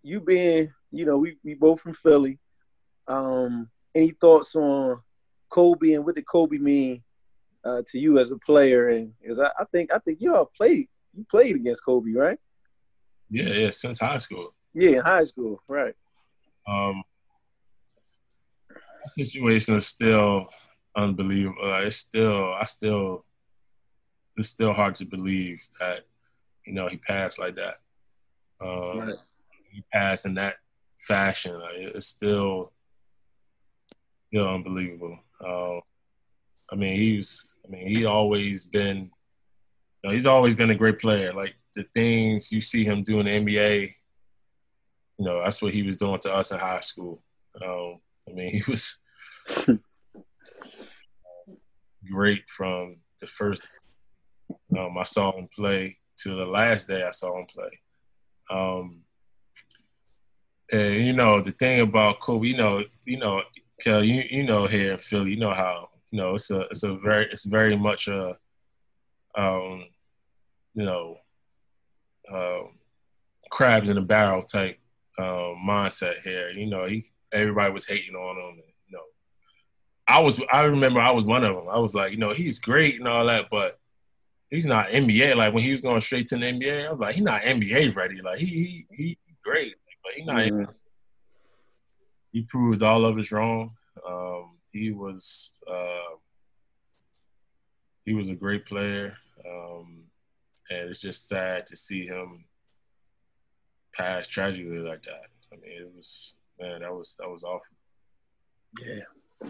you 0.02 0.20
being, 0.20 0.72
you 0.90 1.04
know, 1.04 1.18
we, 1.18 1.36
we 1.44 1.54
both 1.54 1.80
from 1.80 1.94
Philly. 1.94 2.38
Um, 3.06 3.70
any 3.94 4.10
thoughts 4.10 4.54
on 4.54 5.00
Kobe 5.50 5.92
and 5.92 6.04
what 6.04 6.14
did 6.14 6.26
Kobe 6.26 6.58
mean 6.58 7.02
uh, 7.64 7.82
to 7.86 7.98
you 7.98 8.18
as 8.18 8.30
a 8.30 8.38
player? 8.38 8.88
And 8.88 9.12
because 9.20 9.40
I, 9.40 9.50
I, 9.58 9.64
think 9.72 9.92
I 9.92 9.98
think 9.98 10.20
you 10.20 10.34
all 10.34 10.50
played 10.56 10.88
you 11.14 11.26
played 11.30 11.56
against 11.56 11.84
Kobe, 11.84 12.12
right? 12.12 12.38
Yeah, 13.30 13.48
yeah, 13.48 13.70
since 13.70 13.98
high 13.98 14.18
school. 14.18 14.54
Yeah, 14.74 14.90
in 14.90 15.00
high 15.00 15.24
school, 15.24 15.60
right. 15.68 15.94
Um, 16.68 17.02
situation 19.08 19.74
is 19.74 19.86
still 19.86 20.46
unbelievable. 20.96 21.56
It's 21.82 21.96
still, 21.96 22.52
I 22.54 22.64
still, 22.64 23.24
it's 24.36 24.48
still 24.48 24.72
hard 24.72 24.94
to 24.96 25.06
believe 25.06 25.66
that, 25.80 26.06
you 26.64 26.74
know, 26.74 26.88
he 26.88 26.98
passed 26.98 27.38
like 27.38 27.56
that. 27.56 27.74
Um, 28.60 28.98
right. 29.00 29.14
He 29.70 29.84
passed 29.92 30.26
in 30.26 30.34
that 30.34 30.56
fashion. 30.98 31.58
Like, 31.58 31.76
it's 31.76 32.06
still 32.06 32.72
still 34.28 34.48
unbelievable. 34.48 35.18
Uh, 35.44 35.78
I 36.70 36.76
mean, 36.76 36.96
he's. 36.96 37.58
I 37.64 37.70
mean, 37.70 37.88
he 37.88 38.04
always 38.04 38.64
been. 38.64 39.10
You 40.02 40.10
know, 40.10 40.12
he's 40.12 40.26
always 40.26 40.54
been 40.54 40.70
a 40.70 40.76
great 40.76 40.98
player. 40.98 41.32
Like 41.32 41.54
the 41.74 41.84
things 41.94 42.52
you 42.52 42.60
see 42.60 42.84
him 42.84 43.02
do 43.02 43.20
in 43.20 43.26
the 43.26 43.32
NBA, 43.32 43.94
you 45.18 45.24
know, 45.24 45.42
that's 45.42 45.60
what 45.60 45.74
he 45.74 45.82
was 45.82 45.96
doing 45.96 46.18
to 46.20 46.34
us 46.34 46.52
in 46.52 46.58
high 46.58 46.80
school. 46.80 47.22
Um, 47.60 47.98
I 48.28 48.32
mean, 48.32 48.50
he 48.52 48.62
was 48.68 49.00
great 52.10 52.48
from 52.48 52.98
the 53.20 53.26
first 53.26 53.80
um, 54.78 54.96
I 54.98 55.04
saw 55.04 55.36
him 55.36 55.48
play 55.54 55.98
to 56.18 56.30
the 56.30 56.46
last 56.46 56.88
day 56.88 57.02
I 57.02 57.10
saw 57.10 57.38
him 57.38 57.46
play. 57.46 57.70
Um, 58.50 59.02
and 60.72 60.94
you 60.94 61.12
know 61.12 61.40
the 61.40 61.50
thing 61.50 61.80
about 61.80 62.20
Kobe, 62.20 62.48
you 62.48 62.56
know, 62.56 62.82
you 63.04 63.18
know, 63.18 63.42
Kel, 63.80 64.04
you 64.04 64.24
you 64.30 64.44
know 64.44 64.66
here 64.66 64.92
in 64.92 64.98
Philly, 64.98 65.30
you 65.30 65.38
know 65.38 65.54
how 65.54 65.88
you 66.10 66.18
know 66.18 66.34
it's 66.34 66.50
a 66.50 66.60
it's 66.62 66.82
a 66.82 66.94
very 66.96 67.26
it's 67.30 67.44
very 67.44 67.76
much 67.76 68.08
a 68.08 68.36
um, 69.36 69.84
you 70.74 70.84
know 70.84 71.16
um, 72.32 72.70
crabs 73.50 73.88
in 73.88 73.98
a 73.98 74.02
barrel 74.02 74.42
type 74.42 74.78
um, 75.18 75.56
mindset 75.66 76.20
here. 76.22 76.50
You 76.50 76.66
know, 76.66 76.86
he 76.86 77.04
everybody 77.32 77.72
was 77.72 77.86
hating 77.86 78.14
on 78.14 78.36
him. 78.36 78.54
And, 78.54 78.72
you 78.88 78.96
know, 78.96 79.02
I 80.06 80.20
was 80.20 80.40
I 80.52 80.64
remember 80.64 81.00
I 81.00 81.12
was 81.12 81.24
one 81.24 81.44
of 81.44 81.54
them. 81.54 81.68
I 81.70 81.78
was 81.78 81.94
like, 81.94 82.12
you 82.12 82.18
know, 82.18 82.32
he's 82.32 82.58
great 82.58 82.96
and 82.96 83.08
all 83.08 83.26
that, 83.26 83.46
but 83.50 83.78
he's 84.50 84.66
not 84.66 84.86
NBA. 84.86 85.36
Like 85.36 85.52
when 85.52 85.62
he 85.62 85.70
was 85.70 85.80
going 85.80 86.00
straight 86.00 86.26
to 86.28 86.36
the 86.36 86.46
NBA, 86.46 86.86
I 86.86 86.90
was 86.90 86.98
like, 86.98 87.14
he's 87.14 87.24
not 87.24 87.42
NBA 87.42 87.94
ready. 87.94 88.20
Like 88.22 88.38
he 88.38 88.86
he 88.90 89.18
he 89.26 89.36
great, 89.44 89.74
but 90.02 90.12
he 90.14 90.24
not. 90.24 90.36
Mm-hmm. 90.36 90.70
He 92.32 92.42
proved 92.42 92.82
all 92.82 93.04
of 93.04 93.18
us 93.18 93.32
wrong. 93.32 93.74
Um, 94.06 94.58
he 94.70 94.92
was 94.92 95.60
uh, 95.70 96.16
he 98.04 98.14
was 98.14 98.28
a 98.28 98.34
great 98.34 98.66
player, 98.66 99.16
um, 99.46 100.04
and 100.70 100.90
it's 100.90 101.00
just 101.00 101.28
sad 101.28 101.66
to 101.68 101.76
see 101.76 102.06
him 102.06 102.44
pass 103.94 104.26
tragically 104.26 104.78
like 104.78 105.02
that. 105.02 105.26
I 105.52 105.56
mean, 105.56 105.72
it 105.80 105.90
was 105.94 106.34
man, 106.60 106.82
that 106.82 106.92
was 106.92 107.16
that 107.18 107.28
was 107.28 107.44
awful. 107.44 107.62
Yeah. 108.84 109.48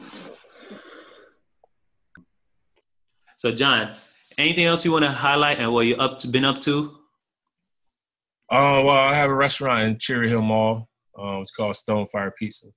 So, 3.36 3.52
John, 3.52 3.94
Anything 4.38 4.66
else 4.66 4.84
you 4.84 4.92
want 4.92 5.04
to 5.04 5.10
highlight 5.10 5.58
and 5.58 5.72
what 5.72 5.86
you 5.86 5.96
up 5.96 6.20
to, 6.20 6.28
been 6.28 6.44
up 6.44 6.60
to? 6.60 6.96
Uh, 8.48 8.80
well, 8.84 8.90
I 8.90 9.12
have 9.14 9.30
a 9.30 9.34
restaurant 9.34 9.82
in 9.82 9.98
Cherry 9.98 10.28
Hill 10.28 10.42
Mall. 10.42 10.88
Um, 11.18 11.40
it's 11.40 11.50
called 11.50 11.74
Stonefire 11.74 12.30
Pizza. 12.38 12.68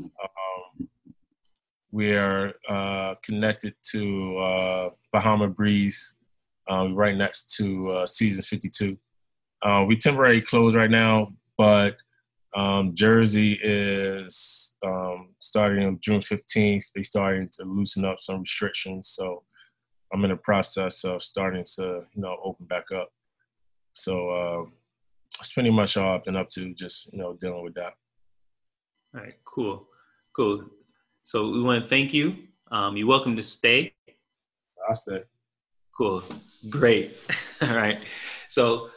Um, 0.00 0.88
we 1.92 2.16
are 2.16 2.54
uh, 2.68 3.14
connected 3.22 3.76
to 3.92 4.38
uh, 4.38 4.90
Bahama 5.12 5.48
Breeze, 5.48 6.16
um, 6.68 6.96
right 6.96 7.16
next 7.16 7.54
to 7.58 7.90
uh, 7.90 8.06
Season 8.06 8.42
52. 8.42 8.98
Uh, 9.62 9.84
we 9.86 9.96
temporarily 9.96 10.40
closed 10.40 10.76
right 10.76 10.90
now, 10.90 11.32
but 11.56 11.96
um, 12.56 12.92
Jersey 12.96 13.60
is 13.62 14.74
um, 14.84 15.28
starting 15.38 15.86
on 15.86 15.98
June 16.00 16.20
15th. 16.20 16.86
They 16.92 17.02
starting 17.02 17.48
to 17.52 17.64
loosen 17.64 18.04
up 18.04 18.18
some 18.18 18.40
restrictions, 18.40 19.10
so 19.10 19.44
I'm 20.14 20.22
in 20.24 20.30
the 20.30 20.36
process 20.36 21.02
of 21.02 21.24
starting 21.24 21.64
to, 21.74 22.04
you 22.14 22.22
know, 22.22 22.38
open 22.44 22.66
back 22.66 22.92
up. 22.94 23.10
So 23.94 24.30
uh, 24.30 24.64
that's 25.36 25.52
pretty 25.52 25.70
much 25.70 25.96
all 25.96 26.14
I've 26.14 26.24
been 26.24 26.36
up 26.36 26.50
to, 26.50 26.72
just, 26.72 27.12
you 27.12 27.18
know, 27.18 27.36
dealing 27.38 27.64
with 27.64 27.74
that. 27.74 27.94
All 29.12 29.22
right, 29.22 29.34
cool. 29.44 29.88
Cool. 30.36 30.66
So 31.24 31.50
we 31.50 31.60
want 31.62 31.82
to 31.82 31.88
thank 31.88 32.14
you. 32.14 32.36
Um, 32.70 32.96
you're 32.96 33.08
welcome 33.08 33.34
to 33.34 33.42
stay. 33.42 33.92
I'll 34.88 34.94
stay. 34.94 35.24
Cool. 35.96 36.22
Great. 36.70 37.16
all 37.62 37.74
right. 37.74 37.98
So 38.48 38.90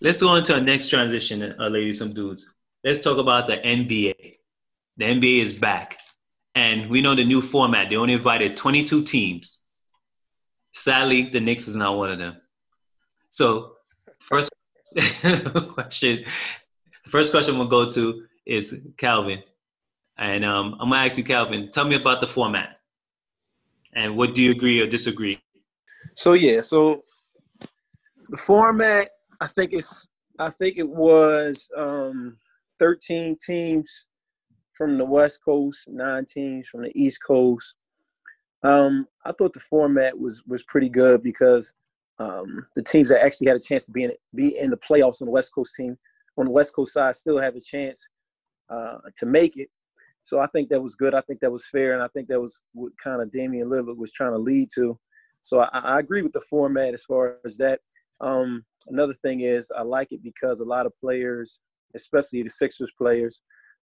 let's 0.00 0.22
go 0.22 0.28
on 0.28 0.42
to 0.44 0.54
our 0.54 0.60
next 0.60 0.88
transition, 0.88 1.54
uh, 1.60 1.68
ladies, 1.68 1.98
some 1.98 2.14
dudes. 2.14 2.56
Let's 2.82 3.00
talk 3.00 3.18
about 3.18 3.46
the 3.46 3.58
NBA. 3.58 4.38
The 4.96 5.04
NBA 5.04 5.42
is 5.42 5.52
back. 5.52 5.98
And 6.54 6.88
we 6.88 7.02
know 7.02 7.14
the 7.14 7.24
new 7.24 7.42
format. 7.42 7.90
They 7.90 7.96
only 7.96 8.14
invited 8.14 8.56
22 8.56 9.04
teams. 9.04 9.59
Sadly, 10.72 11.22
the 11.22 11.40
Knicks 11.40 11.68
is 11.68 11.76
not 11.76 11.96
one 11.96 12.10
of 12.10 12.18
them. 12.18 12.36
So, 13.30 13.76
first 14.20 14.50
question, 15.74 16.24
first 17.08 17.32
question 17.32 17.58
we'll 17.58 17.68
go 17.68 17.90
to 17.90 18.24
is 18.46 18.80
Calvin, 18.96 19.42
and 20.18 20.44
um, 20.44 20.76
I'm 20.80 20.90
gonna 20.90 21.06
ask 21.06 21.18
you, 21.18 21.24
Calvin, 21.24 21.70
tell 21.70 21.84
me 21.84 21.96
about 21.96 22.20
the 22.20 22.26
format, 22.26 22.78
and 23.94 24.16
what 24.16 24.34
do 24.34 24.42
you 24.42 24.50
agree 24.50 24.80
or 24.80 24.86
disagree? 24.86 25.40
So 26.14 26.32
yeah, 26.32 26.60
so 26.60 27.04
the 28.28 28.36
format 28.36 29.10
I 29.40 29.46
think 29.46 29.72
it's 29.72 30.08
I 30.38 30.50
think 30.50 30.78
it 30.78 30.88
was 30.88 31.68
um, 31.76 32.36
13 32.78 33.36
teams 33.44 34.06
from 34.72 34.96
the 34.96 35.04
West 35.04 35.40
Coast, 35.44 35.88
nine 35.88 36.24
teams 36.24 36.68
from 36.68 36.82
the 36.82 36.92
East 36.94 37.22
Coast. 37.22 37.74
Um, 38.62 39.06
I 39.24 39.32
thought 39.32 39.52
the 39.52 39.60
format 39.60 40.18
was 40.18 40.42
was 40.46 40.62
pretty 40.64 40.88
good 40.88 41.22
because 41.22 41.72
um, 42.18 42.66
the 42.74 42.82
teams 42.82 43.08
that 43.08 43.24
actually 43.24 43.46
had 43.46 43.56
a 43.56 43.60
chance 43.60 43.84
to 43.84 43.90
be 43.90 44.04
in 44.04 44.12
be 44.34 44.58
in 44.58 44.70
the 44.70 44.76
playoffs 44.76 45.22
on 45.22 45.26
the 45.26 45.32
West 45.32 45.54
Coast 45.54 45.74
team 45.74 45.96
on 46.36 46.46
the 46.46 46.50
West 46.50 46.74
Coast 46.74 46.92
side 46.92 47.14
still 47.14 47.40
have 47.40 47.56
a 47.56 47.60
chance 47.60 48.08
uh, 48.68 48.98
to 49.16 49.26
make 49.26 49.56
it. 49.56 49.68
So 50.22 50.38
I 50.38 50.46
think 50.48 50.68
that 50.68 50.82
was 50.82 50.94
good. 50.94 51.14
I 51.14 51.22
think 51.22 51.40
that 51.40 51.52
was 51.52 51.66
fair, 51.66 51.94
and 51.94 52.02
I 52.02 52.08
think 52.08 52.28
that 52.28 52.40
was 52.40 52.60
what 52.72 52.92
kind 52.98 53.22
of 53.22 53.32
Damian 53.32 53.68
Lillard 53.68 53.96
was 53.96 54.12
trying 54.12 54.32
to 54.32 54.38
lead 54.38 54.68
to. 54.74 54.98
So 55.42 55.60
I, 55.60 55.68
I 55.72 55.98
agree 56.00 56.22
with 56.22 56.32
the 56.32 56.40
format 56.40 56.94
as 56.94 57.04
far 57.04 57.38
as 57.44 57.56
that. 57.56 57.80
Um, 58.20 58.64
another 58.88 59.14
thing 59.14 59.40
is 59.40 59.72
I 59.74 59.82
like 59.82 60.12
it 60.12 60.22
because 60.22 60.60
a 60.60 60.64
lot 60.64 60.84
of 60.84 60.92
players, 61.00 61.60
especially 61.94 62.42
the 62.42 62.50
Sixers 62.50 62.92
players, 62.98 63.40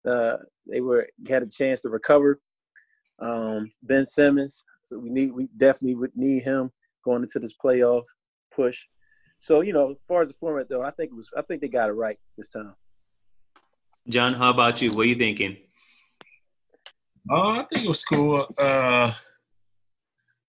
uh, 0.06 0.36
they 0.70 0.82
were 0.82 1.08
had 1.28 1.42
a 1.42 1.48
chance 1.48 1.80
to 1.82 1.88
recover. 1.88 2.40
Um, 3.18 3.70
ben 3.82 4.04
Simmons, 4.04 4.64
so 4.82 4.98
we 4.98 5.10
need 5.10 5.32
we 5.32 5.48
definitely 5.56 5.94
would 5.94 6.14
need 6.14 6.42
him 6.42 6.70
going 7.04 7.22
into 7.22 7.38
this 7.38 7.54
playoff 7.54 8.02
push. 8.54 8.82
So 9.38 9.60
you 9.60 9.72
know, 9.72 9.90
as 9.90 9.96
far 10.08 10.22
as 10.22 10.28
the 10.28 10.34
format 10.34 10.68
though, 10.68 10.82
I 10.82 10.90
think 10.90 11.12
it 11.12 11.16
was 11.16 11.30
I 11.36 11.42
think 11.42 11.60
they 11.60 11.68
got 11.68 11.88
it 11.88 11.94
right 11.94 12.18
this 12.36 12.48
time. 12.48 12.74
John, 14.08 14.34
how 14.34 14.50
about 14.50 14.80
you? 14.80 14.90
What 14.92 15.06
are 15.06 15.08
you 15.08 15.14
thinking? 15.16 15.56
Uh, 17.30 17.50
I 17.50 17.64
think 17.64 17.84
it 17.84 17.88
was 17.88 18.04
cool. 18.04 18.46
Uh, 18.58 19.12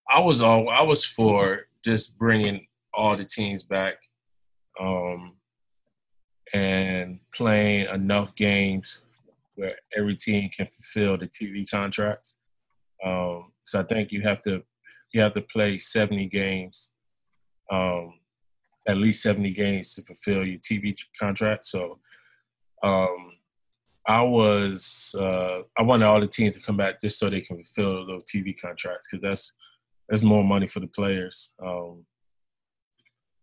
I 0.09 0.20
was 0.20 0.41
all 0.41 0.70
I 0.70 0.84
was 0.84 1.03
for 1.03 1.68
just 1.84 2.18
bringing 2.18 2.68
all 2.93 3.15
the 3.15 3.24
teams 3.24 3.63
back, 3.63 3.95
um, 4.80 5.34
and 6.53 7.20
playing 7.34 7.89
enough 7.89 8.36
games 8.36 9.01
where 9.55 9.76
every 9.95 10.15
team 10.15 10.49
can 10.49 10.68
fulfill 10.68 11.18
the 11.18 11.28
TV 11.28 11.70
contracts. 11.70 12.36
Um, 13.05 13.51
so 13.63 13.79
I 13.79 13.83
think 13.83 14.11
you 14.11 14.21
have 14.21 14.41
to 14.43 14.63
you 15.13 15.21
have 15.21 15.33
to 15.33 15.41
play 15.41 15.77
70 15.77 16.25
games, 16.27 16.93
um, 17.71 18.13
at 18.87 18.97
least 18.97 19.23
70 19.23 19.51
games 19.51 19.95
to 19.95 20.01
fulfill 20.03 20.45
your 20.45 20.59
TV 20.59 20.95
contract. 21.19 21.65
So 21.65 21.95
um, 22.83 23.33
I 24.07 24.21
was 24.21 25.15
uh, 25.19 25.61
I 25.77 25.81
wanted 25.81 26.05
all 26.05 26.21
the 26.21 26.27
teams 26.27 26.55
to 26.57 26.63
come 26.63 26.77
back 26.77 26.99
just 27.01 27.19
so 27.19 27.29
they 27.29 27.41
can 27.41 27.61
fulfill 27.61 28.07
those 28.07 28.23
TV 28.23 28.55
contracts 28.59 29.07
because 29.09 29.21
that's 29.21 29.53
that's 30.07 30.23
more 30.23 30.43
money 30.43 30.67
for 30.67 30.79
the 30.79 30.87
players. 30.87 31.53
Um, 31.63 32.05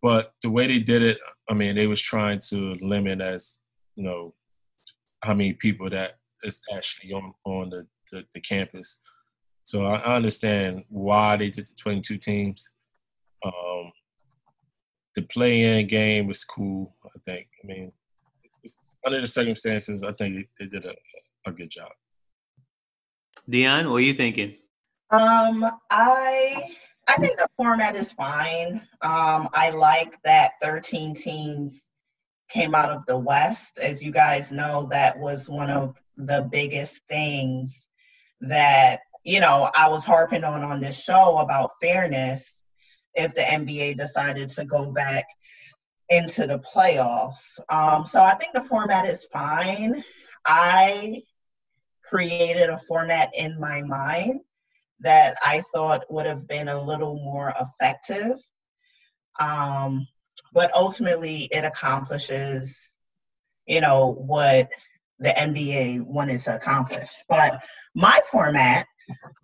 but 0.00 0.32
the 0.42 0.50
way 0.50 0.66
they 0.66 0.78
did 0.78 1.02
it, 1.02 1.18
I 1.48 1.54
mean, 1.54 1.76
they 1.76 1.86
was 1.86 2.00
trying 2.00 2.38
to 2.50 2.76
limit 2.80 3.20
as 3.20 3.58
you 3.96 4.04
know 4.04 4.34
how 5.22 5.34
many 5.34 5.52
people 5.52 5.88
that 5.90 6.18
is 6.42 6.60
actually 6.72 7.12
on 7.12 7.34
on 7.44 7.70
the 7.70 7.86
the, 8.10 8.24
the 8.32 8.40
campus. 8.40 9.00
So 9.64 9.86
I, 9.86 9.96
I, 9.96 10.16
understand 10.16 10.84
why 10.88 11.36
they 11.36 11.48
did 11.50 11.66
the 11.66 11.74
22 11.76 12.18
teams. 12.18 12.72
Um, 13.44 13.92
the 15.14 15.22
play-in 15.22 15.86
game 15.86 16.26
was 16.26 16.44
cool. 16.44 16.94
I 17.04 17.18
think. 17.24 17.48
I 17.62 17.66
mean, 17.66 17.92
under 19.06 19.20
the 19.20 19.26
circumstances, 19.26 20.02
I 20.02 20.12
think 20.12 20.48
they 20.58 20.66
did 20.66 20.84
a, 20.84 20.94
a 21.46 21.52
good 21.52 21.70
job. 21.70 21.90
Dion, 23.48 23.90
what 23.90 23.96
are 23.96 24.00
you 24.00 24.14
thinking? 24.14 24.56
Um, 25.10 25.64
I 25.90 26.74
I 27.06 27.16
think 27.18 27.38
the 27.38 27.48
format 27.56 27.96
is 27.96 28.12
fine. 28.12 28.80
Um, 29.02 29.48
I 29.52 29.70
like 29.70 30.20
that 30.24 30.52
13 30.62 31.14
teams 31.14 31.88
came 32.48 32.74
out 32.74 32.90
of 32.90 33.04
the 33.06 33.16
West. 33.16 33.78
As 33.78 34.02
you 34.02 34.10
guys 34.10 34.50
know, 34.52 34.86
that 34.90 35.18
was 35.18 35.48
one 35.48 35.70
of 35.70 36.00
the 36.16 36.48
biggest 36.50 37.00
things 37.08 37.88
that 38.40 39.00
you 39.24 39.40
know 39.40 39.70
I 39.74 39.88
was 39.88 40.04
harping 40.04 40.44
on 40.44 40.62
on 40.62 40.80
this 40.80 41.02
show 41.02 41.38
about 41.38 41.72
fairness. 41.80 42.62
If 43.14 43.34
the 43.34 43.42
NBA 43.42 43.96
decided 43.96 44.48
to 44.50 44.64
go 44.64 44.90
back 44.90 45.26
into 46.08 46.46
the 46.46 46.58
playoffs. 46.58 47.58
Um, 47.68 48.04
so 48.06 48.22
I 48.22 48.34
think 48.34 48.52
the 48.52 48.62
format 48.62 49.06
is 49.06 49.26
fine. 49.32 50.02
I 50.44 51.22
created 52.08 52.68
a 52.68 52.78
format 52.78 53.30
in 53.34 53.58
my 53.58 53.82
mind 53.82 54.40
that 55.00 55.36
I 55.42 55.62
thought 55.72 56.10
would 56.10 56.26
have 56.26 56.46
been 56.46 56.68
a 56.68 56.82
little 56.82 57.14
more 57.14 57.54
effective. 57.60 58.38
Um, 59.40 60.06
but 60.52 60.72
ultimately, 60.74 61.48
it 61.50 61.64
accomplishes, 61.64 62.94
you 63.66 63.80
know, 63.80 64.12
what 64.12 64.68
the 65.18 65.30
NBA 65.30 66.02
wanted 66.02 66.40
to 66.40 66.56
accomplish. 66.56 67.10
But 67.28 67.60
my 67.94 68.20
format 68.30 68.86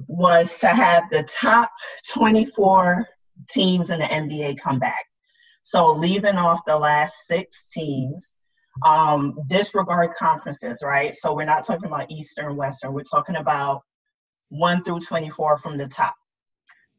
was 0.07 0.59
to 0.59 0.69
have 0.69 1.05
the 1.11 1.23
top 1.25 1.71
24 2.13 3.07
teams 3.49 3.91
in 3.91 4.01
the 4.01 4.07
NBA 4.07 4.59
come 4.59 4.79
back. 4.79 5.05
So 5.63 5.93
leaving 5.93 6.37
off 6.37 6.61
the 6.67 6.77
last 6.77 7.27
six 7.27 7.71
teams, 7.73 8.33
um, 8.85 9.39
disregard 9.47 10.15
conferences, 10.19 10.81
right? 10.83 11.15
So 11.15 11.35
we're 11.35 11.45
not 11.45 11.67
talking 11.67 11.87
about 11.87 12.11
Eastern, 12.11 12.57
Western. 12.57 12.93
We're 12.93 13.03
talking 13.03 13.37
about 13.37 13.83
one 14.49 14.83
through 14.83 15.01
24 15.01 15.59
from 15.59 15.79
the 15.79 15.87
top. 15.87 16.15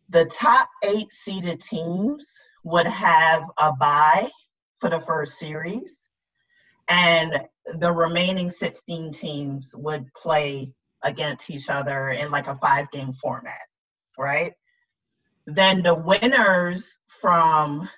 The 0.10 0.26
top 0.26 0.70
eight 0.84 1.12
seeded 1.12 1.62
teams 1.62 2.26
would 2.64 2.88
have 2.88 3.44
a 3.58 3.74
bye 3.74 4.30
for 4.80 4.90
the 4.90 5.00
first 5.00 5.38
series, 5.38 6.08
and 6.88 7.42
the 7.80 7.92
remaining 7.92 8.50
16 8.50 9.14
teams 9.14 9.74
would 9.76 10.14
play 10.14 10.74
against 11.04 11.50
each 11.50 11.70
other 11.70 12.10
in 12.10 12.32
like 12.32 12.48
a 12.48 12.58
five 12.58 12.90
game 12.92 13.14
format, 13.14 13.62
right? 14.18 14.54
Then 15.46 15.82
the 15.82 15.96
winners 15.96 17.00
from 17.08 17.90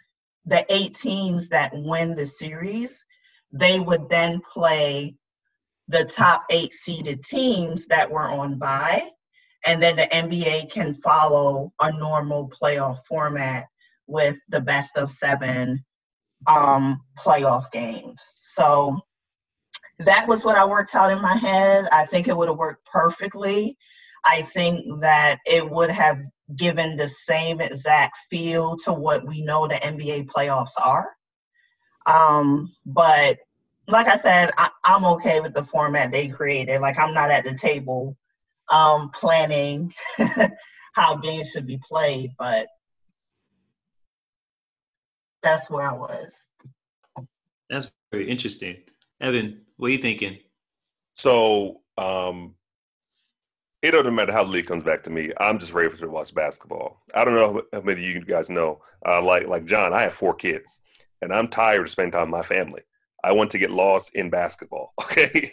the 0.46 0.66
eight 0.74 0.96
teams 0.96 1.50
that 1.50 1.72
win 1.74 2.16
the 2.16 2.26
series, 2.26 3.06
they 3.52 3.80
would 3.80 4.10
then 4.10 4.42
play 4.42 5.16
the 5.88 6.06
top 6.06 6.44
eight 6.50 6.74
seeded 6.74 7.24
teams 7.24 7.86
that 7.88 8.10
were 8.10 8.30
on 8.30 8.58
bye. 8.58 9.10
And 9.66 9.82
then 9.82 9.96
the 9.96 10.08
NBA 10.12 10.72
can 10.72 10.94
follow 10.94 11.74
a 11.80 11.92
normal 11.92 12.50
playoff 12.50 13.00
format 13.08 13.68
with 14.08 14.38
the 14.50 14.60
best 14.60 14.98
of 14.98 15.10
seven 15.10 15.84
um, 16.48 17.02
playoff 17.18 17.72
games. 17.72 18.22
So 18.42 19.00
that 20.06 20.28
was 20.28 20.46
what 20.46 20.58
I 20.58 20.66
worked 20.66 20.96
out 20.96 21.12
in 21.12 21.22
my 21.22 21.36
head. 21.36 21.88
I 21.92 22.06
think 22.06 22.28
it 22.28 22.36
would 22.36 22.48
have 22.48 22.58
worked 22.58 22.86
perfectly. 22.86 23.78
I 24.26 24.44
think 24.44 25.02
that 25.02 25.40
it 25.46 25.70
would 25.70 25.90
have 25.90 26.20
given 26.56 26.96
the 26.96 27.08
same 27.08 27.62
exact 27.62 28.18
feel 28.30 28.78
to 28.86 28.94
what 28.94 29.26
we 29.26 29.44
know 29.44 29.68
the 29.68 29.76
NBA 29.76 30.28
playoffs 30.28 30.74
are. 30.78 31.10
Um, 32.06 32.74
but 32.86 33.38
like 33.88 34.08
I 34.08 34.18
said, 34.18 34.52
I, 34.58 34.70
am 34.86 35.06
okay 35.06 35.40
with 35.40 35.54
the 35.54 35.64
format 35.64 36.12
they 36.12 36.28
created. 36.28 36.82
Like 36.82 36.98
I'm 36.98 37.14
not 37.14 37.32
at 37.32 37.44
the 37.44 37.56
table 37.56 38.18
um, 38.70 39.10
planning 39.12 39.94
how 40.94 41.16
games 41.18 41.50
should 41.50 41.68
be 41.68 41.80
played, 41.88 42.32
but 42.38 42.68
that's 45.42 45.70
where 45.70 45.90
I 45.90 45.94
was. 45.94 46.34
That's 47.70 47.92
very 48.12 48.30
interesting. 48.30 48.78
Evan, 49.20 49.62
what 49.78 49.88
are 49.88 49.92
you 49.92 50.02
thinking? 50.02 50.40
So 51.14 51.82
um, 51.98 52.56
it 53.82 53.92
doesn't 53.92 54.16
matter 54.16 54.32
how 54.32 54.44
the 54.44 54.50
league 54.50 54.66
comes 54.66 54.84
back 54.84 55.04
to 55.04 55.10
me. 55.10 55.32
I'm 55.40 55.60
just 55.60 55.74
ready 55.74 55.96
to 55.96 56.10
watch 56.10 56.34
basketball. 56.34 57.02
I 57.14 57.26
don't 57.26 57.36
know 57.36 57.64
how 57.74 57.82
many 57.82 58.08
of 58.08 58.16
you 58.16 58.22
guys 58.22 58.50
know. 58.50 58.82
Uh, 59.06 59.22
like 59.22 59.48
like 59.48 59.66
John, 59.66 59.94
I 59.94 60.04
have 60.04 60.14
four 60.14 60.34
kids, 60.34 60.80
and 61.22 61.34
I'm 61.34 61.48
tired 61.48 61.86
of 61.86 61.92
spending 61.92 62.14
time 62.14 62.32
with 62.32 62.40
my 62.40 62.44
family. 62.44 62.82
I 63.24 63.32
want 63.34 63.52
to 63.52 63.58
get 63.58 63.72
lost 63.72 64.12
in 64.16 64.30
basketball. 64.30 64.94
Okay. 65.04 65.52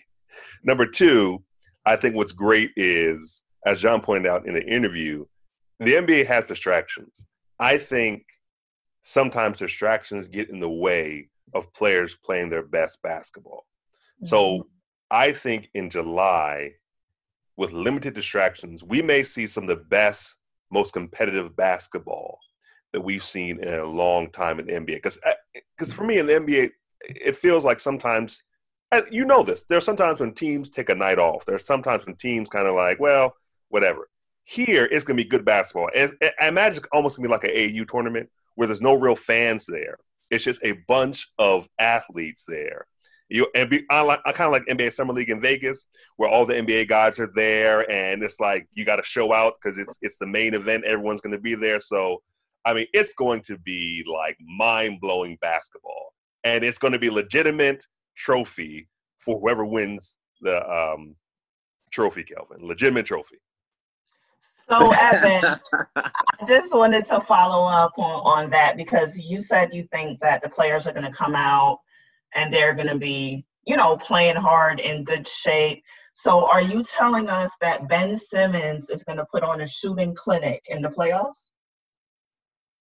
Number 0.62 0.86
two, 0.86 1.42
I 1.84 1.96
think 1.96 2.14
what's 2.14 2.32
great 2.32 2.70
is, 2.76 3.42
as 3.66 3.80
John 3.80 4.00
pointed 4.00 4.30
out 4.30 4.46
in 4.46 4.54
the 4.54 4.64
interview, 4.64 5.24
the 5.78 5.94
NBA 5.94 6.26
has 6.26 6.46
distractions. 6.46 7.26
I 7.58 7.78
think 7.78 8.24
sometimes 9.02 9.58
distractions 9.58 10.28
get 10.28 10.50
in 10.50 10.60
the 10.60 10.70
way 10.70 11.28
of 11.54 11.72
players 11.72 12.16
playing 12.24 12.50
their 12.50 12.62
best 12.62 13.02
basketball. 13.02 13.66
Mm-hmm. 14.22 14.26
So 14.26 14.66
I 15.10 15.32
think 15.32 15.68
in 15.74 15.90
July 15.90 16.72
with 17.56 17.72
limited 17.72 18.14
distractions, 18.14 18.82
we 18.82 19.02
may 19.02 19.22
see 19.22 19.46
some 19.46 19.64
of 19.64 19.68
the 19.68 19.84
best, 19.84 20.36
most 20.70 20.92
competitive 20.92 21.56
basketball 21.56 22.38
that 22.92 23.00
we've 23.00 23.24
seen 23.24 23.62
in 23.62 23.74
a 23.74 23.84
long 23.84 24.30
time 24.30 24.58
in 24.58 24.66
the 24.66 24.72
NBA. 24.72 24.96
Because 24.96 25.18
because 25.76 25.92
uh, 25.92 25.96
for 25.96 26.04
me 26.04 26.18
in 26.18 26.26
the 26.26 26.32
NBA, 26.32 26.70
it 27.02 27.36
feels 27.36 27.64
like 27.64 27.80
sometimes, 27.80 28.42
you 29.10 29.24
know 29.24 29.42
this. 29.42 29.64
There's 29.64 29.84
sometimes 29.84 30.20
when 30.20 30.32
teams 30.32 30.70
take 30.70 30.90
a 30.90 30.94
night 30.94 31.18
off. 31.18 31.44
There's 31.44 31.64
sometimes 31.64 32.04
when 32.06 32.16
teams 32.16 32.48
kind 32.48 32.66
of 32.66 32.74
like, 32.74 32.98
well, 33.00 33.34
whatever. 33.68 34.08
Here, 34.44 34.88
it's 34.90 35.04
going 35.04 35.16
to 35.16 35.22
be 35.22 35.28
good 35.28 35.44
basketball. 35.44 35.90
And 35.94 36.12
I 36.40 36.48
imagine 36.48 36.78
it's 36.78 36.88
almost 36.92 37.16
going 37.16 37.24
to 37.24 37.28
be 37.28 37.32
like 37.32 37.44
an 37.44 37.50
AAU 37.50 37.88
tournament 37.88 38.28
where 38.56 38.66
there's 38.66 38.80
no 38.80 38.94
real 38.94 39.14
fans 39.14 39.64
there. 39.66 39.96
it's 40.30 40.44
just 40.44 40.62
a 40.64 40.72
bunch 40.88 41.28
of 41.38 41.68
athletes 41.78 42.44
there. 42.46 42.86
You 43.30 43.46
and 43.54 43.70
be, 43.70 43.84
I 43.90 44.18
kind 44.34 44.46
of 44.46 44.52
like 44.52 44.66
NBA 44.66 44.92
Summer 44.92 45.12
League 45.12 45.30
in 45.30 45.40
Vegas, 45.40 45.86
where 46.16 46.28
all 46.28 46.44
the 46.44 46.54
NBA 46.54 46.88
guys 46.88 47.20
are 47.20 47.30
there, 47.34 47.88
and 47.90 48.22
it's 48.24 48.40
like 48.40 48.66
you 48.74 48.84
got 48.84 48.96
to 48.96 49.04
show 49.04 49.32
out 49.32 49.54
because 49.62 49.78
it's 49.78 49.96
it's 50.02 50.18
the 50.18 50.26
main 50.26 50.54
event. 50.54 50.84
Everyone's 50.84 51.20
going 51.20 51.34
to 51.34 51.40
be 51.40 51.54
there, 51.54 51.78
so 51.78 52.22
I 52.64 52.74
mean, 52.74 52.86
it's 52.92 53.14
going 53.14 53.42
to 53.42 53.56
be 53.58 54.04
like 54.06 54.36
mind 54.40 55.00
blowing 55.00 55.38
basketball, 55.40 56.12
and 56.44 56.64
it's 56.64 56.78
going 56.78 56.92
to 56.92 56.98
be 56.98 57.08
legitimate 57.08 57.86
trophy 58.16 58.88
for 59.18 59.38
whoever 59.38 59.64
wins 59.64 60.18
the 60.40 60.68
um, 60.68 61.14
trophy, 61.90 62.24
Kelvin. 62.24 62.66
Legitimate 62.66 63.06
trophy. 63.06 63.36
So, 64.68 64.92
Evan, 64.92 65.58
I 65.96 66.10
just 66.46 66.74
wanted 66.74 67.04
to 67.06 67.20
follow 67.20 67.66
up 67.66 67.92
on, 67.98 68.44
on 68.44 68.50
that 68.50 68.76
because 68.76 69.18
you 69.18 69.42
said 69.42 69.70
you 69.72 69.82
think 69.90 70.20
that 70.20 70.42
the 70.42 70.48
players 70.48 70.86
are 70.86 70.92
going 70.92 71.04
to 71.04 71.12
come 71.12 71.34
out 71.34 71.80
and 72.34 72.52
they're 72.52 72.74
going 72.74 72.88
to 72.88 72.98
be, 72.98 73.44
you 73.66 73.76
know, 73.76 73.96
playing 73.96 74.36
hard 74.36 74.80
in 74.80 75.04
good 75.04 75.26
shape. 75.26 75.82
So, 76.14 76.46
are 76.46 76.62
you 76.62 76.82
telling 76.84 77.28
us 77.28 77.50
that 77.60 77.88
Ben 77.88 78.18
Simmons 78.18 78.90
is 78.90 79.02
going 79.02 79.18
to 79.18 79.26
put 79.32 79.42
on 79.42 79.60
a 79.62 79.66
shooting 79.66 80.14
clinic 80.14 80.62
in 80.68 80.82
the 80.82 80.88
playoffs? 80.88 81.50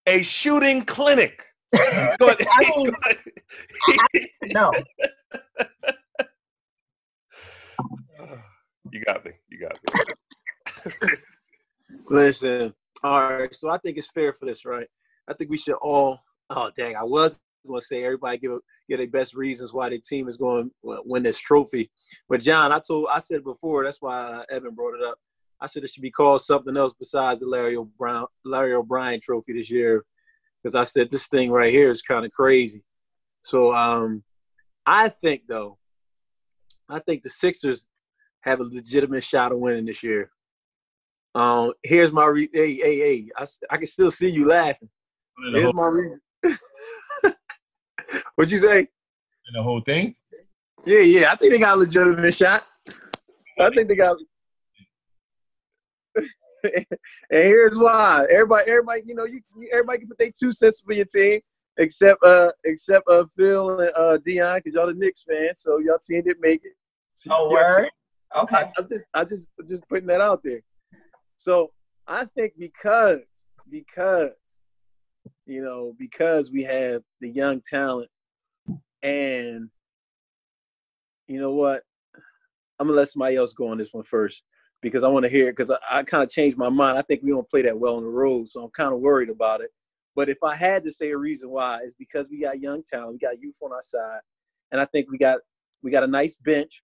A 0.07 0.23
shooting 0.23 0.83
clinic. 0.83 1.43
I 1.75 2.15
mean, 4.13 4.27
no. 4.53 4.71
You 8.91 9.03
got 9.03 9.23
me. 9.23 9.31
You 9.49 9.59
got 9.59 9.77
me. 10.95 11.09
Listen, 12.09 12.73
all 13.03 13.21
right. 13.21 13.53
So 13.53 13.69
I 13.69 13.77
think 13.77 13.97
it's 13.97 14.07
fair 14.07 14.33
for 14.33 14.45
this, 14.45 14.65
right? 14.65 14.87
I 15.27 15.33
think 15.33 15.51
we 15.51 15.57
should 15.57 15.75
all. 15.75 16.19
Oh 16.49 16.71
dang! 16.75 16.95
I 16.95 17.03
was 17.03 17.37
going 17.67 17.79
to 17.79 17.85
say 17.85 18.03
everybody 18.03 18.39
give 18.39 18.51
give 18.89 18.97
their 18.97 19.07
best 19.07 19.33
reasons 19.35 19.73
why 19.73 19.89
their 19.89 19.99
team 19.99 20.27
is 20.27 20.37
going 20.37 20.71
to 20.83 21.01
win 21.05 21.23
this 21.23 21.37
trophy. 21.37 21.89
But 22.27 22.41
John, 22.41 22.71
I 22.71 22.79
told 22.79 23.07
I 23.11 23.19
said 23.19 23.43
before. 23.43 23.83
That's 23.83 24.01
why 24.01 24.43
Evan 24.51 24.73
brought 24.73 24.95
it 24.95 25.05
up. 25.05 25.17
I 25.61 25.67
said 25.67 25.83
it 25.83 25.91
should 25.91 26.03
be 26.03 26.11
called 26.11 26.41
something 26.41 26.75
else 26.75 26.93
besides 26.97 27.39
the 27.39 27.45
Larry 27.45 27.75
O'Brien 27.75 28.25
Larry 28.45 28.73
O'Brien 28.73 29.19
Trophy 29.21 29.53
this 29.53 29.69
year, 29.69 30.03
because 30.61 30.75
I 30.75 30.83
said 30.83 31.09
this 31.09 31.27
thing 31.27 31.51
right 31.51 31.71
here 31.71 31.91
is 31.91 32.01
kind 32.01 32.25
of 32.25 32.31
crazy. 32.31 32.83
So 33.43 33.73
um, 33.73 34.23
I 34.85 35.09
think 35.09 35.43
though, 35.47 35.77
I 36.89 36.99
think 36.99 37.23
the 37.23 37.29
Sixers 37.29 37.87
have 38.41 38.59
a 38.59 38.63
legitimate 38.63 39.23
shot 39.23 39.51
of 39.51 39.59
winning 39.59 39.85
this 39.85 40.01
year. 40.01 40.31
Um, 41.35 41.73
here's 41.83 42.11
my 42.11 42.25
re- 42.25 42.49
hey 42.51 42.75
hey 42.75 42.97
hey. 42.97 43.29
I, 43.37 43.45
I 43.69 43.77
can 43.77 43.85
still 43.85 44.11
see 44.11 44.29
you 44.29 44.47
laughing. 44.47 44.89
Here's 45.53 45.73
my 45.73 45.87
reason. 45.87 46.19
What'd 48.35 48.51
you 48.51 48.59
say? 48.59 48.79
And 48.79 49.55
the 49.55 49.63
whole 49.63 49.81
thing. 49.81 50.15
Yeah, 50.85 50.99
yeah. 50.99 51.31
I 51.31 51.35
think 51.35 51.53
they 51.53 51.59
got 51.59 51.77
a 51.77 51.79
legitimate 51.79 52.33
shot. 52.33 52.65
I 53.59 53.69
think 53.69 53.89
they 53.89 53.95
got. 53.95 54.15
and 56.63 56.85
here's 57.29 57.77
why. 57.77 58.25
Everybody, 58.29 58.69
everybody, 58.69 59.01
you 59.05 59.15
know, 59.15 59.25
you, 59.25 59.41
you 59.57 59.69
everybody 59.71 59.99
can 59.99 60.07
put 60.07 60.17
their 60.17 60.31
two 60.37 60.51
cents 60.51 60.81
for 60.85 60.93
your 60.93 61.05
team, 61.05 61.39
except 61.77 62.23
uh, 62.23 62.51
except 62.63 63.07
uh, 63.09 63.25
Phil 63.35 63.79
and 63.79 63.91
uh, 63.95 64.17
Dion, 64.17 64.57
because 64.57 64.73
y'all 64.75 64.87
the 64.87 64.93
Knicks 64.93 65.23
fans, 65.23 65.59
so 65.59 65.79
y'all 65.79 65.97
team 65.99 66.23
didn't 66.23 66.41
make 66.41 66.61
it. 66.63 66.73
So 67.15 67.31
Oh, 67.33 67.51
word? 67.51 67.89
Okay. 68.35 68.55
I, 68.55 68.71
I'm 68.77 68.87
just, 68.87 69.07
I 69.13 69.23
just, 69.23 69.49
just 69.67 69.87
putting 69.89 70.07
that 70.07 70.21
out 70.21 70.41
there. 70.43 70.61
So 71.37 71.71
I 72.07 72.25
think 72.35 72.53
because, 72.57 73.19
because, 73.69 74.31
you 75.49 75.63
know, 75.63 75.95
because 75.97 76.51
we 76.51 76.63
have 76.63 77.01
the 77.21 77.29
young 77.29 77.61
talent, 77.61 78.09
and 79.01 79.69
you 81.27 81.39
know 81.39 81.53
what, 81.53 81.83
I'm 82.79 82.87
gonna 82.87 82.97
let 82.97 83.09
somebody 83.09 83.35
else 83.35 83.53
go 83.53 83.69
on 83.69 83.77
this 83.77 83.93
one 83.93 84.03
first 84.03 84.43
because 84.81 85.03
I 85.03 85.07
want 85.07 85.23
to 85.23 85.29
hear 85.29 85.49
it 85.49 85.53
because 85.53 85.71
I, 85.71 85.77
I 85.89 86.03
kind 86.03 86.23
of 86.23 86.29
changed 86.29 86.57
my 86.57 86.69
mind. 86.69 86.97
I 86.97 87.01
think 87.01 87.21
we 87.23 87.31
don't 87.31 87.49
play 87.49 87.61
that 87.63 87.77
well 87.77 87.97
on 87.97 88.03
the 88.03 88.09
road, 88.09 88.47
so 88.47 88.63
I'm 88.63 88.71
kind 88.71 88.93
of 88.93 88.99
worried 88.99 89.29
about 89.29 89.61
it. 89.61 89.71
But 90.15 90.29
if 90.29 90.37
I 90.43 90.55
had 90.55 90.83
to 90.85 90.91
say 90.91 91.11
a 91.11 91.17
reason 91.17 91.49
why, 91.49 91.79
it's 91.83 91.93
because 91.97 92.29
we 92.29 92.41
got 92.41 92.59
young 92.59 92.83
talent, 92.83 93.13
we 93.13 93.19
got 93.19 93.41
youth 93.41 93.57
on 93.61 93.71
our 93.71 93.81
side, 93.81 94.21
and 94.71 94.79
I 94.79 94.85
think 94.85 95.09
we 95.09 95.17
got 95.17 95.39
we 95.81 95.91
got 95.91 96.03
a 96.03 96.07
nice 96.07 96.35
bench 96.35 96.81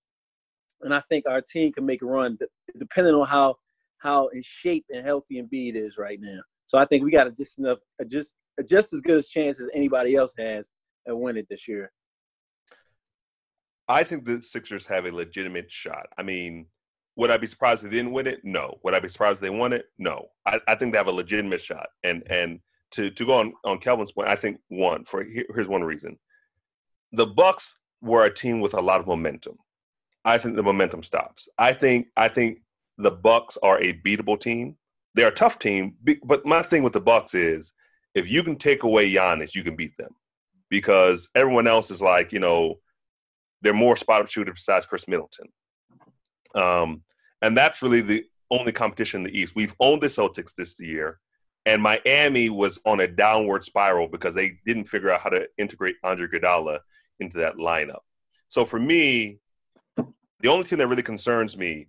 and 0.82 0.94
I 0.94 1.00
think 1.02 1.26
our 1.28 1.42
team 1.42 1.72
can 1.72 1.86
make 1.86 2.02
a 2.02 2.06
run, 2.06 2.38
depending 2.78 3.14
on 3.14 3.28
how 3.28 3.56
how 4.00 4.28
in 4.28 4.42
shape 4.44 4.86
and 4.94 5.06
healthy 5.06 5.42
Embiid 5.42 5.76
is 5.76 5.98
right 5.98 6.20
now. 6.22 6.40
So 6.66 6.78
I 6.78 6.86
think 6.86 7.04
we 7.04 7.12
got 7.12 7.34
just 7.36 7.58
enough, 7.60 7.80
a 8.00 8.06
just 8.06 8.36
just 8.68 8.94
as 8.94 9.02
good 9.02 9.20
a 9.20 9.24
chance 9.24 9.60
as 9.60 9.70
anybody 9.74 10.16
else 10.16 10.34
has 10.38 10.72
at 11.08 11.18
winning 11.18 11.46
this 11.50 11.68
year. 11.68 11.92
I 13.88 14.04
think 14.04 14.26
the 14.26 14.42
Sixers 14.42 14.86
have 14.88 15.06
a 15.06 15.12
legitimate 15.12 15.70
shot. 15.70 16.08
I 16.18 16.24
mean, 16.24 16.68
would 17.16 17.32
I 17.32 17.38
be 17.38 17.48
surprised 17.48 17.84
they 17.84 17.90
didn't 17.90 18.14
win 18.14 18.28
it? 18.28 18.42
No. 18.44 18.80
Would 18.84 18.94
I 18.94 19.00
be 19.00 19.10
surprised 19.10 19.42
they 19.42 19.50
won 19.50 19.74
it? 19.74 19.86
No. 19.98 20.28
I, 20.46 20.60
I 20.68 20.76
think 20.76 20.92
they 20.92 20.98
have 20.98 21.08
a 21.08 21.12
legitimate 21.12 21.62
shot. 21.62 21.88
And 22.04 22.24
and 22.30 22.60
to 22.92 23.12
to 23.12 23.26
go 23.26 23.36
on 23.36 23.54
on 23.64 23.80
Kelvin's 23.80 24.12
point, 24.12 24.28
I 24.28 24.36
think 24.36 24.60
one 24.70 25.06
for 25.06 25.24
here- 25.24 25.46
here's 25.54 25.68
one 25.68 25.84
reason. 25.84 26.18
The 27.12 27.28
Bucks 27.28 27.80
were 28.02 28.26
a 28.26 28.34
team 28.34 28.60
with 28.60 28.74
a 28.74 28.82
lot 28.82 29.00
of 29.00 29.08
momentum. 29.08 29.58
I 30.26 30.38
think 30.40 30.56
the 30.56 30.64
momentum 30.64 31.04
stops. 31.04 31.48
I 31.58 31.74
think 31.74 32.08
I 32.18 32.28
think 32.28 32.60
the 32.98 33.12
Bucks 33.12 33.58
are 33.62 33.80
a 33.80 33.94
beatable 34.02 34.40
team. 34.40 34.78
They're 35.14 35.30
a 35.30 35.36
tough 35.36 35.60
team, 35.60 35.96
but 36.24 36.46
my 36.46 36.62
thing 36.62 36.84
with 36.84 36.94
the 36.94 37.00
Bucks 37.00 37.34
is 37.34 37.72
if 38.16 38.32
you 38.32 38.42
can 38.42 38.56
take 38.56 38.84
away 38.84 39.12
Giannis, 39.12 39.54
you 39.54 39.64
can 39.64 39.76
beat 39.76 39.96
them 39.98 40.16
because 40.70 41.30
everyone 41.36 41.68
else 41.68 41.92
is 41.92 42.02
like 42.02 42.32
you 42.32 42.40
know 42.40 42.80
they're 43.62 43.74
more 43.74 43.96
spot 43.96 44.22
up 44.22 44.30
shooters 44.30 44.56
besides 44.56 44.86
Khris 44.86 45.08
Middleton. 45.08 45.48
Um, 46.56 47.04
and 47.42 47.56
that's 47.56 47.82
really 47.82 48.02
the 48.02 48.26
only 48.50 48.72
competition 48.72 49.22
in 49.22 49.26
the 49.26 49.38
East. 49.38 49.56
We've 49.56 49.76
owned 49.80 50.02
the 50.02 50.08
Celtics 50.08 50.54
this 50.56 50.80
year, 50.80 51.20
and 51.66 51.82
Miami 51.82 52.50
was 52.50 52.80
on 52.86 53.02
a 53.02 53.08
downward 53.08 53.64
spiral 53.64 54.08
because 54.08 54.36
they 54.36 54.60
didn't 54.66 54.86
figure 54.86 55.12
out 55.12 55.22
how 55.22 55.30
to 55.30 55.48
integrate 55.58 55.96
Andre 56.04 56.28
Iguodala 56.28 56.80
into 57.20 57.38
that 57.40 57.56
lineup. 57.56 58.02
So 58.48 58.66
for 58.66 58.80
me, 58.80 59.40
the 59.98 60.48
only 60.48 60.64
team 60.64 60.80
that 60.80 60.88
really 60.88 61.04
concerns 61.04 61.58
me 61.58 61.88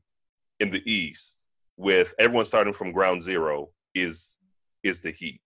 in 0.61 0.71
the 0.71 0.83
East, 0.91 1.47
with 1.77 2.15
everyone 2.19 2.47
starting 2.47 2.73
from 2.73 2.93
ground 2.93 3.23
zero, 3.23 3.71
is 3.95 4.39
is 4.83 5.01
the 5.01 5.11
Heat. 5.11 5.41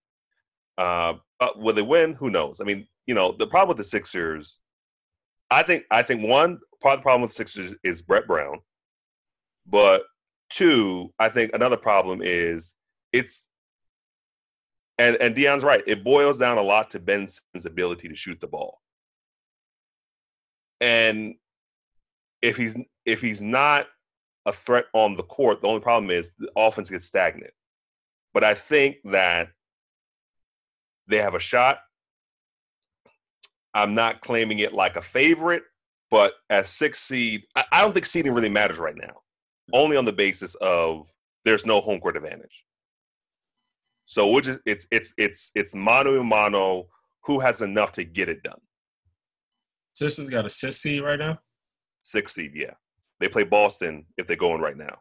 Uh, 0.80 1.14
but 1.38 1.58
will 1.58 1.74
they 1.74 1.82
win? 1.82 2.14
Who 2.14 2.30
knows? 2.30 2.58
I 2.58 2.64
mean, 2.64 2.86
you 3.06 3.12
know, 3.14 3.32
the 3.32 3.46
problem 3.46 3.68
with 3.68 3.76
the 3.76 3.84
Sixers, 3.84 4.60
I 5.50 5.62
think, 5.62 5.84
I 5.90 6.00
think 6.00 6.26
one 6.26 6.58
part 6.82 6.94
of 6.94 7.00
the 7.00 7.02
problem 7.02 7.20
with 7.20 7.32
the 7.32 7.36
Sixers 7.36 7.74
is 7.84 8.00
Brett 8.00 8.26
Brown, 8.26 8.60
but 9.66 10.04
two, 10.48 11.12
I 11.18 11.28
think 11.28 11.50
another 11.52 11.76
problem 11.76 12.22
is 12.22 12.74
it's, 13.12 13.46
and 14.96 15.16
and 15.16 15.34
Dion's 15.34 15.64
right. 15.64 15.82
It 15.86 16.02
boils 16.02 16.38
down 16.38 16.56
a 16.56 16.62
lot 16.62 16.90
to 16.92 16.98
Ben 16.98 17.28
Simmons' 17.28 17.66
ability 17.66 18.08
to 18.08 18.14
shoot 18.14 18.40
the 18.40 18.46
ball, 18.46 18.80
and 20.80 21.34
if 22.40 22.56
he's 22.56 22.76
if 23.04 23.20
he's 23.20 23.42
not 23.42 23.86
a 24.46 24.52
threat 24.52 24.86
on 24.94 25.14
the 25.14 25.24
court, 25.24 25.60
the 25.60 25.68
only 25.68 25.80
problem 25.80 26.10
is 26.10 26.32
the 26.38 26.50
offense 26.56 26.88
gets 26.88 27.04
stagnant. 27.04 27.52
But 28.32 28.44
I 28.44 28.54
think 28.54 28.96
that 29.04 29.50
they 31.10 31.18
have 31.18 31.34
a 31.34 31.40
shot. 31.40 31.78
I'm 33.74 33.94
not 33.94 34.20
claiming 34.20 34.60
it 34.60 34.72
like 34.72 34.96
a 34.96 35.02
favorite, 35.02 35.62
but 36.10 36.34
as 36.48 36.68
six 36.68 37.00
seed, 37.00 37.44
I, 37.54 37.64
I 37.72 37.82
don't 37.82 37.92
think 37.92 38.06
seeding 38.06 38.32
really 38.32 38.48
matters 38.48 38.78
right 38.78 38.96
now. 38.96 39.20
Only 39.72 39.96
on 39.96 40.04
the 40.04 40.12
basis 40.12 40.56
of 40.56 41.08
there's 41.44 41.64
no 41.64 41.80
home 41.80 42.00
court 42.00 42.16
advantage. 42.16 42.64
So 44.06 44.30
we're 44.32 44.40
just 44.40 44.60
it's 44.66 44.86
it's 44.90 45.14
it's 45.16 45.52
it's 45.54 45.74
mano 45.74 46.18
a 46.18 46.24
mano. 46.24 46.86
Who 47.24 47.38
has 47.38 47.62
enough 47.62 47.92
to 47.92 48.04
get 48.04 48.28
it 48.28 48.42
done? 48.42 48.58
Sixers 49.92 50.28
got 50.30 50.46
a 50.46 50.50
six 50.50 50.78
seed 50.78 51.02
right 51.02 51.18
now. 51.18 51.38
Six 52.02 52.34
seed, 52.34 52.52
yeah. 52.54 52.72
They 53.20 53.28
play 53.28 53.44
Boston 53.44 54.06
if 54.16 54.26
they're 54.26 54.36
going 54.36 54.60
right 54.60 54.76
now. 54.76 54.98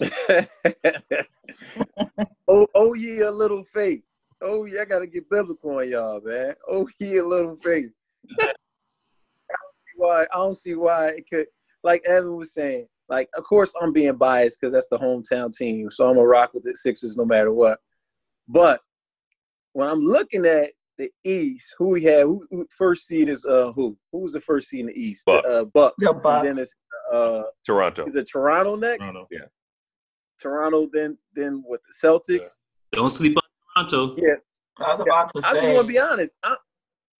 oh, 2.48 2.66
oh 2.74 2.94
yeah, 2.94 3.28
a 3.28 3.30
little 3.30 3.62
faith. 3.62 4.02
Oh 4.42 4.64
yeah, 4.64 4.82
I 4.82 4.84
gotta 4.84 5.06
get 5.06 5.30
biblical 5.30 5.78
on 5.78 5.88
y'all, 5.88 6.20
man. 6.20 6.54
Oh 6.68 6.88
yeah, 6.98 7.20
a 7.20 7.22
little 7.22 7.56
faith. 7.56 7.90
I 8.40 8.46
don't 8.46 9.74
see 9.74 9.94
why. 9.96 10.22
I 10.22 10.36
don't 10.36 10.56
see 10.56 10.74
why 10.74 11.08
it 11.08 11.28
could. 11.30 11.46
Like 11.82 12.04
Evan 12.06 12.36
was 12.36 12.52
saying, 12.52 12.88
like 13.08 13.28
of 13.36 13.44
course 13.44 13.72
I'm 13.80 13.92
being 13.92 14.16
biased 14.16 14.60
because 14.60 14.72
that's 14.72 14.88
the 14.88 14.98
hometown 14.98 15.54
team, 15.54 15.90
so 15.90 16.08
I'm 16.08 16.16
gonna 16.16 16.26
rock 16.26 16.54
with 16.54 16.64
the 16.64 16.74
Sixers 16.74 17.16
no 17.16 17.24
matter 17.24 17.52
what. 17.52 17.78
But 18.48 18.80
when 19.72 19.88
I'm 19.88 20.00
looking 20.00 20.44
at 20.46 20.72
the 20.98 21.10
East, 21.24 21.74
who 21.78 21.88
we 21.88 22.02
have, 22.04 22.22
who, 22.22 22.46
who 22.50 22.66
first 22.76 23.06
seed 23.06 23.28
is 23.28 23.44
uh 23.44 23.72
who? 23.74 23.96
Who 24.12 24.20
was 24.20 24.32
the 24.32 24.40
first 24.40 24.68
seed 24.68 24.80
in 24.80 24.86
the 24.86 25.00
East? 25.00 25.24
Bucks. 25.26 25.46
The, 25.46 25.54
uh, 25.54 25.64
Bucks. 25.72 25.94
The 25.98 26.12
Bucks. 26.14 26.46
And 26.48 26.56
then 26.56 26.62
it's 26.62 26.74
uh, 27.12 27.42
Toronto. 27.64 28.06
is 28.06 28.16
it 28.16 28.28
Toronto 28.30 28.76
next? 28.76 29.02
I 29.02 29.12
don't 29.12 29.14
know. 29.14 29.26
Toronto, 30.44 30.88
then 30.92 31.16
then 31.34 31.64
with 31.66 31.80
the 31.84 32.06
Celtics. 32.06 32.58
Don't 32.92 33.10
sleep 33.10 33.36
on 33.76 33.88
Toronto. 33.88 34.14
Yeah. 34.22 34.34
I 34.78 34.90
was 34.90 35.00
about 35.00 35.32
to 35.34 35.40
I 35.44 35.54
just 35.54 35.68
want 35.70 35.86
to 35.86 35.92
be 35.92 35.98
honest. 35.98 36.34
I, 36.42 36.56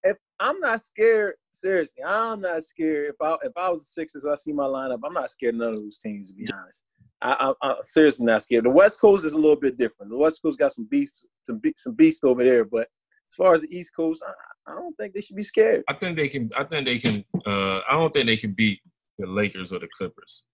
if 0.03 0.17
I'm 0.41 0.61
not 0.61 0.81
scared, 0.81 1.35
seriously, 1.51 2.03
I'm 2.05 2.43
not 2.43 2.65
scared. 2.65 3.11
If 3.11 3.17
I 3.23 3.37
if 3.43 3.53
I 3.57 3.71
was 3.71 3.83
the 3.85 3.91
Sixers, 4.01 4.27
I 4.27 4.35
see 4.35 4.53
my 4.53 4.65
lineup. 4.65 5.01
I'm 5.05 5.15
not 5.15 5.31
scared 5.31 5.55
of 5.55 5.61
none 5.61 5.75
of 5.75 5.81
those 5.81 5.99
teams. 5.99 6.29
To 6.29 6.35
be 6.35 6.47
honest, 6.53 6.83
I, 7.23 7.55
I, 7.63 7.67
I'm 7.67 7.77
seriously 7.83 8.27
not 8.27 8.43
scared. 8.43 8.65
The 8.65 8.71
West 8.71 9.01
Coast 9.01 9.25
is 9.25 9.33
a 9.33 9.39
little 9.39 9.57
bit 9.57 9.79
different. 9.79 10.11
The 10.11 10.19
West 10.19 10.43
Coast 10.43 10.59
got 10.59 10.73
some 10.73 10.87
beasts, 10.91 11.25
some 11.47 11.59
be- 11.59 11.75
some 11.77 11.95
beasts 11.95 12.25
over 12.25 12.45
there. 12.45 12.65
But 12.65 12.89
as 13.31 13.37
far 13.37 13.55
as 13.55 13.63
the 13.63 13.75
East 13.75 13.93
Coast, 13.97 14.23
I, 14.27 14.73
I 14.73 14.75
don't 14.75 14.95
think 14.97 15.15
they 15.15 15.23
should 15.23 15.37
be 15.37 15.43
scared. 15.43 15.85
I 15.89 15.95
think 15.95 16.17
they 16.17 16.29
can. 16.29 16.51
I 16.57 16.65
think 16.65 16.87
they 16.87 16.99
can. 16.99 17.25
Uh, 17.47 17.81
I 17.89 17.93
don't 17.93 18.13
think 18.13 18.27
they 18.27 18.37
can 18.37 18.53
beat 18.53 18.81
the 19.19 19.27
Lakers 19.27 19.73
or 19.73 19.79
the 19.79 19.89
Clippers. 19.97 20.45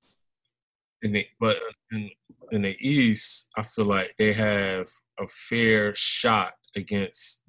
In 1.02 1.12
the, 1.12 1.26
but 1.38 1.56
in, 1.92 2.10
in 2.52 2.62
the 2.62 2.76
East, 2.80 3.48
I 3.56 3.62
feel 3.62 3.86
like 3.86 4.14
they 4.18 4.32
have 4.32 4.88
a 5.18 5.26
fair 5.26 5.94
shot 5.94 6.52
against, 6.76 7.42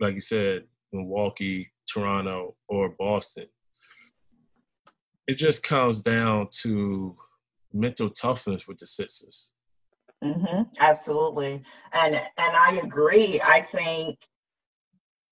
like 0.00 0.14
you 0.14 0.20
said, 0.20 0.64
Milwaukee, 0.92 1.70
Toronto, 1.88 2.56
or 2.68 2.90
Boston. 2.98 3.46
It 5.26 5.34
just 5.34 5.62
comes 5.62 6.00
down 6.00 6.48
to 6.62 7.16
mental 7.72 8.10
toughness 8.10 8.66
with 8.66 8.78
the 8.78 8.86
Sixers. 8.86 9.52
hmm 10.22 10.62
absolutely, 10.78 11.62
and 11.92 12.14
and 12.14 12.56
I 12.56 12.80
agree. 12.82 13.40
I 13.40 13.60
think 13.62 14.18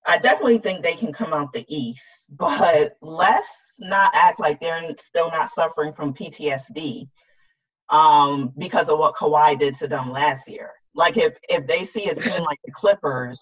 I 0.06 0.18
definitely 0.18 0.58
think 0.58 0.82
they 0.82 0.94
can 0.94 1.12
come 1.12 1.32
out 1.32 1.52
the 1.52 1.64
East, 1.68 2.26
but 2.30 2.96
let's 3.00 3.76
not 3.80 4.12
act 4.14 4.40
like 4.40 4.60
they're 4.60 4.94
still 4.98 5.30
not 5.30 5.48
suffering 5.48 5.92
from 5.92 6.14
PTSD 6.14 7.08
um, 7.90 8.52
because 8.58 8.88
of 8.88 8.98
what 8.98 9.14
Kawhi 9.14 9.58
did 9.58 9.74
to 9.74 9.88
them 9.88 10.10
last 10.10 10.48
year. 10.48 10.70
Like 10.94 11.16
if 11.16 11.36
if 11.48 11.66
they 11.66 11.82
see 11.82 12.08
a 12.08 12.14
team 12.14 12.42
like 12.42 12.58
the 12.64 12.72
Clippers, 12.72 13.38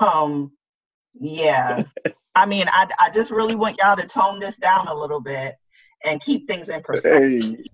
um, 0.00 0.52
yeah. 1.14 1.84
I 2.34 2.46
mean, 2.46 2.66
I 2.68 2.88
I 2.98 3.10
just 3.10 3.30
really 3.30 3.54
want 3.54 3.78
y'all 3.78 3.96
to 3.96 4.06
tone 4.06 4.38
this 4.38 4.56
down 4.56 4.88
a 4.88 4.94
little 4.94 5.20
bit 5.20 5.56
and 6.04 6.20
keep 6.20 6.46
things 6.46 6.68
in 6.68 6.82
perspective. 6.82 7.42
Hey, 7.42 7.64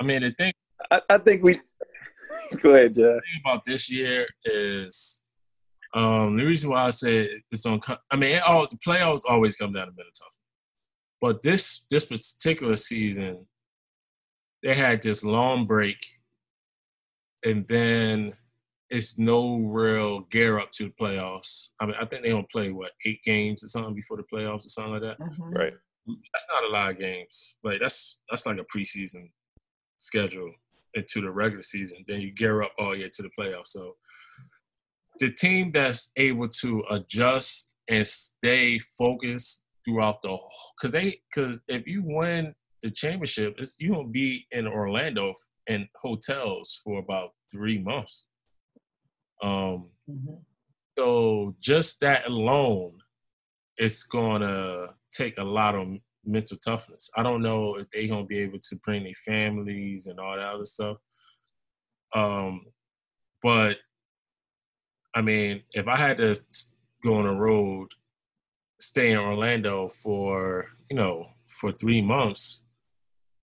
I 0.00 0.04
mean, 0.04 0.22
the 0.22 0.32
thing 0.32 0.52
I, 0.90 1.00
I 1.08 1.18
think 1.18 1.42
we. 1.42 1.58
Go 2.60 2.74
ahead, 2.74 2.94
Jeff. 2.94 3.04
thing 3.04 3.40
about 3.44 3.64
this 3.64 3.90
year 3.90 4.26
is 4.44 5.22
um, 5.94 6.36
the 6.36 6.44
reason 6.44 6.70
why 6.70 6.84
I 6.84 6.90
say 6.90 7.42
it's 7.50 7.66
on. 7.66 7.80
I 8.10 8.16
mean, 8.16 8.36
it 8.36 8.42
all 8.42 8.66
the 8.66 8.76
playoffs 8.76 9.22
always 9.28 9.56
come 9.56 9.72
down 9.72 9.86
to 9.86 9.92
mental 9.92 10.12
toughness, 10.18 10.36
but 11.20 11.42
this 11.42 11.84
this 11.90 12.04
particular 12.04 12.76
season, 12.76 13.46
they 14.62 14.74
had 14.74 15.02
this 15.02 15.24
long 15.24 15.66
break, 15.66 15.98
and 17.44 17.66
then 17.68 18.32
it's 18.90 19.18
no 19.18 19.58
real 19.58 20.20
gear 20.30 20.58
up 20.58 20.72
to 20.72 20.84
the 20.84 20.94
playoffs. 21.00 21.68
I 21.78 21.86
mean, 21.86 21.94
I 22.00 22.04
think 22.06 22.22
they 22.22 22.30
gonna 22.30 22.44
play 22.50 22.72
what 22.72 22.92
eight 23.04 23.22
games 23.22 23.62
or 23.62 23.68
something 23.68 23.94
before 23.94 24.16
the 24.16 24.24
playoffs 24.24 24.64
or 24.64 24.68
something 24.70 24.94
like 24.94 25.02
that. 25.02 25.18
Mhm. 25.20 25.54
Right. 25.54 25.74
That's 26.32 26.46
not 26.50 26.64
a 26.64 26.68
lot 26.68 26.90
of 26.92 26.98
games. 26.98 27.58
Like 27.62 27.80
that's 27.80 28.20
that's 28.30 28.46
like 28.46 28.58
a 28.58 28.64
preseason 28.64 29.30
schedule 29.98 30.52
into 30.94 31.20
the 31.20 31.30
regular 31.30 31.62
season. 31.62 32.04
Then 32.08 32.20
you 32.22 32.32
gear 32.32 32.62
up 32.62 32.72
all 32.78 32.96
year 32.96 33.10
to 33.12 33.22
the 33.22 33.30
playoffs. 33.38 33.68
So 33.68 33.96
the 35.18 35.30
team 35.30 35.70
that's 35.72 36.10
able 36.16 36.48
to 36.48 36.82
adjust 36.90 37.76
and 37.88 38.06
stay 38.06 38.78
focused 38.78 39.64
throughout 39.84 40.22
the 40.22 40.36
because 40.80 40.92
they 40.92 41.20
because 41.32 41.62
if 41.68 41.86
you 41.86 42.02
win 42.04 42.54
the 42.82 42.90
championship, 42.90 43.56
it's 43.58 43.76
you 43.78 43.92
gonna 43.92 44.08
be 44.08 44.46
in 44.50 44.66
Orlando 44.66 45.34
in 45.66 45.88
hotels 46.00 46.80
for 46.82 46.98
about 46.98 47.30
three 47.50 47.78
months. 47.78 48.28
Um, 49.42 49.90
Mhm. 50.08 50.44
so 50.96 51.56
just 51.60 52.00
that 52.00 52.26
alone, 52.26 52.98
it's 53.76 54.02
gonna 54.02 54.94
take 55.10 55.38
a 55.38 55.44
lot 55.44 55.74
of 55.74 55.88
mental 56.24 56.56
toughness. 56.58 57.10
I 57.16 57.22
don't 57.22 57.42
know 57.42 57.76
if 57.76 57.88
they're 57.90 58.08
gonna 58.08 58.24
be 58.26 58.38
able 58.38 58.58
to 58.60 58.76
bring 58.76 59.04
their 59.04 59.14
families 59.14 60.06
and 60.06 60.18
all 60.18 60.36
that 60.36 60.54
other 60.54 60.64
stuff. 60.64 60.98
Um, 62.14 62.72
but 63.42 63.78
I 65.14 65.22
mean, 65.22 65.62
if 65.72 65.88
I 65.88 65.96
had 65.96 66.18
to 66.18 66.38
go 67.02 67.14
on 67.16 67.24
the 67.24 67.32
road, 67.32 67.88
stay 68.80 69.10
in 69.12 69.18
Orlando 69.18 69.88
for 69.88 70.70
you 70.90 70.96
know 70.96 71.34
for 71.60 71.72
three 71.72 72.02
months, 72.02 72.64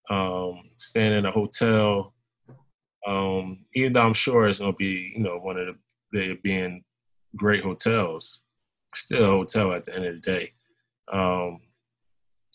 um, 0.10 0.70
staying 0.78 1.14
in 1.14 1.26
a 1.26 1.32
hotel, 1.32 2.14
um, 3.08 3.66
even 3.74 3.94
though 3.94 4.06
I'm 4.06 4.14
sure 4.14 4.48
it's 4.48 4.60
gonna 4.60 4.74
be 4.74 5.14
you 5.16 5.24
know 5.24 5.38
one 5.38 5.58
of 5.58 5.68
the 5.68 5.76
they 6.12 6.34
being 6.36 6.84
great 7.36 7.64
hotels, 7.64 8.42
still 8.94 9.26
a 9.26 9.28
hotel 9.28 9.74
at 9.74 9.86
the 9.86 9.96
end 9.96 10.06
of 10.06 10.16
the 10.16 10.22
day. 10.22 10.54
Um, 11.12 11.60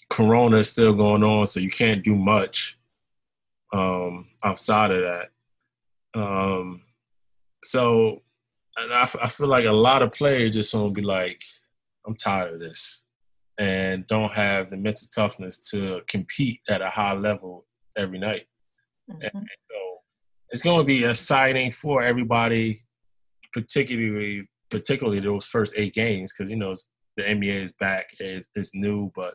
corona 0.09 0.59
is 0.59 0.71
still 0.71 0.95
going 0.95 1.23
on, 1.23 1.47
so 1.47 1.61
you 1.61 1.71
can't 1.71 2.03
do 2.03 2.17
much 2.17 2.79
um, 3.73 4.29
outside 4.43 4.91
of 4.91 5.03
that. 5.03 5.29
Um, 6.21 6.83
so, 7.63 8.23
and 8.77 8.93
I, 8.93 9.09
I 9.23 9.29
feel 9.29 9.49
like 9.49 9.67
a 9.67 9.73
lot 9.73 10.03
of 10.03 10.13
players 10.13 10.55
just 10.55 10.73
gonna 10.73 10.91
be 10.91 11.03
like, 11.03 11.43
"I'm 12.07 12.17
tired 12.17 12.55
of 12.55 12.61
this," 12.61 13.05
and 13.59 14.07
don't 14.07 14.33
have 14.33 14.71
the 14.71 14.77
mental 14.77 15.09
toughness 15.15 15.59
to 15.71 16.01
compete 16.09 16.61
at 16.69 16.83
a 16.83 16.91
high 16.91 17.15
level 17.15 17.67
every 17.97 18.19
night. 18.19 18.47
Mhm. 19.11 19.31
So 19.33 19.99
it's 20.51 20.63
going 20.63 20.79
to 20.79 20.85
be 20.85 21.05
exciting 21.05 21.73
for 21.73 22.03
everybody, 22.03 22.83
particularly 23.53 24.49
particularly 24.71 25.21
those 25.21 25.47
first 25.47 25.75
eight 25.77 25.95
games 25.95 26.33
because 26.33 26.49
you 26.51 26.57
know 26.57 26.71
it's, 26.71 26.89
the 27.17 27.25
NBA 27.25 27.65
is 27.65 27.73
back, 27.73 28.15
it's, 28.21 28.49
it's 28.55 28.75
new, 28.75 29.11
but 29.15 29.35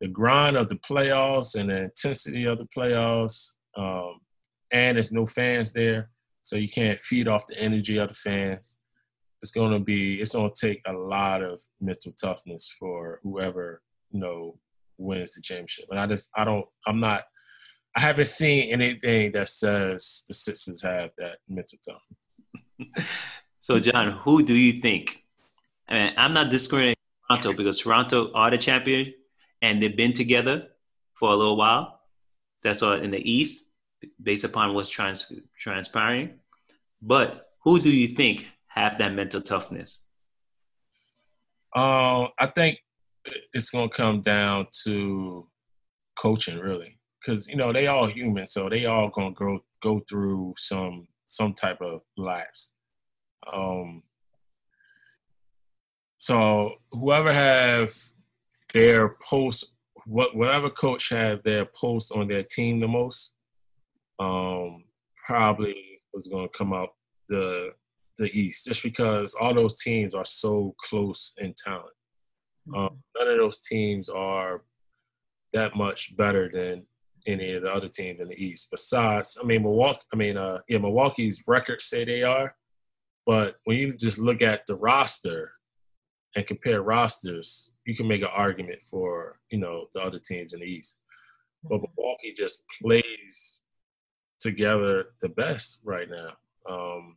the 0.00 0.08
grind 0.08 0.56
of 0.56 0.68
the 0.68 0.76
playoffs 0.76 1.58
and 1.58 1.70
the 1.70 1.84
intensity 1.84 2.44
of 2.44 2.58
the 2.58 2.66
playoffs, 2.76 3.52
um, 3.76 4.20
and 4.70 4.96
there's 4.96 5.12
no 5.12 5.26
fans 5.26 5.72
there, 5.72 6.10
so 6.42 6.56
you 6.56 6.68
can't 6.68 6.98
feed 6.98 7.26
off 7.26 7.46
the 7.46 7.58
energy 7.58 7.96
of 7.96 8.08
the 8.08 8.14
fans. 8.14 8.78
It's 9.42 9.50
going 9.50 9.72
to 9.72 9.78
be 9.78 10.20
it's 10.20 10.34
going 10.34 10.50
to 10.50 10.66
take 10.66 10.82
a 10.86 10.92
lot 10.92 11.42
of 11.42 11.60
mental 11.80 12.12
toughness 12.12 12.74
for 12.78 13.20
whoever 13.22 13.82
you 14.10 14.20
know 14.20 14.58
wins 14.98 15.34
the 15.34 15.40
championship, 15.40 15.86
and 15.90 15.98
I 15.98 16.06
just 16.06 16.30
I 16.36 16.44
don't 16.44 16.66
I'm 16.86 17.00
not 17.00 17.24
I 17.96 18.00
haven't 18.00 18.26
seen 18.26 18.70
anything 18.70 19.32
that 19.32 19.48
says 19.48 20.24
the 20.28 20.34
Sixers 20.34 20.82
have 20.82 21.10
that 21.18 21.38
mental 21.48 21.78
toughness. 21.84 23.08
So, 23.62 23.78
John, 23.78 24.12
who 24.12 24.42
do 24.42 24.54
you 24.54 24.80
think? 24.80 25.22
I 25.86 25.94
mean, 25.94 26.14
I'm 26.16 26.32
not 26.32 26.50
discriminating 26.50 26.96
Toronto 27.28 27.52
because 27.52 27.78
Toronto 27.78 28.32
are 28.32 28.50
the 28.50 28.56
champion 28.56 29.12
and 29.60 29.82
they've 29.82 29.96
been 29.96 30.14
together 30.14 30.68
for 31.12 31.30
a 31.30 31.36
little 31.36 31.58
while. 31.58 32.00
That's 32.62 32.82
all 32.82 32.94
in 32.94 33.10
the 33.10 33.30
East, 33.30 33.68
based 34.22 34.44
upon 34.44 34.72
what's 34.72 34.88
trans- 34.88 35.30
transpiring. 35.58 36.38
But 37.02 37.50
who 37.62 37.78
do 37.78 37.90
you 37.90 38.08
think 38.08 38.46
have 38.70 38.98
that 38.98 39.14
mental 39.14 39.40
toughness? 39.40 40.06
Um, 41.74 42.28
I 42.38 42.46
think 42.54 42.78
it's 43.52 43.70
going 43.70 43.90
to 43.90 43.96
come 43.96 44.22
down 44.22 44.66
to 44.84 45.48
coaching, 46.16 46.58
really, 46.58 46.98
because 47.20 47.46
you 47.48 47.56
know 47.56 47.72
they 47.72 47.86
all 47.86 48.06
human, 48.06 48.46
so 48.46 48.68
they 48.68 48.86
all 48.86 49.08
going 49.08 49.34
to 49.34 49.38
go 49.38 49.64
go 49.82 50.00
through 50.08 50.54
some 50.56 51.06
some 51.26 51.52
type 51.54 51.80
of 51.80 52.00
lapse. 52.16 52.74
Um, 53.52 54.02
so 56.18 56.74
whoever 56.92 57.32
have 57.32 57.92
their 58.72 59.16
post, 59.22 59.72
what 60.06 60.36
whatever 60.36 60.70
coach 60.70 61.08
have 61.10 61.42
their 61.42 61.66
post 61.66 62.12
on 62.12 62.28
their 62.28 62.42
team 62.42 62.80
the 62.80 62.88
most, 62.88 63.34
um, 64.18 64.84
probably 65.26 65.98
is 66.14 66.26
going 66.26 66.48
to 66.48 66.58
come 66.58 66.72
out 66.72 66.90
the 67.28 67.70
the 68.20 68.38
East, 68.38 68.66
just 68.66 68.82
because 68.82 69.34
all 69.34 69.54
those 69.54 69.80
teams 69.80 70.14
are 70.14 70.24
so 70.24 70.74
close 70.78 71.32
in 71.38 71.54
talent. 71.54 71.94
Um, 72.76 72.98
none 73.18 73.28
of 73.28 73.38
those 73.38 73.60
teams 73.60 74.08
are 74.08 74.62
that 75.52 75.74
much 75.74 76.16
better 76.16 76.48
than 76.52 76.86
any 77.26 77.52
of 77.52 77.62
the 77.62 77.72
other 77.72 77.88
teams 77.88 78.20
in 78.20 78.28
the 78.28 78.42
East. 78.42 78.68
Besides, 78.70 79.38
I 79.42 79.44
mean, 79.44 79.62
Milwaukee. 79.62 80.02
I 80.12 80.16
mean, 80.16 80.36
uh, 80.36 80.58
yeah, 80.68 80.78
Milwaukee's 80.78 81.42
records 81.46 81.84
say 81.84 82.04
they 82.04 82.22
are, 82.22 82.54
but 83.26 83.56
when 83.64 83.78
you 83.78 83.96
just 83.96 84.18
look 84.18 84.42
at 84.42 84.66
the 84.66 84.76
roster 84.76 85.52
and 86.36 86.46
compare 86.46 86.82
rosters, 86.82 87.72
you 87.86 87.96
can 87.96 88.06
make 88.06 88.22
an 88.22 88.28
argument 88.32 88.82
for 88.82 89.38
you 89.50 89.58
know 89.58 89.86
the 89.92 90.00
other 90.00 90.18
teams 90.18 90.52
in 90.52 90.60
the 90.60 90.66
East. 90.66 91.00
But 91.64 91.80
Milwaukee 91.80 92.34
just 92.36 92.62
plays 92.80 93.60
together 94.38 95.06
the 95.20 95.28
best 95.30 95.80
right 95.84 96.08
now. 96.08 96.32
Um, 96.68 97.16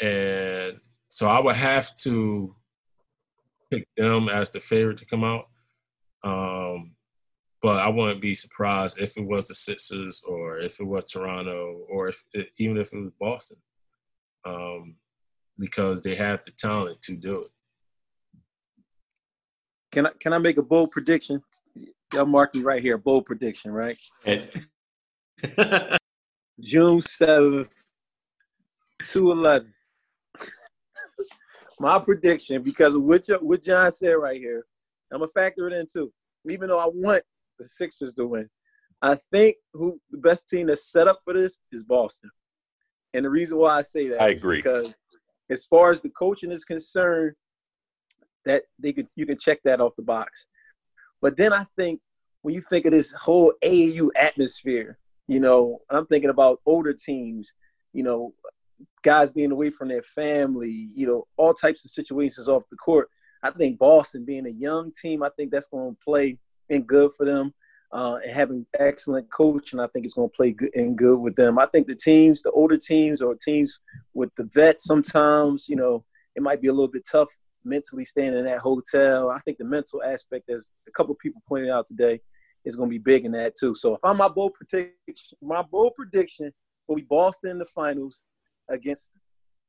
and 0.00 0.78
so 1.08 1.28
I 1.28 1.40
would 1.40 1.56
have 1.56 1.94
to 1.96 2.54
pick 3.70 3.86
them 3.96 4.28
as 4.28 4.50
the 4.50 4.60
favorite 4.60 4.98
to 4.98 5.06
come 5.06 5.24
out. 5.24 5.46
Um, 6.24 6.92
but 7.62 7.78
I 7.78 7.88
wouldn't 7.88 8.20
be 8.20 8.34
surprised 8.34 9.00
if 9.00 9.16
it 9.16 9.26
was 9.26 9.48
the 9.48 9.54
Sixers 9.54 10.22
or 10.26 10.58
if 10.58 10.80
it 10.80 10.84
was 10.84 11.10
Toronto 11.10 11.84
or 11.88 12.08
if 12.08 12.22
even 12.58 12.76
if 12.76 12.92
it 12.92 12.98
was 12.98 13.12
Boston. 13.20 13.58
Um, 14.44 14.96
because 15.58 16.02
they 16.02 16.14
have 16.14 16.40
the 16.44 16.50
talent 16.50 17.00
to 17.02 17.16
do 17.16 17.42
it. 17.42 17.50
Can 19.92 20.06
I 20.06 20.10
can 20.18 20.32
I 20.32 20.38
make 20.38 20.56
a 20.56 20.62
bold 20.62 20.90
prediction? 20.90 21.42
Y'all 22.12 22.26
mark 22.26 22.54
me 22.54 22.62
right 22.62 22.82
here. 22.82 22.98
Bold 22.98 23.26
prediction, 23.26 23.70
right? 23.70 23.96
June 26.60 27.00
seventh, 27.00 27.74
two 29.04 29.30
eleven. 29.30 29.73
My 31.80 31.98
prediction, 31.98 32.62
because 32.62 32.94
of 32.94 33.02
what, 33.02 33.26
what 33.42 33.62
John 33.62 33.90
said 33.90 34.12
right 34.12 34.40
here, 34.40 34.64
I'm 35.12 35.20
gonna 35.20 35.30
factor 35.34 35.66
it 35.68 35.72
in 35.72 35.86
too. 35.86 36.12
Even 36.48 36.68
though 36.68 36.78
I 36.78 36.88
want 36.92 37.22
the 37.58 37.64
Sixers 37.64 38.14
to 38.14 38.26
win, 38.26 38.48
I 39.02 39.18
think 39.32 39.56
who 39.72 40.00
the 40.10 40.18
best 40.18 40.48
team 40.48 40.66
that's 40.66 40.90
set 40.90 41.08
up 41.08 41.20
for 41.24 41.34
this 41.34 41.58
is 41.72 41.82
Boston. 41.82 42.30
And 43.12 43.24
the 43.24 43.30
reason 43.30 43.58
why 43.58 43.76
I 43.76 43.82
say 43.82 44.08
that 44.08 44.20
I 44.20 44.30
agree. 44.30 44.56
because 44.56 44.94
as 45.50 45.64
far 45.64 45.90
as 45.90 46.00
the 46.00 46.10
coaching 46.10 46.50
is 46.50 46.64
concerned, 46.64 47.34
that 48.44 48.64
they 48.78 48.92
could 48.92 49.08
you 49.16 49.26
can 49.26 49.38
check 49.38 49.60
that 49.64 49.80
off 49.80 49.96
the 49.96 50.02
box. 50.02 50.46
But 51.22 51.36
then 51.36 51.52
I 51.52 51.64
think 51.76 52.00
when 52.42 52.54
you 52.54 52.60
think 52.60 52.84
of 52.86 52.92
this 52.92 53.12
whole 53.12 53.52
AAU 53.62 54.10
atmosphere, 54.16 54.98
you 55.28 55.40
know, 55.40 55.78
I'm 55.88 56.06
thinking 56.06 56.30
about 56.30 56.60
older 56.66 56.92
teams, 56.92 57.54
you 57.92 58.02
know, 58.02 58.34
guys 59.02 59.30
being 59.30 59.52
away 59.52 59.70
from 59.70 59.88
their 59.88 60.02
family, 60.02 60.88
you 60.94 61.06
know, 61.06 61.26
all 61.36 61.54
types 61.54 61.84
of 61.84 61.90
situations 61.90 62.48
off 62.48 62.62
the 62.70 62.76
court. 62.76 63.08
I 63.42 63.50
think 63.50 63.78
Boston 63.78 64.24
being 64.24 64.46
a 64.46 64.50
young 64.50 64.92
team, 65.00 65.22
I 65.22 65.28
think 65.36 65.50
that's 65.50 65.68
going 65.68 65.94
to 65.94 65.98
play 66.02 66.38
in 66.70 66.82
good 66.82 67.12
for 67.16 67.26
them. 67.26 67.52
Uh, 67.92 68.18
and 68.24 68.32
having 68.32 68.66
excellent 68.80 69.30
coach, 69.30 69.72
and 69.72 69.80
I 69.80 69.86
think 69.86 70.04
it's 70.04 70.14
going 70.14 70.28
to 70.28 70.34
play 70.34 70.50
good 70.50 70.70
and 70.74 70.98
good 70.98 71.16
with 71.16 71.36
them. 71.36 71.60
I 71.60 71.66
think 71.66 71.86
the 71.86 71.94
teams, 71.94 72.42
the 72.42 72.50
older 72.50 72.76
teams 72.76 73.22
or 73.22 73.36
teams 73.36 73.78
with 74.14 74.30
the 74.36 74.48
vets, 74.52 74.84
sometimes 74.84 75.66
you 75.68 75.76
know 75.76 76.04
it 76.34 76.42
might 76.42 76.60
be 76.60 76.66
a 76.66 76.72
little 76.72 76.90
bit 76.90 77.06
tough 77.08 77.28
mentally 77.64 78.04
staying 78.04 78.34
in 78.34 78.46
that 78.46 78.58
hotel. 78.58 79.30
I 79.30 79.38
think 79.40 79.58
the 79.58 79.64
mental 79.64 80.02
aspect, 80.02 80.50
as 80.50 80.70
a 80.88 80.90
couple 80.90 81.14
people 81.14 81.40
pointed 81.48 81.70
out 81.70 81.86
today, 81.86 82.20
is 82.64 82.74
going 82.74 82.88
to 82.88 82.94
be 82.94 82.98
big 82.98 83.26
in 83.26 83.32
that 83.32 83.54
too. 83.54 83.74
So 83.76 83.94
if 83.94 84.00
I'm 84.02 84.16
my 84.16 84.28
bold 84.28 84.54
prediction, 84.54 85.38
my 85.40 85.62
bold 85.62 85.94
prediction 85.94 86.52
will 86.88 86.96
be 86.96 87.06
Boston 87.08 87.50
in 87.50 87.58
the 87.58 87.64
finals 87.66 88.24
against 88.68 89.14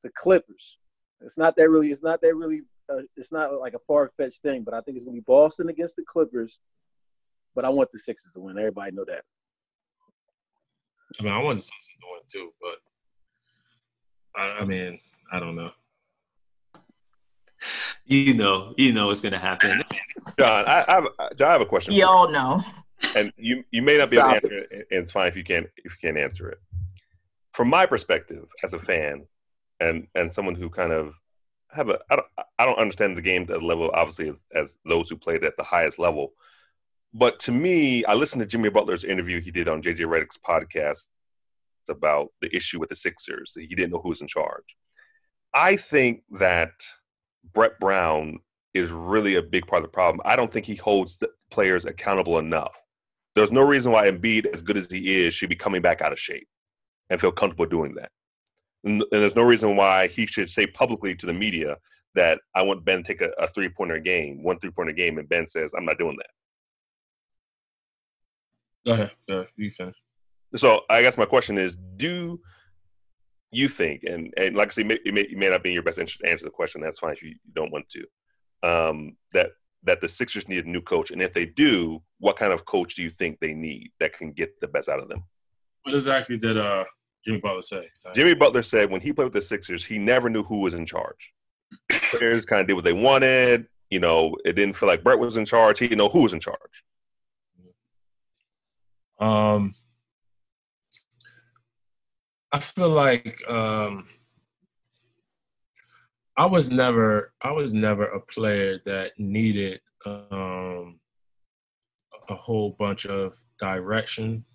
the 0.04 0.10
Clippers. 0.16 0.78
It's 1.22 1.38
not 1.38 1.56
that 1.58 1.70
really. 1.70 1.92
It's 1.92 2.04
not 2.04 2.22
that 2.22 2.36
really. 2.36 2.62
Uh, 2.90 3.02
it's 3.18 3.32
not 3.32 3.60
like 3.60 3.74
a 3.74 3.80
far 3.88 4.10
fetched 4.16 4.42
thing, 4.42 4.64
but 4.64 4.74
I 4.74 4.82
think 4.82 4.96
it's 4.96 5.06
going 5.06 5.16
to 5.16 5.22
be 5.22 5.26
Boston 5.26 5.70
against 5.70 5.96
the 5.96 6.04
Clippers. 6.08 6.60
But 7.56 7.66
I 7.66 7.70
want 7.70 7.90
the 7.90 8.00
Sixers 8.00 8.34
to 8.34 8.42
win. 8.42 8.58
Everybody 8.58 8.92
know 8.92 9.06
that. 9.08 9.24
I 11.20 11.24
mean, 11.24 11.34
I 11.34 11.40
want 11.40 11.58
the 11.58 11.64
Sixers 11.64 11.98
to 12.02 12.08
win 12.12 12.22
too, 12.28 12.52
but 12.62 14.40
I, 14.40 14.62
I 14.62 14.66
mean, 14.66 15.00
I 15.32 15.40
don't 15.40 15.56
know. 15.56 15.72
You 18.06 18.36
know, 18.36 18.74
you 18.78 18.94
know 18.94 19.08
what's 19.08 19.22
gonna 19.22 19.40
happen. 19.40 19.82
John, 20.38 20.66
I, 20.68 20.86
I 20.88 20.96
have, 20.96 21.38
John, 21.38 21.50
I 21.50 21.52
have 21.54 21.62
a 21.62 21.66
question. 21.66 21.94
you. 21.94 22.02
Y'all 22.02 22.30
know. 22.30 22.62
and 23.16 23.32
you 23.38 23.64
you 23.72 23.82
may 23.82 23.98
not 23.98 24.12
be 24.12 24.18
able 24.18 24.30
to 24.30 24.38
Stop 24.38 24.44
answer 24.44 24.58
it, 24.58 24.88
and 24.92 25.02
it's 25.02 25.12
fine 25.12 25.28
if 25.28 25.36
you 25.36 25.44
can't 25.44 25.68
if 25.78 25.94
you 25.94 25.98
can't 26.02 26.18
answer 26.18 26.50
it. 26.50 26.60
From 27.56 27.70
my 27.70 27.86
perspective 27.86 28.50
as 28.64 28.74
a 28.74 28.80
fan, 28.80 29.26
and 29.80 30.08
and 30.14 30.34
someone 30.34 30.56
who 30.56 30.70
kind 30.70 30.92
of 30.92 31.14
have 31.72 31.88
a 31.88 32.00
I 32.10 32.18
don't 32.18 32.28
I 32.60 32.66
don't 32.66 32.78
understand 32.78 33.16
the 33.16 33.22
game 33.22 33.44
at 33.44 33.48
the 33.48 33.60
level 33.60 33.90
obviously 33.94 34.28
as, 34.28 34.36
as 34.54 34.78
those 34.86 35.10
who 35.10 35.16
played 35.16 35.46
at 35.46 35.56
the 35.56 35.64
highest 35.64 35.98
level, 35.98 36.34
but 37.14 37.40
to 37.40 37.54
me, 37.54 38.04
I 38.04 38.14
listened 38.14 38.42
to 38.42 38.46
Jimmy 38.46 38.70
Butler's 38.70 39.06
interview 39.06 39.40
he 39.40 39.52
did 39.52 39.70
on 39.70 39.82
JJ 39.82 40.00
Redick's 40.00 40.38
podcast 40.38 41.06
about 41.90 42.34
the 42.42 42.54
issue 42.54 42.78
with 42.78 42.90
the 42.90 42.96
Sixers. 42.98 43.54
He 43.56 43.74
didn't 43.74 43.92
know 43.92 44.02
who 44.02 44.10
was 44.10 44.20
in 44.20 44.28
charge. 44.28 44.76
I 45.54 45.78
think 45.78 46.24
that 46.32 46.74
Brett 47.54 47.80
Brown 47.80 48.40
is 48.74 48.92
really 48.92 49.36
a 49.36 49.42
big 49.42 49.66
part 49.66 49.82
of 49.82 49.90
the 49.90 49.94
problem. 49.94 50.20
I 50.26 50.36
don't 50.36 50.52
think 50.52 50.66
he 50.66 50.76
holds 50.76 51.16
the 51.16 51.30
players 51.52 51.86
accountable 51.86 52.38
enough. 52.38 52.76
There's 53.34 53.52
no 53.52 53.62
reason 53.62 53.94
why 53.94 54.12
Embiid, 54.12 54.46
as 54.48 54.62
good 54.62 54.76
as 54.76 54.92
he 54.92 55.24
is, 55.26 55.34
should 55.34 55.50
be 55.50 55.56
coming 55.56 55.82
back 55.82 56.02
out 56.02 56.12
of 56.12 56.20
shape 56.20 56.50
and 57.10 57.22
feel 57.22 57.32
comfortable 57.32 57.66
doing 57.66 57.96
that. 57.96 58.12
And, 58.84 59.02
and 59.02 59.22
there's 59.22 59.36
no 59.36 59.44
reason 59.44 59.76
why 59.76 60.08
he 60.08 60.26
should 60.26 60.50
say 60.50 60.68
publicly 60.68 61.16
to 61.16 61.26
the 61.26 61.34
media 61.34 61.78
that 62.16 62.40
I 62.54 62.62
want 62.62 62.86
Ben 62.86 63.04
to 63.04 63.04
take 63.04 63.22
a, 63.22 63.32
a 63.38 63.48
three 63.48 63.70
pointer 63.70 64.00
game, 64.00 64.44
one 64.44 64.60
three 64.60 64.72
pointer 64.72 64.94
game, 64.94 65.18
and 65.18 65.28
Ben 65.28 65.48
says, 65.48 65.74
I'm 65.78 65.86
not 65.86 65.98
doing 65.98 66.18
that. 66.18 66.30
Go 68.86 68.94
ahead. 68.94 69.12
Go 69.28 69.36
ahead. 69.36 69.48
You 69.58 69.72
finish. 69.72 69.96
So 70.56 70.82
I 70.90 71.02
guess 71.02 71.18
my 71.18 71.26
question 71.26 71.58
is, 71.58 71.76
do 71.98 72.40
you 73.52 73.68
think, 73.68 74.04
and, 74.04 74.34
and 74.38 74.56
like 74.56 74.70
I 74.70 74.72
say, 74.72 74.82
it 74.82 74.88
may, 74.88 75.00
it 75.06 75.14
may, 75.14 75.22
it 75.22 75.38
may 75.38 75.50
not 75.50 75.64
be 75.64 75.70
in 75.70 75.74
your 75.74 75.84
best 75.84 75.98
interest 75.98 76.22
to 76.22 76.30
answer 76.30 76.46
the 76.46 76.52
question. 76.52 76.82
That's 76.82 77.00
fine 77.00 77.14
if 77.14 77.24
you 77.24 77.36
don't 77.54 77.72
want 77.72 77.90
to. 77.90 78.06
Um, 78.64 79.18
that 79.34 79.52
that 79.84 80.02
the 80.02 80.10
Sixers 80.10 80.48
need 80.48 80.66
a 80.66 80.70
new 80.70 80.82
coach, 80.82 81.12
and 81.12 81.22
if 81.22 81.34
they 81.34 81.46
do, 81.46 82.02
what 82.20 82.38
kind 82.38 82.52
of 82.52 82.66
coach 82.66 82.96
do 82.96 83.04
you 83.04 83.10
think 83.10 83.40
they 83.40 83.54
need 83.54 83.92
that 84.00 84.14
can 84.14 84.32
get 84.32 84.60
the 84.60 84.68
best 84.68 84.90
out 84.90 85.00
of 85.00 85.10
them? 85.10 85.24
What 85.84 85.94
exactly 85.94 86.38
did 86.38 86.58
uh, 86.58 86.86
Jimmy 87.26 87.40
Butler? 87.40 87.62
Sorry. 87.62 87.88
Jimmy 88.14 88.36
Butler 88.36 88.64
said 88.64 88.92
when 88.92 89.02
he 89.02 89.12
played 89.12 89.26
with 89.26 89.34
the 89.34 89.42
Sixers, 89.42 89.86
he 89.86 89.98
never 89.98 90.30
knew 90.30 90.44
who 90.44 90.62
was 90.62 90.74
in 90.74 90.86
charge. 90.86 91.34
Players 91.90 92.46
kind 92.46 92.62
of 92.62 92.68
did 92.68 92.74
what 92.74 92.84
they 92.84 92.94
wanted. 92.94 93.68
You 93.90 94.00
know, 94.00 94.36
it 94.46 94.54
didn't 94.54 94.76
feel 94.76 94.88
like 94.88 95.04
Brett 95.04 95.20
was 95.20 95.38
in 95.38 95.46
charge. 95.46 95.80
He 95.80 95.88
didn't 95.88 96.00
know 96.00 96.10
who 96.10 96.24
was 96.24 96.34
in 96.34 96.40
charge. 96.40 96.84
Um, 99.20 99.74
I 102.52 102.60
feel 102.60 102.90
like 102.90 103.42
um, 103.50 104.08
I 106.38 106.46
was 106.46 106.72
never 106.72 107.34
I 107.42 107.52
was 107.52 107.74
never 107.74 108.06
a 108.06 108.20
player 108.20 108.80
that 108.86 109.14
needed 109.18 109.80
um, 110.06 111.00
a 112.30 112.36
whole 112.36 112.76
bunch 112.78 113.06
of 113.06 113.34
direction. 113.60 114.46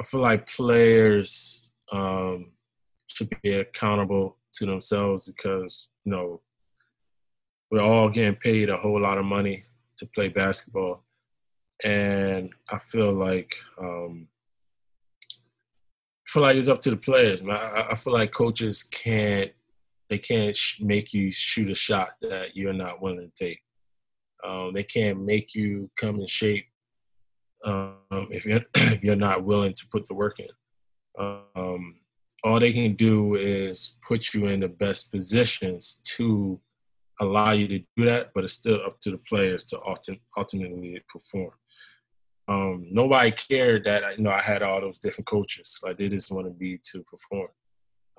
I 0.00 0.04
feel 0.04 0.20
like 0.20 0.50
players 0.50 1.67
um, 1.92 2.52
should 3.06 3.30
be 3.42 3.52
accountable 3.52 4.36
to 4.54 4.66
themselves 4.66 5.30
because 5.30 5.88
you 6.04 6.12
know 6.12 6.40
we're 7.70 7.80
all 7.80 8.08
getting 8.08 8.36
paid 8.36 8.70
a 8.70 8.76
whole 8.76 9.00
lot 9.00 9.18
of 9.18 9.24
money 9.24 9.64
to 9.98 10.06
play 10.14 10.28
basketball, 10.28 11.04
and 11.84 12.50
I 12.70 12.78
feel 12.78 13.12
like 13.12 13.54
um, 13.80 14.28
I 16.26 16.26
feel 16.26 16.42
like 16.42 16.56
it's 16.56 16.68
up 16.68 16.80
to 16.82 16.90
the 16.90 16.96
players. 16.96 17.42
I, 17.42 17.88
I 17.90 17.94
feel 17.94 18.12
like 18.12 18.32
coaches 18.32 18.82
can't 18.82 19.50
they 20.08 20.18
can't 20.18 20.56
sh- 20.56 20.80
make 20.80 21.12
you 21.12 21.30
shoot 21.30 21.70
a 21.70 21.74
shot 21.74 22.10
that 22.22 22.56
you're 22.56 22.72
not 22.72 23.02
willing 23.02 23.30
to 23.30 23.44
take. 23.44 23.60
Um, 24.46 24.72
they 24.72 24.84
can't 24.84 25.20
make 25.24 25.54
you 25.54 25.90
come 25.96 26.20
in 26.20 26.26
shape 26.26 26.66
um, 27.64 27.96
if 28.10 28.46
you're 28.46 28.60
if 28.74 29.02
you're 29.02 29.16
not 29.16 29.44
willing 29.44 29.74
to 29.74 29.86
put 29.90 30.06
the 30.06 30.14
work 30.14 30.40
in. 30.40 30.48
Um, 31.18 31.96
all 32.44 32.60
they 32.60 32.72
can 32.72 32.94
do 32.94 33.34
is 33.34 33.96
put 34.06 34.32
you 34.32 34.46
in 34.46 34.60
the 34.60 34.68
best 34.68 35.10
positions 35.10 36.00
to 36.04 36.60
allow 37.20 37.52
you 37.52 37.66
to 37.68 37.78
do 37.96 38.04
that, 38.04 38.30
but 38.34 38.44
it's 38.44 38.52
still 38.52 38.80
up 38.86 39.00
to 39.00 39.10
the 39.10 39.18
players 39.18 39.64
to 39.64 39.76
ulti- 39.78 40.20
ultimately 40.36 41.02
perform. 41.08 41.50
Um, 42.46 42.86
nobody 42.90 43.30
cared 43.30 43.84
that 43.84 44.16
you 44.16 44.24
know 44.24 44.30
I 44.30 44.40
had 44.40 44.62
all 44.62 44.80
those 44.80 44.98
different 44.98 45.26
coaches. 45.26 45.78
Like 45.82 45.98
they 45.98 46.08
just 46.08 46.30
wanted 46.30 46.58
me 46.58 46.78
to 46.92 47.02
perform. 47.02 47.48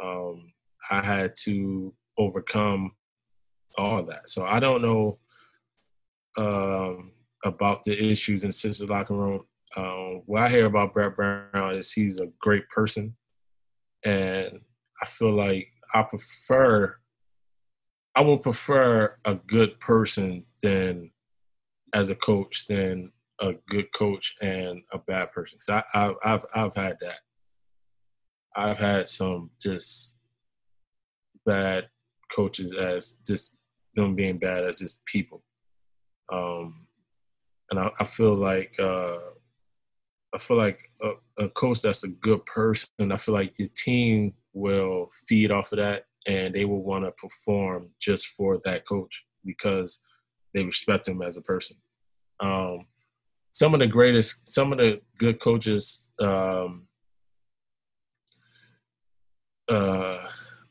Um, 0.02 0.54
I 0.92 1.04
had 1.04 1.34
to 1.44 1.94
overcome 2.18 2.92
all 3.78 4.06
that. 4.06 4.30
So 4.30 4.46
I 4.46 4.60
don't 4.60 4.82
know 4.82 5.18
um, 6.38 7.12
about 7.44 7.84
the 7.84 8.12
issues 8.12 8.44
in 8.44 8.52
Sixers 8.52 8.90
locker 8.90 9.16
room. 9.16 9.46
Um, 9.76 10.24
what 10.26 10.44
I 10.44 10.50
hear 10.50 10.66
about 10.66 10.94
Brett 10.94 11.16
Brown 11.16 11.76
is 11.76 11.92
he's 11.92 12.20
a 12.20 12.28
great 12.40 12.68
person, 12.70 13.16
and 14.04 14.62
I 15.02 15.06
feel 15.06 15.32
like 15.34 15.68
I 15.94 16.04
prefer. 16.04 16.96
I 18.16 18.22
would 18.22 18.42
prefer 18.42 19.18
a 19.24 19.36
good 19.36 19.80
person 19.80 20.46
than 20.62 21.12
as 21.94 22.10
a 22.10 22.16
coach 22.16 22.68
than 22.68 23.12
a 23.40 23.54
good 23.68 23.92
coach 23.94 24.36
and 24.42 24.82
a 24.92 24.98
bad 24.98 25.32
person. 25.32 25.60
So 25.60 25.76
I, 25.76 25.84
I, 25.94 26.14
I've 26.26 26.46
I've 26.54 26.76
had 26.76 26.98
that. 27.02 27.20
I've 28.56 28.80
had 28.80 29.08
some 29.08 29.52
just 29.60 30.18
bad 31.46 31.88
coaches 32.36 32.74
as 32.74 33.16
just 33.26 33.58
them 33.96 34.16
being 34.16 34.38
bad 34.38 34.64
as 34.64 34.76
just 34.76 35.04
people. 35.06 35.44
Um, 36.32 36.88
and 37.72 37.80
I, 37.80 37.92
I 38.00 38.04
feel 38.04 38.36
like 38.36 38.76
uh, 38.80 39.18
I 40.34 40.38
feel 40.38 40.58
like 40.58 40.80
a, 41.02 41.44
a 41.44 41.50
coach 41.50 41.82
that's 41.82 42.04
a 42.04 42.10
good 42.10 42.46
person. 42.46 43.12
I 43.12 43.18
feel 43.18 43.34
like 43.34 43.58
your 43.58 43.70
team 43.76 44.34
will 44.54 45.10
feed 45.28 45.52
off 45.52 45.72
of 45.72 45.78
that, 45.78 46.04
and 46.28 46.54
they 46.54 46.66
will 46.66 46.84
want 46.84 47.06
to 47.06 47.12
perform 47.12 47.90
just 48.00 48.28
for 48.28 48.60
that 48.64 48.88
coach 48.88 49.26
because 49.44 50.02
they 50.54 50.64
respect 50.64 51.08
him 51.08 51.22
as 51.22 51.38
a 51.38 51.42
person. 51.42 51.78
Um, 52.40 52.88
some 53.52 53.74
of 53.74 53.80
the 53.80 53.88
greatest, 53.88 54.48
some 54.48 54.72
of 54.72 54.78
the 54.78 55.02
good 55.18 55.40
coaches, 55.40 56.08
um, 56.20 56.88
uh, 59.70 60.28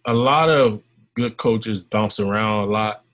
a 0.07 0.15
lot 0.15 0.49
of 0.49 0.83
good 1.15 1.37
coaches 1.37 1.83
bounce 1.83 2.21
around 2.21 2.69
a 2.69 2.71
lot, 2.71 3.05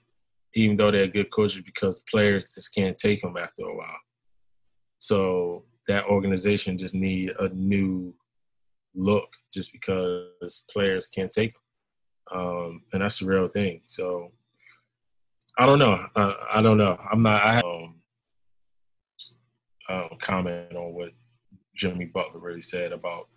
even 0.53 0.77
though 0.77 0.91
they're 0.91 1.07
good 1.07 1.31
coaches, 1.31 1.63
because 1.65 2.01
players 2.01 2.53
just 2.53 2.73
can't 2.73 2.97
take 2.97 3.21
them 3.21 3.35
after 3.37 3.63
a 3.63 3.75
while. 3.75 3.97
So 4.99 5.65
that 5.87 6.05
organization 6.05 6.77
just 6.77 6.95
need 6.95 7.31
a 7.39 7.49
new 7.49 8.13
look, 8.95 9.29
just 9.53 9.71
because 9.71 10.63
players 10.71 11.07
can't 11.07 11.31
take 11.31 11.53
them, 12.31 12.39
um, 12.39 12.81
and 12.93 13.01
that's 13.01 13.19
the 13.19 13.25
real 13.25 13.47
thing. 13.47 13.81
So 13.85 14.31
I 15.57 15.65
don't 15.65 15.79
know. 15.79 16.05
I 16.15 16.61
don't 16.61 16.77
know. 16.77 16.97
I'm 17.11 17.21
not. 17.21 17.41
I 17.41 17.59
um, 17.59 17.95
uh, 19.87 20.15
comment 20.19 20.75
on 20.75 20.93
what 20.93 21.11
Jimmy 21.75 22.05
Butler 22.05 22.39
really 22.39 22.61
said 22.61 22.91
about 22.91 23.27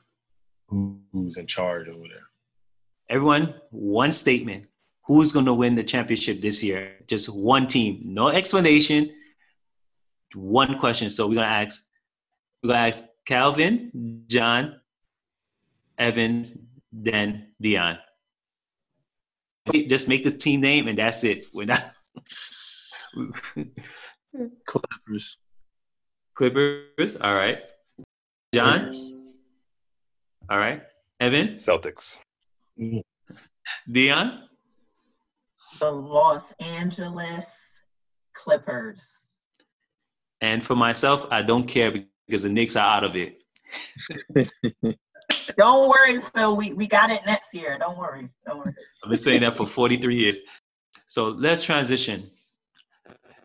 who, 0.68 0.98
who's 1.12 1.36
in 1.36 1.46
charge 1.46 1.88
over 1.88 2.04
there. 2.08 2.26
Everyone, 3.10 3.54
one 3.70 4.12
statement. 4.12 4.64
Who's 5.06 5.32
going 5.32 5.46
to 5.46 5.54
win 5.54 5.74
the 5.74 5.82
championship 5.82 6.42
this 6.42 6.62
year? 6.62 6.96
Just 7.06 7.34
one 7.34 7.66
team. 7.66 8.00
No 8.04 8.28
explanation. 8.28 9.10
One 10.34 10.78
question. 10.78 11.08
So 11.08 11.26
we're 11.26 11.36
going 11.36 11.46
to 11.46 11.52
ask. 11.52 11.84
We're 12.62 12.68
going 12.68 12.78
to 12.78 12.88
ask 12.88 13.04
Calvin, 13.26 14.24
John, 14.26 14.80
Evans, 15.98 16.56
then 16.92 17.48
Dion. 17.60 17.98
Just 19.72 20.08
make 20.08 20.24
the 20.24 20.30
team 20.30 20.60
name 20.60 20.88
and 20.88 20.98
that's 20.98 21.24
it. 21.24 21.46
We're 21.52 21.66
not. 21.66 21.84
Clippers. 24.66 25.36
Clippers. 26.34 27.16
All 27.20 27.34
right. 27.34 27.58
John. 28.54 28.78
Clippers. 28.78 29.16
All 30.50 30.58
right. 30.58 30.82
Evan. 31.20 31.56
Celtics. 31.56 32.18
Dion. 33.90 34.48
The 35.80 35.90
Los 35.90 36.52
Angeles 36.60 37.46
Clippers. 38.32 39.06
And 40.40 40.64
for 40.64 40.76
myself, 40.76 41.26
I 41.30 41.42
don't 41.42 41.66
care 41.66 41.92
because 42.28 42.42
the 42.42 42.48
Knicks 42.48 42.76
are 42.76 42.86
out 42.86 43.04
of 43.04 43.16
it. 43.16 43.42
don't 45.56 45.88
worry, 45.88 46.20
Phil. 46.20 46.56
We, 46.56 46.72
we 46.72 46.86
got 46.86 47.10
it 47.10 47.22
next 47.26 47.54
year. 47.54 47.76
Don't 47.78 47.98
worry. 47.98 48.28
Don't 48.46 48.58
worry. 48.58 48.74
I've 49.02 49.08
been 49.08 49.18
saying 49.18 49.40
that 49.40 49.54
for 49.54 49.66
43 49.66 50.14
years. 50.14 50.40
So 51.06 51.28
let's 51.28 51.64
transition. 51.64 52.30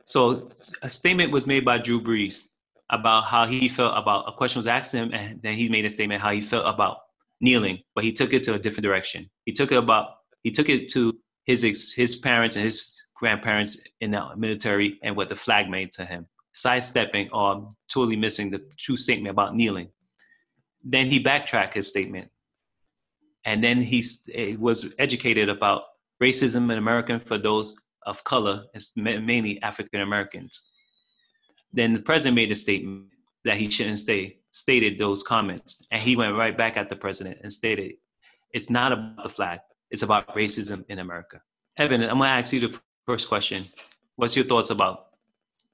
So 0.05 0.51
a 0.81 0.89
statement 0.89 1.31
was 1.31 1.47
made 1.47 1.63
by 1.63 1.77
Drew 1.77 2.01
Brees 2.01 2.47
about 2.89 3.25
how 3.25 3.45
he 3.45 3.69
felt 3.69 3.97
about 3.97 4.25
a 4.27 4.33
question 4.33 4.59
was 4.59 4.67
asked 4.67 4.93
him, 4.93 5.11
and 5.13 5.41
then 5.41 5.53
he 5.53 5.69
made 5.69 5.85
a 5.85 5.89
statement 5.89 6.21
how 6.21 6.31
he 6.31 6.41
felt 6.41 6.65
about 6.67 6.97
kneeling, 7.39 7.79
but 7.95 8.03
he 8.03 8.11
took 8.11 8.33
it 8.33 8.43
to 8.43 8.53
a 8.53 8.59
different 8.59 8.83
direction. 8.83 9.29
He 9.45 9.53
took 9.53 9.71
it 9.71 9.77
about 9.77 10.17
he 10.43 10.51
took 10.51 10.67
it 10.67 10.89
to 10.89 11.17
his 11.45 11.93
his 11.95 12.17
parents 12.17 12.57
and 12.57 12.65
his 12.65 13.01
grandparents 13.15 13.77
in 14.01 14.11
the 14.11 14.29
military 14.35 14.99
and 15.03 15.15
what 15.15 15.29
the 15.29 15.35
flag 15.35 15.69
made 15.69 15.91
to 15.93 16.05
him, 16.05 16.27
sidestepping 16.53 17.29
or 17.31 17.73
totally 17.91 18.15
missing 18.15 18.49
the 18.49 18.61
true 18.77 18.97
statement 18.97 19.31
about 19.31 19.55
kneeling. 19.55 19.89
Then 20.83 21.07
he 21.07 21.19
backtracked 21.19 21.73
his 21.73 21.87
statement, 21.87 22.29
and 23.45 23.63
then 23.63 23.81
he 23.81 24.03
eh, 24.33 24.55
was 24.57 24.93
educated 24.99 25.49
about 25.49 25.83
racism 26.21 26.71
in 26.71 26.77
America 26.77 27.21
for 27.25 27.37
those 27.37 27.75
of 28.05 28.23
color, 28.23 28.63
mainly 28.95 29.61
African 29.61 30.01
Americans. 30.01 30.65
Then 31.71 31.93
the 31.93 31.99
president 31.99 32.35
made 32.35 32.51
a 32.51 32.55
statement 32.55 33.07
that 33.45 33.57
he 33.57 33.69
shouldn't 33.69 33.97
stay, 33.97 34.37
stated 34.51 34.97
those 34.97 35.23
comments. 35.23 35.85
And 35.91 36.01
he 36.01 36.15
went 36.15 36.35
right 36.35 36.57
back 36.57 36.77
at 36.77 36.89
the 36.89 36.95
president 36.95 37.39
and 37.41 37.51
stated, 37.51 37.93
it's 38.53 38.69
not 38.69 38.91
about 38.91 39.23
the 39.23 39.29
flag, 39.29 39.59
it's 39.89 40.03
about 40.03 40.35
racism 40.35 40.85
in 40.89 40.99
America. 40.99 41.41
Evan, 41.77 42.03
I'm 42.03 42.19
gonna 42.19 42.25
ask 42.25 42.53
you 42.53 42.59
the 42.59 42.79
first 43.05 43.27
question. 43.27 43.65
What's 44.15 44.35
your 44.35 44.45
thoughts 44.45 44.69
about 44.69 45.07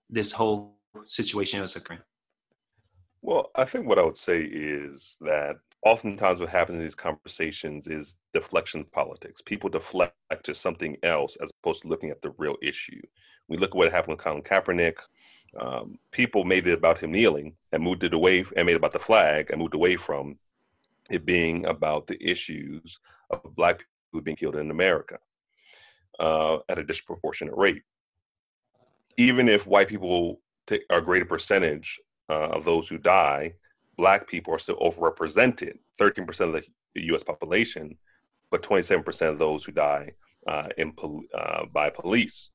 this 0.09 0.31
whole 0.31 0.77
situation 1.05 1.59
that's 1.59 1.75
occurring? 1.75 2.01
Well, 3.21 3.51
I 3.55 3.65
think 3.65 3.87
what 3.87 3.99
I 3.99 4.03
would 4.03 4.17
say 4.17 4.41
is 4.43 5.17
that 5.21 5.57
oftentimes 5.85 6.39
what 6.39 6.49
happens 6.49 6.77
in 6.77 6.83
these 6.83 6.95
conversations 6.95 7.87
is 7.87 8.15
deflection 8.33 8.83
politics. 8.85 9.41
People 9.41 9.69
deflect 9.69 10.15
to 10.43 10.55
something 10.55 10.97
else 11.03 11.37
as 11.41 11.51
opposed 11.61 11.83
to 11.83 11.87
looking 11.87 12.09
at 12.09 12.21
the 12.21 12.33
real 12.37 12.55
issue. 12.61 13.01
We 13.47 13.57
look 13.57 13.71
at 13.71 13.75
what 13.75 13.91
happened 13.91 14.17
with 14.17 14.23
Colin 14.23 14.41
Kaepernick. 14.41 14.97
Um, 15.59 15.97
people 16.11 16.43
made 16.43 16.67
it 16.67 16.77
about 16.77 16.99
him 16.99 17.11
kneeling 17.11 17.55
and 17.71 17.83
moved 17.83 18.03
it 18.03 18.13
away 18.13 18.45
and 18.55 18.65
made 18.65 18.73
it 18.73 18.77
about 18.77 18.93
the 18.93 18.99
flag 18.99 19.49
and 19.49 19.59
moved 19.59 19.73
away 19.73 19.95
from 19.95 20.37
it 21.09 21.25
being 21.25 21.65
about 21.65 22.07
the 22.07 22.21
issues 22.23 22.99
of 23.31 23.55
black 23.55 23.85
people 24.11 24.23
being 24.23 24.37
killed 24.37 24.55
in 24.55 24.71
America 24.71 25.17
uh, 26.19 26.57
at 26.69 26.77
a 26.77 26.83
disproportionate 26.83 27.55
rate. 27.57 27.81
Even 29.17 29.47
if 29.47 29.67
white 29.67 29.87
people 29.87 30.41
take 30.67 30.83
a 30.89 31.01
greater 31.01 31.25
percentage 31.25 31.99
uh, 32.29 32.49
of 32.49 32.63
those 32.63 32.87
who 32.87 32.97
die, 32.97 33.53
black 33.97 34.27
people 34.27 34.53
are 34.53 34.59
still 34.59 34.77
overrepresented 34.77 35.73
13% 35.99 36.55
of 36.55 36.63
the 36.95 37.01
US 37.13 37.23
population, 37.23 37.97
but 38.51 38.63
27% 38.63 39.29
of 39.29 39.39
those 39.39 39.63
who 39.63 39.71
die 39.71 40.11
uh, 40.47 40.69
in, 40.77 40.93
uh, 41.33 41.65
by 41.73 41.89
police. 41.89 42.49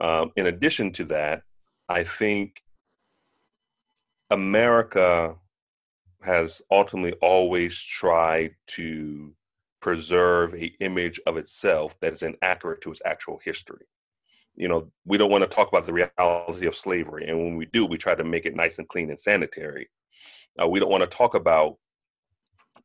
Um, 0.00 0.30
in 0.36 0.46
addition 0.46 0.92
to 0.92 1.04
that, 1.06 1.42
I 1.88 2.04
think 2.04 2.62
America 4.30 5.34
has 6.22 6.62
ultimately 6.70 7.14
always 7.20 7.78
tried 7.80 8.54
to 8.66 9.32
preserve 9.80 10.54
a 10.54 10.66
image 10.80 11.20
of 11.26 11.36
itself 11.36 11.98
that 12.00 12.12
is 12.12 12.22
inaccurate 12.22 12.80
to 12.82 12.90
its 12.90 13.02
actual 13.04 13.40
history. 13.44 13.86
You 14.58 14.66
know, 14.66 14.90
we 15.04 15.18
don't 15.18 15.30
want 15.30 15.48
to 15.48 15.48
talk 15.48 15.68
about 15.68 15.86
the 15.86 15.92
reality 15.92 16.66
of 16.66 16.74
slavery, 16.74 17.26
and 17.28 17.38
when 17.38 17.56
we 17.56 17.66
do, 17.66 17.86
we 17.86 17.96
try 17.96 18.16
to 18.16 18.24
make 18.24 18.44
it 18.44 18.56
nice 18.56 18.78
and 18.78 18.88
clean 18.88 19.08
and 19.08 19.18
sanitary. 19.18 19.88
Uh, 20.60 20.68
we 20.68 20.80
don't 20.80 20.90
want 20.90 21.08
to 21.08 21.16
talk 21.16 21.34
about 21.34 21.76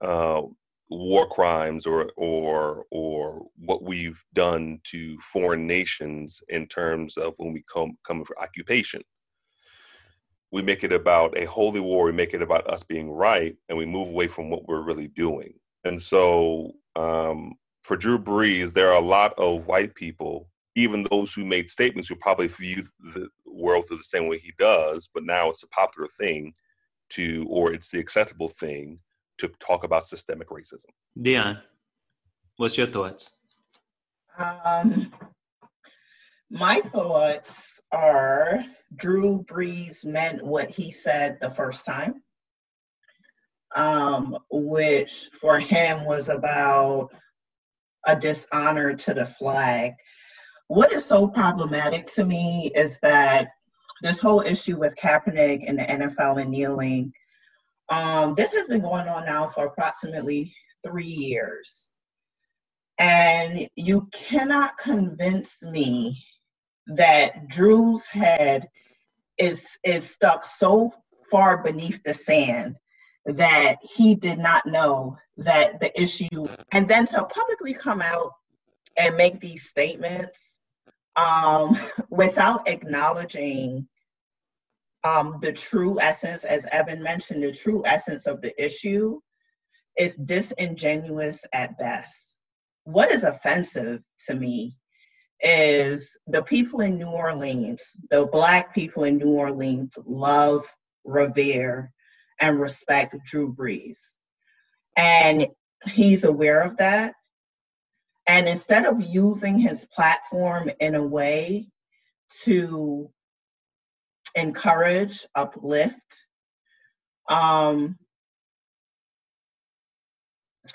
uh, 0.01 0.43
war 0.89 1.27
crimes 1.27 1.87
or 1.87 2.11
or 2.15 2.85
or 2.91 3.47
what 3.57 3.83
we've 3.83 4.23
done 4.33 4.79
to 4.83 5.17
foreign 5.19 5.65
nations 5.65 6.41
in 6.49 6.67
terms 6.67 7.17
of 7.17 7.33
when 7.37 7.53
we 7.53 7.63
come 7.73 7.97
come 8.05 8.23
for 8.23 8.39
occupation. 8.39 9.01
We 10.51 10.61
make 10.61 10.83
it 10.83 10.93
about 10.93 11.35
a 11.35 11.45
holy 11.45 11.79
war. 11.79 12.05
We 12.05 12.11
make 12.11 12.35
it 12.35 12.43
about 12.43 12.69
us 12.69 12.83
being 12.83 13.09
right, 13.09 13.55
and 13.67 13.77
we 13.79 13.87
move 13.87 14.09
away 14.09 14.27
from 14.27 14.51
what 14.51 14.67
we're 14.67 14.83
really 14.83 15.07
doing. 15.07 15.55
And 15.83 15.99
so, 15.99 16.73
um, 16.95 17.53
for 17.83 17.97
Drew 17.97 18.19
Brees, 18.19 18.73
there 18.73 18.91
are 18.91 19.01
a 19.01 19.05
lot 19.05 19.33
of 19.39 19.65
white 19.65 19.95
people, 19.95 20.49
even 20.75 21.05
those 21.11 21.33
who 21.33 21.45
made 21.45 21.69
statements, 21.69 22.09
who 22.09 22.15
probably 22.15 22.47
view 22.47 22.83
the 23.13 23.29
world 23.45 23.85
through 23.87 23.97
the 23.97 24.03
same 24.03 24.27
way 24.27 24.39
he 24.39 24.53
does. 24.57 25.07
But 25.13 25.23
now 25.23 25.49
it's 25.49 25.63
a 25.63 25.67
popular 25.67 26.07
thing 26.19 26.53
to, 27.11 27.45
or 27.49 27.73
it's 27.73 27.91
the 27.91 27.99
acceptable 27.99 28.49
thing 28.49 28.99
to 29.37 29.47
talk 29.59 29.83
about 29.83 30.03
systemic 30.03 30.49
racism. 30.49 30.85
Dion, 31.21 31.59
what's 32.57 32.77
your 32.77 32.87
thoughts? 32.87 33.35
Um, 34.37 35.11
my 36.49 36.81
thoughts 36.81 37.79
are 37.91 38.63
Drew 38.95 39.43
Brees 39.43 40.05
meant 40.05 40.43
what 40.43 40.69
he 40.69 40.91
said 40.91 41.37
the 41.39 41.49
first 41.49 41.85
time, 41.85 42.21
um, 43.75 44.37
which 44.51 45.29
for 45.39 45.59
him 45.59 46.05
was 46.05 46.29
about 46.29 47.09
a 48.05 48.15
dishonor 48.15 48.93
to 48.93 49.13
the 49.13 49.25
flag. 49.25 49.93
What 50.73 50.91
is 50.91 51.05
so 51.05 51.27
problematic 51.27 52.07
to 52.15 52.25
me 52.25 52.71
is 52.73 52.97
that 53.01 53.49
this 54.01 54.19
whole 54.19 54.41
issue 54.41 54.75
with 54.75 54.95
Kaepernick 54.95 55.65
and 55.67 55.77
the 55.77 55.83
NFL 55.83 56.41
and 56.41 56.49
kneeling, 56.49 57.13
um, 57.89 58.33
this 58.33 58.53
has 58.53 58.65
been 58.65 58.81
going 58.81 59.07
on 59.07 59.23
now 59.23 59.47
for 59.47 59.67
approximately 59.67 60.51
three 60.83 61.05
years. 61.05 61.91
And 62.97 63.69
you 63.75 64.09
cannot 64.13 64.79
convince 64.79 65.61
me 65.61 66.17
that 66.87 67.47
Drew's 67.49 68.07
head 68.07 68.67
is 69.37 69.77
is 69.83 70.09
stuck 70.09 70.43
so 70.43 70.91
far 71.29 71.61
beneath 71.61 72.01
the 72.01 72.15
sand 72.15 72.77
that 73.27 73.75
he 73.95 74.15
did 74.15 74.39
not 74.39 74.65
know 74.65 75.15
that 75.37 75.79
the 75.79 76.01
issue 76.01 76.47
and 76.71 76.87
then 76.87 77.05
to 77.05 77.23
publicly 77.25 77.73
come 77.73 78.01
out 78.01 78.31
and 78.97 79.15
make 79.15 79.39
these 79.39 79.69
statements 79.69 80.52
um, 81.15 81.77
without 82.09 82.67
acknowledging 82.67 83.87
um, 85.03 85.39
the 85.41 85.51
true 85.51 85.99
essence, 85.99 86.43
as 86.43 86.65
Evan 86.71 87.03
mentioned, 87.03 87.43
the 87.43 87.51
true 87.51 87.83
essence 87.85 88.25
of 88.25 88.41
the 88.41 88.53
issue 88.63 89.19
is 89.97 90.15
disingenuous 90.15 91.45
at 91.53 91.77
best. 91.77 92.37
What 92.85 93.11
is 93.11 93.23
offensive 93.23 94.01
to 94.27 94.35
me 94.35 94.77
is 95.41 96.17
the 96.27 96.41
people 96.41 96.81
in 96.81 96.97
New 96.97 97.09
Orleans, 97.09 97.97
the 98.09 98.25
Black 98.25 98.73
people 98.73 99.03
in 99.03 99.17
New 99.17 99.31
Orleans, 99.31 99.97
love, 100.05 100.63
revere, 101.03 101.91
and 102.39 102.59
respect 102.59 103.15
Drew 103.25 103.53
Brees. 103.53 103.99
And 104.95 105.47
he's 105.85 106.23
aware 106.23 106.61
of 106.61 106.77
that. 106.77 107.13
And 108.25 108.47
instead 108.47 108.85
of 108.85 109.01
using 109.01 109.59
his 109.59 109.85
platform 109.85 110.71
in 110.79 110.95
a 110.95 111.05
way 111.05 111.67
to 112.43 113.09
encourage, 114.35 115.25
uplift, 115.35 116.25
um, 117.29 117.97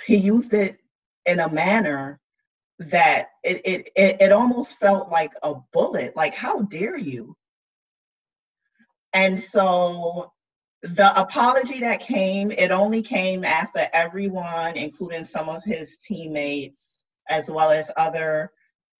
he 0.06 0.16
used 0.16 0.54
it 0.54 0.78
in 1.26 1.40
a 1.40 1.48
manner 1.48 2.20
that 2.78 3.30
it, 3.42 3.60
it 3.64 3.90
it 3.96 4.22
it 4.22 4.32
almost 4.32 4.78
felt 4.78 5.10
like 5.10 5.32
a 5.42 5.54
bullet 5.72 6.14
like 6.14 6.34
how 6.34 6.60
dare 6.62 6.96
you? 6.96 7.36
And 9.12 9.40
so 9.40 10.32
the 10.82 11.20
apology 11.20 11.80
that 11.80 12.00
came 12.00 12.52
it 12.52 12.70
only 12.70 13.02
came 13.02 13.44
after 13.44 13.88
everyone 13.92 14.76
including 14.76 15.24
some 15.24 15.48
of 15.48 15.64
his 15.64 15.96
teammates 15.96 16.97
as 17.28 17.50
well 17.50 17.70
as 17.70 17.90
other 17.96 18.50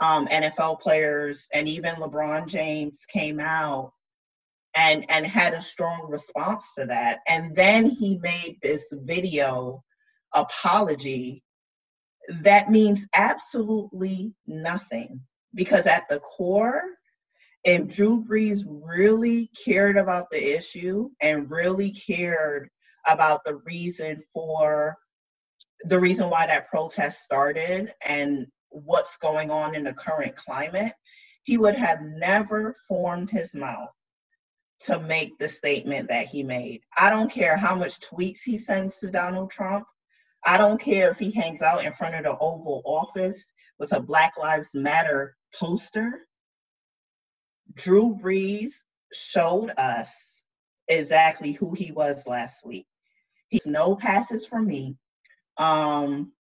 um, 0.01 0.26
nfl 0.29 0.81
players 0.81 1.49
and 1.53 1.68
even 1.68 1.97
lebron 1.97 2.47
james 2.47 3.05
came 3.12 3.41
out 3.41 3.93
and 4.79 5.05
and 5.09 5.26
had 5.26 5.55
a 5.55 5.61
strong 5.61 6.09
response 6.09 6.74
to 6.74 6.87
that. 6.87 7.18
And 7.26 7.55
then 7.55 7.87
he 7.87 8.18
made 8.18 8.59
this 8.62 8.87
video 8.93 9.83
apology. 10.35 11.43
That 12.43 12.70
means 12.70 13.07
absolutely 13.14 14.35
nothing 14.47 15.20
because 15.55 15.87
at 15.87 16.09
the 16.09 16.20
core 16.20 16.83
if 17.64 17.89
drew 17.89 18.24
brees 18.24 18.64
really 18.66 19.51
cared 19.64 19.97
about 19.97 20.31
the 20.31 20.57
issue 20.57 21.11
and 21.20 21.51
really 21.51 21.91
cared 21.91 22.68
about 23.07 23.41
the 23.45 23.57
reason 23.57 24.22
for 24.33 24.97
the 25.85 25.99
reason 25.99 26.31
why 26.31 26.47
that 26.47 26.68
protest 26.68 27.22
started 27.22 27.93
and 28.05 28.47
what's 28.70 29.16
going 29.16 29.51
on 29.51 29.74
in 29.74 29.85
the 29.85 29.93
current 29.93 30.37
climate 30.37 30.93
he 31.49 31.57
would 31.57 31.76
have 31.76 32.03
never 32.03 32.74
formed 32.87 33.31
his 33.31 33.55
mouth 33.55 33.89
to 34.81 35.01
make 35.01 35.39
the 35.39 35.49
statement 35.49 36.09
that 36.09 36.26
he 36.26 36.43
made. 36.43 36.83
I 36.95 37.09
don't 37.09 37.31
care 37.31 37.57
how 37.57 37.74
much 37.74 38.01
tweets 38.01 38.41
he 38.45 38.59
sends 38.59 38.99
to 38.99 39.11
Donald 39.11 39.51
Trump. 39.51 39.87
I 40.45 40.59
don't 40.59 40.79
care 40.79 41.11
if 41.11 41.18
he 41.18 41.31
hangs 41.31 41.62
out 41.62 41.87
in 41.87 41.93
front 41.93 42.16
of 42.16 42.24
the 42.24 42.37
Oval 42.39 42.83
Office 42.85 43.51
with 43.79 43.95
a 43.95 44.01
Black 44.01 44.35
Lives 44.39 44.74
Matter 44.74 45.39
poster. 45.59 46.26
Drew 47.72 48.14
Brees 48.22 48.74
showed 49.11 49.70
us 49.79 50.43
exactly 50.87 51.53
who 51.53 51.72
he 51.72 51.93
was 51.93 52.26
last 52.26 52.62
week. 52.62 52.87
He's 53.49 53.66
no 53.66 53.97
passes 53.97 54.45
for 54.45 54.61
me. 54.61 54.99
Um, 55.59 56.32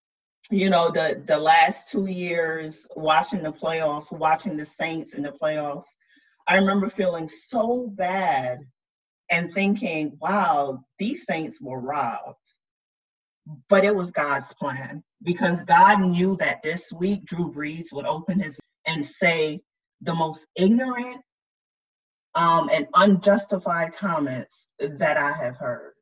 you 0.50 0.70
know, 0.70 0.90
the 0.90 1.22
the 1.26 1.38
last 1.38 1.90
two 1.90 2.06
years 2.06 2.86
watching 2.94 3.42
the 3.42 3.52
playoffs, 3.52 4.12
watching 4.12 4.56
the 4.56 4.66
Saints 4.66 5.14
in 5.14 5.22
the 5.22 5.32
playoffs, 5.32 5.86
I 6.46 6.56
remember 6.56 6.88
feeling 6.88 7.28
so 7.28 7.88
bad 7.94 8.60
and 9.30 9.52
thinking, 9.52 10.16
wow, 10.20 10.84
these 10.98 11.24
Saints 11.26 11.60
were 11.60 11.80
robbed. 11.80 12.36
But 13.68 13.84
it 13.84 13.94
was 13.94 14.10
God's 14.10 14.52
plan 14.54 15.02
because 15.22 15.62
God 15.62 16.00
knew 16.00 16.36
that 16.36 16.62
this 16.62 16.92
week 16.92 17.24
Drew 17.24 17.52
Brees 17.52 17.92
would 17.92 18.06
open 18.06 18.40
his 18.40 18.58
and 18.86 19.04
say 19.04 19.60
the 20.00 20.14
most 20.14 20.46
ignorant 20.56 21.20
um, 22.34 22.68
and 22.72 22.86
unjustified 22.94 23.94
comments 23.94 24.68
that 24.78 25.16
I 25.16 25.32
have 25.32 25.56
heard. 25.56 25.95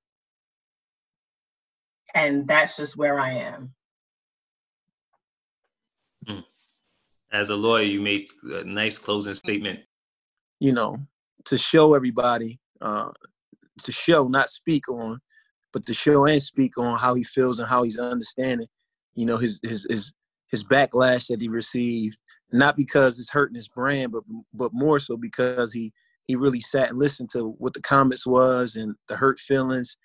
And 2.14 2.46
that's 2.46 2.76
just 2.76 2.96
where 2.96 3.18
I 3.18 3.32
am. 3.32 3.74
Hmm. 6.26 6.40
As 7.32 7.50
a 7.50 7.56
lawyer, 7.56 7.82
you 7.82 8.00
made 8.00 8.28
a 8.44 8.64
nice 8.64 8.98
closing 8.98 9.34
statement 9.34 9.80
you 10.60 10.72
know, 10.72 10.96
to 11.44 11.58
show 11.58 11.94
everybody, 11.94 12.58
uh, 12.80 13.10
to 13.80 13.92
show, 13.92 14.28
not 14.28 14.48
speak 14.48 14.88
on, 14.88 15.20
but 15.72 15.84
to 15.86 15.94
show 15.94 16.24
and 16.26 16.42
speak 16.42 16.78
on 16.78 16.98
how 16.98 17.14
he 17.14 17.22
feels 17.22 17.58
and 17.58 17.68
how 17.68 17.82
he's 17.82 17.98
understanding, 17.98 18.68
you 19.14 19.26
know, 19.26 19.36
his 19.36 19.60
his 19.62 19.86
his 19.90 20.12
his 20.50 20.64
backlash 20.64 21.26
that 21.26 21.40
he 21.40 21.48
received, 21.48 22.18
not 22.52 22.76
because 22.76 23.18
it's 23.18 23.30
hurting 23.30 23.56
his 23.56 23.68
brand, 23.68 24.12
but 24.12 24.22
but 24.52 24.70
more 24.72 24.98
so 24.98 25.16
because 25.16 25.72
he 25.72 25.92
he 26.22 26.36
really 26.36 26.60
sat 26.60 26.88
and 26.88 26.98
listened 26.98 27.28
to 27.30 27.54
what 27.58 27.74
the 27.74 27.82
comments 27.82 28.26
was 28.26 28.76
and 28.76 28.94
the 29.08 29.16
hurt 29.16 29.38
feelings, 29.38 29.96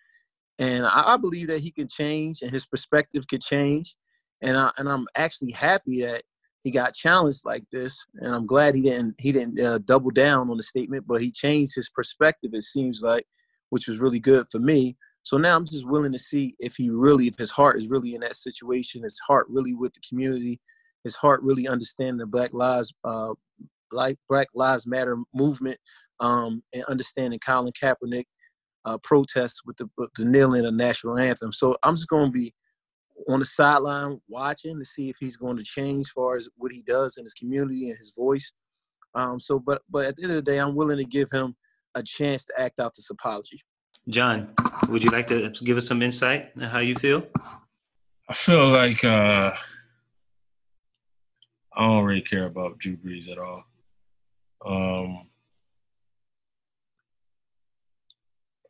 and 0.60 0.86
I, 0.86 1.14
I 1.14 1.18
believe 1.18 1.47
that 1.47 1.62
he 1.62 1.72
can 1.72 1.88
change 1.88 2.41
and 2.41 2.51
his 2.51 2.66
perspective 2.66 3.28
could 3.28 3.41
change, 3.41 3.95
and 4.41 4.57
I 4.57 4.72
and 4.78 4.88
I'm 4.88 5.07
actually 5.16 5.51
happy 5.51 6.01
that 6.03 6.24
he 6.62 6.72
got 6.72 6.93
challenged 6.93 7.45
like 7.45 7.64
this, 7.72 8.05
and 8.16 8.36
I'm 8.36 8.45
glad 8.45 8.76
he 8.76 8.82
didn't 8.82 9.16
he 9.18 9.32
didn't 9.32 9.60
uh, 9.60 9.80
double 9.80 10.12
down 10.12 10.49
on 10.49 10.57
the 10.57 10.64
statement, 10.64 11.05
but 11.07 11.22
he 11.22 11.32
changed 11.32 11.76
his 11.76 11.89
perspective. 11.89 12.51
It 12.53 12.64
seems 12.64 13.01
like, 13.01 13.26
which 13.70 13.88
was 13.88 13.99
really 13.99 14.20
good 14.20 14.47
for 14.51 14.60
me. 14.60 14.97
So 15.24 15.38
now 15.38 15.55
I'm 15.55 15.66
just 15.66 15.88
willing 15.88 16.12
to 16.12 16.20
see 16.20 16.55
if 16.60 16.76
he 16.76 16.89
really, 16.89 17.28
if 17.28 17.38
his 17.38 17.51
heart 17.51 17.78
is 17.78 17.89
really 17.89 18.16
in 18.16 18.22
that 18.22 18.36
situation, 18.36 19.03
his 19.03 19.20
heart 19.28 19.47
really 19.49 19.74
with 19.74 19.93
the 19.93 20.01
community, 20.07 20.60
his 21.03 21.16
heart 21.16 21.41
really 21.43 21.68
understanding 21.68 22.18
the 22.18 22.26
Black 22.26 22.53
Lives, 22.53 22.93
uh, 23.03 23.34
like 23.91 24.18
Black 24.28 24.47
Lives 24.55 24.88
Matter 24.88 25.18
movement, 25.34 25.78
um, 26.20 26.64
and 26.74 26.84
understanding 26.86 27.39
Colin 27.39 27.74
Kaepernick 27.74 28.26
uh, 28.86 28.98
protests 29.04 29.62
with 29.66 29.78
the, 29.78 29.90
with 29.98 30.10
the 30.16 30.26
kneeling 30.26 30.66
of 30.66 30.74
national 30.74 31.18
anthem. 31.18 31.52
So 31.52 31.78
I'm 31.84 31.96
just 31.96 32.08
going 32.08 32.28
to 32.28 32.32
be 32.32 32.54
on 33.28 33.40
the 33.40 33.46
sideline 33.46 34.20
watching 34.28 34.80
to 34.80 34.86
see 34.86 35.10
if 35.10 35.18
he's 35.20 35.38
going 35.38 35.58
to 35.58 35.64
change 35.64 36.02
as 36.02 36.10
far 36.10 36.36
as 36.36 36.48
what 36.58 36.72
he 36.72 36.82
does 36.82 37.18
in 37.18 37.26
his 37.26 37.34
community 37.34 37.90
and 37.90 37.98
his 37.98 38.14
voice. 38.16 38.54
Um, 39.16 39.40
so, 39.40 39.60
but 39.60 39.82
but 39.90 40.06
at 40.06 40.16
the 40.16 40.24
end 40.24 40.32
of 40.32 40.44
the 40.44 40.52
day, 40.52 40.60
I'm 40.60 40.76
willing 40.76 40.98
to 40.98 41.06
give 41.06 41.32
him 41.32 41.56
a 41.96 42.04
chance 42.04 42.46
to 42.46 42.54
act 42.58 42.80
out 42.80 42.94
this 42.96 43.10
apology. 43.10 43.60
John, 44.08 44.54
would 44.88 45.04
you 45.04 45.10
like 45.10 45.28
to 45.28 45.52
give 45.64 45.78
us 45.78 45.88
some 45.88 46.02
insight 46.02 46.52
on 46.56 46.64
how 46.64 46.80
you 46.80 46.96
feel? 46.96 47.26
I 48.28 48.34
feel 48.34 48.68
like 48.68 49.04
uh, 49.04 49.52
I 51.76 51.88
don't 51.88 52.06
really 52.06 52.22
care 52.22 52.46
about 52.46 52.78
Drew 52.78 52.98
Brees 52.98 53.30
at 53.30 53.38
all. 53.38 53.64
Um, 54.66 55.28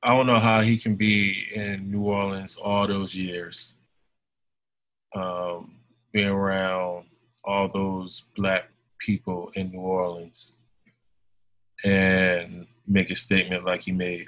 I 0.02 0.14
don't 0.14 0.28
know 0.28 0.40
how 0.40 0.62
he 0.62 0.78
can 0.78 0.96
be 0.96 1.50
in 1.54 1.92
New 1.92 2.04
Orleans 2.04 2.56
all 2.56 2.88
those 2.88 3.14
years 3.14 3.76
um, 5.14 5.76
being 6.14 6.30
around 6.30 7.06
all 7.44 7.68
those 7.68 8.26
black 8.36 8.70
people 9.00 9.52
in 9.56 9.72
New 9.72 9.80
Orleans 9.80 10.58
and 11.84 12.66
make 12.88 13.10
a 13.10 13.16
statement 13.16 13.66
like 13.66 13.82
he 13.82 13.92
made. 13.92 14.28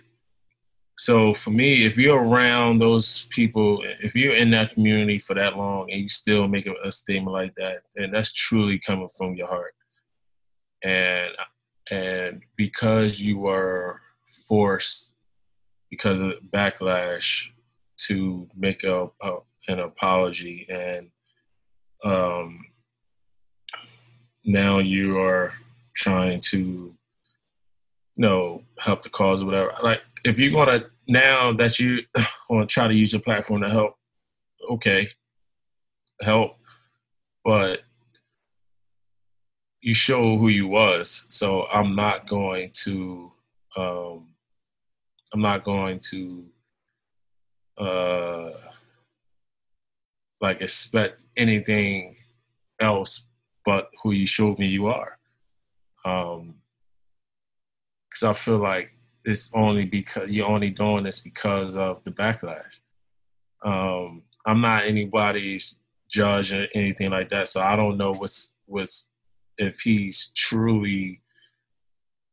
So 0.98 1.34
for 1.34 1.52
me, 1.52 1.86
if 1.86 1.98
you're 1.98 2.22
around 2.22 2.78
those 2.78 3.28
people, 3.32 3.82
if 3.84 4.16
you're 4.16 4.36
in 4.36 4.52
that 4.52 4.74
community 4.74 5.20
for 5.20 5.34
that 5.36 5.58
long 5.58 5.90
and 5.90 6.02
you 6.02 6.10
still 6.10 6.48
make 6.48 6.68
a, 6.68 6.92
statement 6.92 7.34
like 7.34 7.56
that, 7.56 7.84
then 7.96 8.12
that's 8.12 8.32
truly 8.32 8.78
coming 8.78 9.10
from 9.18 9.34
your 9.36 9.48
heart. 9.48 9.74
And 10.84 11.32
and 11.90 12.42
because 12.56 13.20
you 13.20 13.40
were 13.40 14.00
forced 14.48 15.16
because 15.92 16.22
of 16.22 16.34
backlash 16.52 17.50
to 17.98 18.48
make 18.56 18.84
a, 18.84 19.10
a, 19.22 19.38
an 19.68 19.80
apology. 19.80 20.66
And 20.70 21.10
um, 22.04 22.66
now 24.44 24.80
you 24.80 25.20
are 25.20 25.54
trying 25.94 26.40
to 26.40 26.58
you 26.58 28.28
know 28.28 28.64
help 28.80 29.04
the 29.04 29.10
cause 29.10 29.42
or 29.42 29.46
whatever. 29.46 29.74
Like 29.84 30.02
if 30.24 30.40
you're 30.40 30.52
gonna 30.52 30.86
now 31.08 31.54
that 31.54 31.78
you 31.78 32.04
want 32.50 32.68
to 32.68 32.74
try 32.74 32.88
to 32.88 32.96
use 32.96 33.14
your 33.14 33.22
platform 33.22 33.62
to 33.62 33.70
help 33.70 33.96
okay 34.70 35.10
help. 36.22 36.58
But 37.44 37.82
you 39.82 39.94
show 39.96 40.38
who 40.38 40.48
you 40.48 40.68
was. 40.68 41.26
So 41.30 41.68
i'm 41.74 41.96
not 41.96 42.28
going 42.28 42.72
to 42.84 43.32
um 43.76 44.31
i'm 45.34 45.42
not 45.42 45.64
going 45.64 46.00
to 46.00 46.46
uh 47.78 48.50
like 50.42 50.62
expect 50.62 51.22
anything 51.38 52.16
else 52.80 53.30
but 53.66 53.90
who 54.02 54.12
you 54.12 54.26
showed 54.26 54.60
me 54.60 54.68
you 54.68 54.88
are. 54.88 55.18
Um, 56.06 56.56
because 58.10 58.24
I 58.24 58.34
feel 58.34 58.58
like 58.58 58.92
it's 59.24 59.52
only 59.54 59.86
because 59.86 60.30
you're 60.30 60.48
only 60.50 60.70
doing 60.70 61.04
this 61.04 61.20
because 61.20 61.78
of 61.78 62.04
the 62.04 62.12
backlash. 62.12 62.80
Um, 63.64 64.24
I'm 64.46 64.60
not 64.60 64.84
anybody's 64.84 65.80
judge 66.10 66.52
or 66.54 66.68
anything 66.74 67.12
like 67.12 67.30
that, 67.30 67.48
so 67.48 67.62
I 67.62 67.76
don't 67.76 67.98
know 67.98 68.14
what's 68.14 68.56
what's 68.66 69.10
if 69.58 69.80
he's 69.80 70.32
truly 70.36 71.21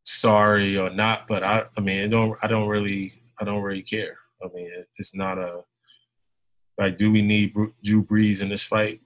sorry 0.09 0.79
or 0.79 0.91
not. 0.91 1.27
But 1.29 1.45
I, 1.45 1.65
I 1.77 1.81
mean, 1.81 2.05
I 2.05 2.09
don't, 2.09 2.39
I 2.43 2.47
don't 2.47 2.69
really, 2.69 3.13
I 3.41 3.45
don't 3.45 3.63
really 3.63 3.83
care. 3.83 4.17
I 4.43 4.49
mean, 4.55 4.71
it's 4.97 5.15
not 5.15 5.39
a 5.39 5.63
like, 6.79 6.97
do 6.97 7.11
we 7.11 7.23
need 7.23 7.55
Drew 7.83 8.05
Brees 8.05 8.41
in 8.41 8.49
this 8.49 8.63
fight? 8.63 9.01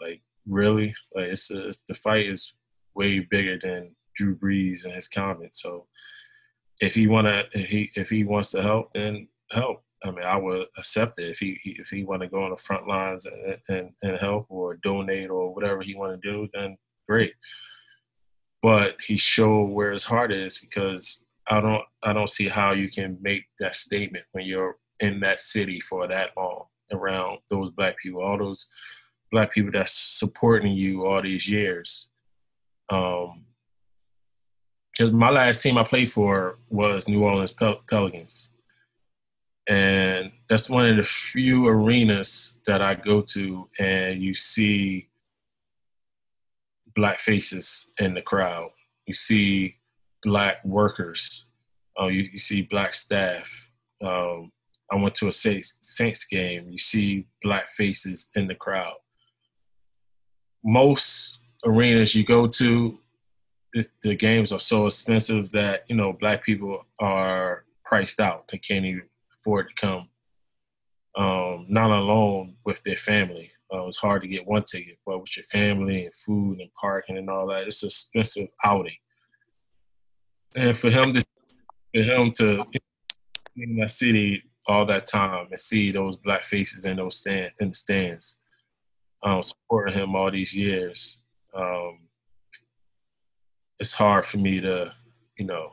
Like, 0.00 0.20
really. 0.46 0.94
Like 1.14 1.26
it's, 1.28 1.50
a, 1.50 1.68
it's 1.68 1.78
the 1.86 1.94
fight 1.94 2.26
is 2.26 2.52
way 2.94 3.20
bigger 3.20 3.58
than 3.58 3.94
Drew 4.16 4.36
Brees 4.36 4.84
and 4.84 4.94
his 4.94 5.08
comment. 5.08 5.54
So 5.54 5.86
if 6.80 6.94
he 6.94 7.06
wanna 7.06 7.44
if 7.52 7.68
he 7.68 7.90
if 7.94 8.10
he 8.10 8.24
wants 8.24 8.50
to 8.50 8.62
help, 8.62 8.92
then 8.92 9.28
help. 9.52 9.84
I 10.04 10.10
mean, 10.10 10.24
I 10.24 10.36
would 10.36 10.66
accept 10.76 11.20
it 11.20 11.30
if 11.30 11.38
he 11.38 11.60
if 11.64 11.88
he 11.88 12.04
want 12.04 12.22
to 12.22 12.28
go 12.28 12.42
on 12.42 12.50
the 12.50 12.56
front 12.56 12.88
lines 12.88 13.24
and, 13.24 13.58
and, 13.68 13.90
and 14.02 14.18
help 14.18 14.46
or 14.48 14.78
donate 14.82 15.30
or 15.30 15.54
whatever 15.54 15.80
he 15.80 15.94
want 15.94 16.20
to 16.20 16.30
do, 16.30 16.48
then 16.52 16.76
great. 17.08 17.34
But 18.62 18.96
he 19.00 19.16
showed 19.16 19.70
where 19.70 19.90
his 19.90 20.04
heart 20.04 20.32
is 20.32 20.58
because 20.58 21.24
I 21.48 21.60
don't 21.60 21.82
I 22.02 22.12
don't 22.12 22.28
see 22.28 22.48
how 22.48 22.72
you 22.72 22.88
can 22.88 23.18
make 23.20 23.46
that 23.58 23.74
statement 23.74 24.24
when 24.32 24.46
you're 24.46 24.76
in 25.00 25.20
that 25.20 25.40
city 25.40 25.80
for 25.80 26.06
that 26.06 26.30
long 26.36 26.66
around 26.92 27.38
those 27.50 27.70
black 27.70 27.98
people, 27.98 28.22
all 28.22 28.38
those 28.38 28.70
black 29.32 29.52
people 29.52 29.72
that's 29.72 29.92
supporting 29.92 30.72
you 30.72 31.06
all 31.06 31.22
these 31.22 31.48
years. 31.48 32.08
Um, 32.90 33.46
because 34.92 35.10
my 35.10 35.30
last 35.30 35.62
team 35.62 35.78
I 35.78 35.84
played 35.84 36.12
for 36.12 36.58
was 36.68 37.08
New 37.08 37.24
Orleans 37.24 37.52
Pel- 37.52 37.82
Pelicans 37.88 38.52
and 39.68 40.32
that's 40.48 40.68
one 40.68 40.86
of 40.86 40.96
the 40.96 41.04
few 41.04 41.66
arenas 41.66 42.56
that 42.66 42.82
I 42.82 42.94
go 42.94 43.20
to, 43.20 43.68
and 43.78 44.22
you 44.22 44.34
see 44.34 45.08
black 46.94 47.18
faces 47.18 47.90
in 47.98 48.14
the 48.14 48.22
crowd. 48.22 48.70
You 49.06 49.14
see 49.14 49.76
black 50.22 50.64
workers. 50.64 51.44
Oh, 51.96 52.08
you, 52.08 52.22
you 52.32 52.38
see 52.38 52.62
black 52.62 52.94
staff. 52.94 53.70
Um, 54.02 54.50
I 54.90 54.96
went 54.96 55.14
to 55.16 55.28
a 55.28 55.32
Saints, 55.32 55.78
Saints 55.80 56.24
game. 56.24 56.68
You 56.70 56.78
see 56.78 57.26
black 57.42 57.66
faces 57.66 58.30
in 58.34 58.46
the 58.46 58.54
crowd. 58.54 58.94
Most 60.64 61.38
arenas 61.64 62.14
you 62.14 62.24
go 62.24 62.46
to, 62.46 62.98
it, 63.72 63.86
the 64.02 64.14
games 64.14 64.52
are 64.52 64.58
so 64.58 64.86
expensive 64.86 65.50
that 65.52 65.84
you 65.88 65.96
know 65.96 66.12
black 66.12 66.44
people 66.44 66.84
are 67.00 67.64
priced 67.84 68.20
out. 68.20 68.48
They 68.50 68.58
can't 68.58 68.84
even 68.84 69.04
afford 69.34 69.68
to 69.68 69.74
come. 69.74 70.08
Um, 71.16 71.66
not 71.68 71.90
alone 71.90 72.56
with 72.64 72.82
their 72.82 72.96
family. 72.96 73.51
Uh, 73.72 73.86
it's 73.86 73.96
hard 73.96 74.22
to 74.22 74.28
get 74.28 74.46
one 74.46 74.62
ticket, 74.62 74.98
but 75.06 75.20
with 75.20 75.36
your 75.36 75.44
family 75.44 76.04
and 76.04 76.14
food 76.14 76.60
and 76.60 76.70
parking 76.74 77.16
and 77.16 77.30
all 77.30 77.46
that, 77.46 77.66
it's 77.66 77.82
an 77.82 77.86
expensive 77.86 78.48
outing. 78.64 78.96
And 80.54 80.76
for 80.76 80.90
him 80.90 81.12
to, 81.14 81.24
for 81.94 82.02
him 82.02 82.32
to 82.32 82.64
in 83.56 83.76
that 83.76 83.90
city 83.90 84.42
all 84.66 84.86
that 84.86 85.06
time 85.06 85.46
and 85.50 85.58
see 85.58 85.90
those 85.90 86.16
black 86.16 86.42
faces 86.42 86.84
in 86.84 86.96
those 86.96 87.18
stand 87.18 87.50
in 87.60 87.68
the 87.68 87.74
stands, 87.74 88.38
um, 89.22 89.42
supporting 89.42 89.94
him 89.94 90.14
all 90.14 90.30
these 90.30 90.54
years, 90.54 91.20
um, 91.54 92.00
it's 93.78 93.92
hard 93.92 94.26
for 94.26 94.38
me 94.38 94.60
to, 94.60 94.92
you 95.38 95.46
know, 95.46 95.72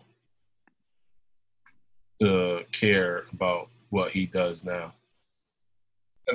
to 2.21 2.63
care 2.71 3.25
about 3.33 3.69
what 3.89 4.11
he 4.11 4.25
does 4.25 4.65
now. 4.65 4.93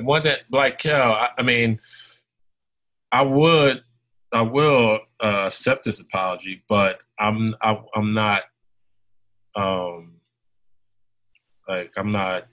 One 0.01 0.23
that, 0.23 0.41
like 0.51 0.79
Cal, 0.79 1.13
I, 1.13 1.29
I 1.37 1.41
mean, 1.43 1.79
I 3.11 3.21
would, 3.21 3.83
I 4.33 4.41
will 4.41 4.99
uh, 5.23 5.45
accept 5.45 5.85
this 5.85 6.01
apology, 6.01 6.63
but 6.67 6.99
I'm, 7.19 7.55
I, 7.61 7.71
am 7.71 7.85
i 7.95 7.99
am 7.99 8.11
not, 8.11 8.43
um, 9.55 10.15
like 11.67 11.91
I'm 11.97 12.11
not, 12.11 12.47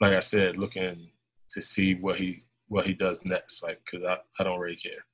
like 0.00 0.14
I 0.14 0.20
said, 0.20 0.56
looking 0.56 1.10
to 1.50 1.60
see 1.60 1.94
what 1.94 2.16
he 2.16 2.40
what 2.68 2.86
he 2.86 2.94
does 2.94 3.24
next, 3.24 3.62
like 3.62 3.80
because 3.84 4.02
I, 4.04 4.16
I 4.40 4.44
don't 4.44 4.58
really 4.58 4.76
care. 4.76 5.04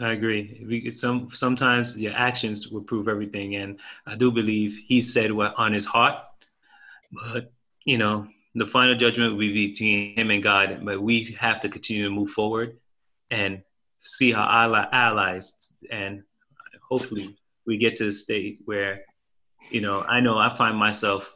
I 0.00 0.12
agree. 0.12 0.64
We, 0.66 0.90
some 0.90 1.30
sometimes 1.32 1.98
your 1.98 2.14
actions 2.14 2.68
will 2.68 2.82
prove 2.82 3.08
everything, 3.08 3.56
and 3.56 3.78
I 4.06 4.14
do 4.14 4.30
believe 4.30 4.80
he 4.86 5.00
said 5.00 5.32
what 5.32 5.54
on 5.56 5.72
his 5.72 5.84
heart. 5.86 6.22
But 7.12 7.52
you 7.84 7.98
know, 7.98 8.28
the 8.54 8.66
final 8.66 8.94
judgment 8.94 9.32
will 9.32 9.40
be 9.40 9.68
between 9.68 10.16
him 10.16 10.30
and 10.30 10.42
God. 10.42 10.80
But 10.84 11.00
we 11.00 11.24
have 11.38 11.60
to 11.60 11.68
continue 11.68 12.04
to 12.04 12.10
move 12.10 12.30
forward 12.30 12.78
and 13.30 13.62
see 14.00 14.32
how 14.32 14.44
ally, 14.44 14.86
allies, 14.92 15.74
and 15.90 16.22
hopefully 16.88 17.36
we 17.66 17.76
get 17.76 17.96
to 17.96 18.06
the 18.06 18.12
state 18.12 18.60
where, 18.64 19.04
you 19.70 19.80
know, 19.80 20.02
I 20.02 20.20
know 20.20 20.38
I 20.38 20.48
find 20.48 20.76
myself 20.76 21.32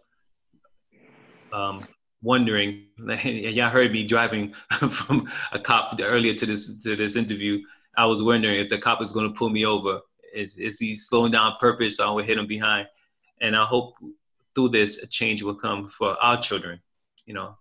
um, 1.53 1.81
wondering. 2.23 2.87
Y'all 3.25 3.69
heard 3.69 3.93
me 3.93 4.05
driving 4.05 4.55
from 4.91 5.31
a 5.53 5.59
cop 5.59 5.99
earlier 6.01 6.35
to 6.35 6.47
this 6.47 6.83
to 6.83 6.97
this 6.97 7.17
interview 7.17 7.61
I 7.97 8.07
was 8.07 8.23
wondering 8.23 8.59
if 8.59 8.69
the 8.69 8.79
cop 8.79 9.01
is 9.03 9.13
going 9.13 9.29
to 9.29 9.39
pull 9.39 9.51
me 9.51 9.65
over. 9.65 10.01
Is, 10.35 10.57
is 10.57 10.79
he 10.79 10.95
slowing 10.95 11.33
down 11.33 11.55
purpose 11.61 11.99
so 11.99 12.09
I 12.09 12.11
will 12.11 12.25
hit 12.25 12.39
him 12.39 12.47
behind? 12.47 12.89
And 13.41 13.57
I 13.57 13.65
hope 13.65 13.95
through 14.55 14.71
this, 14.71 15.03
a 15.03 15.07
change 15.07 15.43
will 15.43 15.55
come 15.55 15.89
for 15.89 16.17
our 16.23 16.41
children. 16.41 16.81
You 17.27 17.35
know, 17.35 17.57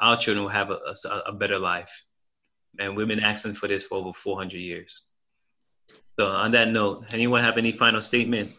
our 0.00 0.16
children 0.16 0.44
will 0.44 0.52
have 0.52 0.70
a, 0.70 0.78
a, 1.04 1.18
a 1.26 1.32
better 1.32 1.58
life. 1.58 1.90
And 2.78 2.96
we've 2.96 3.08
been 3.08 3.20
asking 3.20 3.54
for 3.54 3.68
this 3.68 3.84
for 3.84 3.96
over 3.96 4.12
400 4.12 4.58
years. 4.58 5.06
So 6.18 6.26
on 6.26 6.50
that 6.52 6.68
note, 6.68 7.04
anyone 7.10 7.42
have 7.42 7.58
any 7.58 7.72
final 7.72 8.02
statement? 8.02 8.52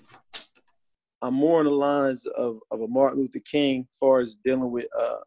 I'm 1.22 1.34
more 1.34 1.60
on 1.60 1.66
the 1.66 1.72
lines 1.72 2.26
of, 2.38 2.60
of 2.72 2.82
a 2.82 2.88
Martin 2.88 3.20
Luther 3.20 3.40
King 3.40 3.88
as 3.92 3.98
far 4.00 4.20
as 4.20 4.38
dealing 4.44 4.72
with, 4.72 4.88
uh, 4.98 5.18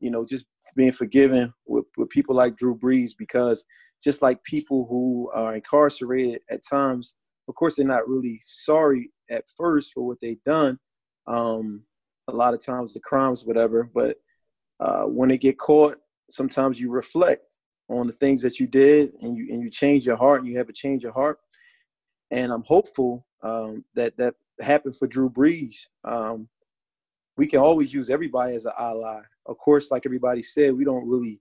you 0.00 0.10
know, 0.10 0.24
just 0.24 0.44
being 0.76 0.92
forgiven 0.92 1.52
with, 1.66 1.86
with 1.96 2.08
people 2.10 2.34
like 2.34 2.56
Drew 2.56 2.76
Brees 2.76 3.10
because– 3.18 3.64
just 4.02 4.22
like 4.22 4.42
people 4.44 4.86
who 4.88 5.30
are 5.34 5.54
incarcerated 5.54 6.40
at 6.50 6.66
times, 6.68 7.16
of 7.48 7.54
course, 7.54 7.76
they're 7.76 7.86
not 7.86 8.08
really 8.08 8.40
sorry 8.44 9.10
at 9.30 9.44
first 9.56 9.92
for 9.92 10.06
what 10.06 10.18
they've 10.20 10.42
done. 10.44 10.78
Um, 11.26 11.82
a 12.28 12.32
lot 12.32 12.54
of 12.54 12.64
times 12.64 12.94
the 12.94 13.00
crimes, 13.00 13.44
whatever, 13.44 13.90
but 13.94 14.16
uh, 14.80 15.04
when 15.04 15.28
they 15.28 15.38
get 15.38 15.58
caught, 15.58 15.98
sometimes 16.30 16.80
you 16.80 16.90
reflect 16.90 17.44
on 17.88 18.06
the 18.06 18.12
things 18.12 18.42
that 18.42 18.60
you 18.60 18.66
did 18.66 19.14
and 19.22 19.36
you 19.36 19.48
and 19.50 19.62
you 19.62 19.70
change 19.70 20.06
your 20.06 20.16
heart 20.16 20.42
and 20.42 20.50
you 20.50 20.58
have 20.58 20.68
a 20.68 20.74
change 20.74 21.04
of 21.04 21.14
heart. 21.14 21.38
And 22.30 22.52
I'm 22.52 22.64
hopeful 22.64 23.26
um, 23.42 23.84
that 23.94 24.16
that 24.18 24.34
happened 24.60 24.96
for 24.96 25.06
Drew 25.06 25.30
Brees. 25.30 25.76
Um, 26.04 26.48
we 27.36 27.46
can 27.46 27.60
always 27.60 27.94
use 27.94 28.10
everybody 28.10 28.54
as 28.54 28.66
an 28.66 28.72
ally. 28.78 29.20
Of 29.46 29.56
course, 29.58 29.90
like 29.90 30.04
everybody 30.04 30.42
said, 30.42 30.74
we 30.74 30.84
don't 30.84 31.08
really 31.08 31.40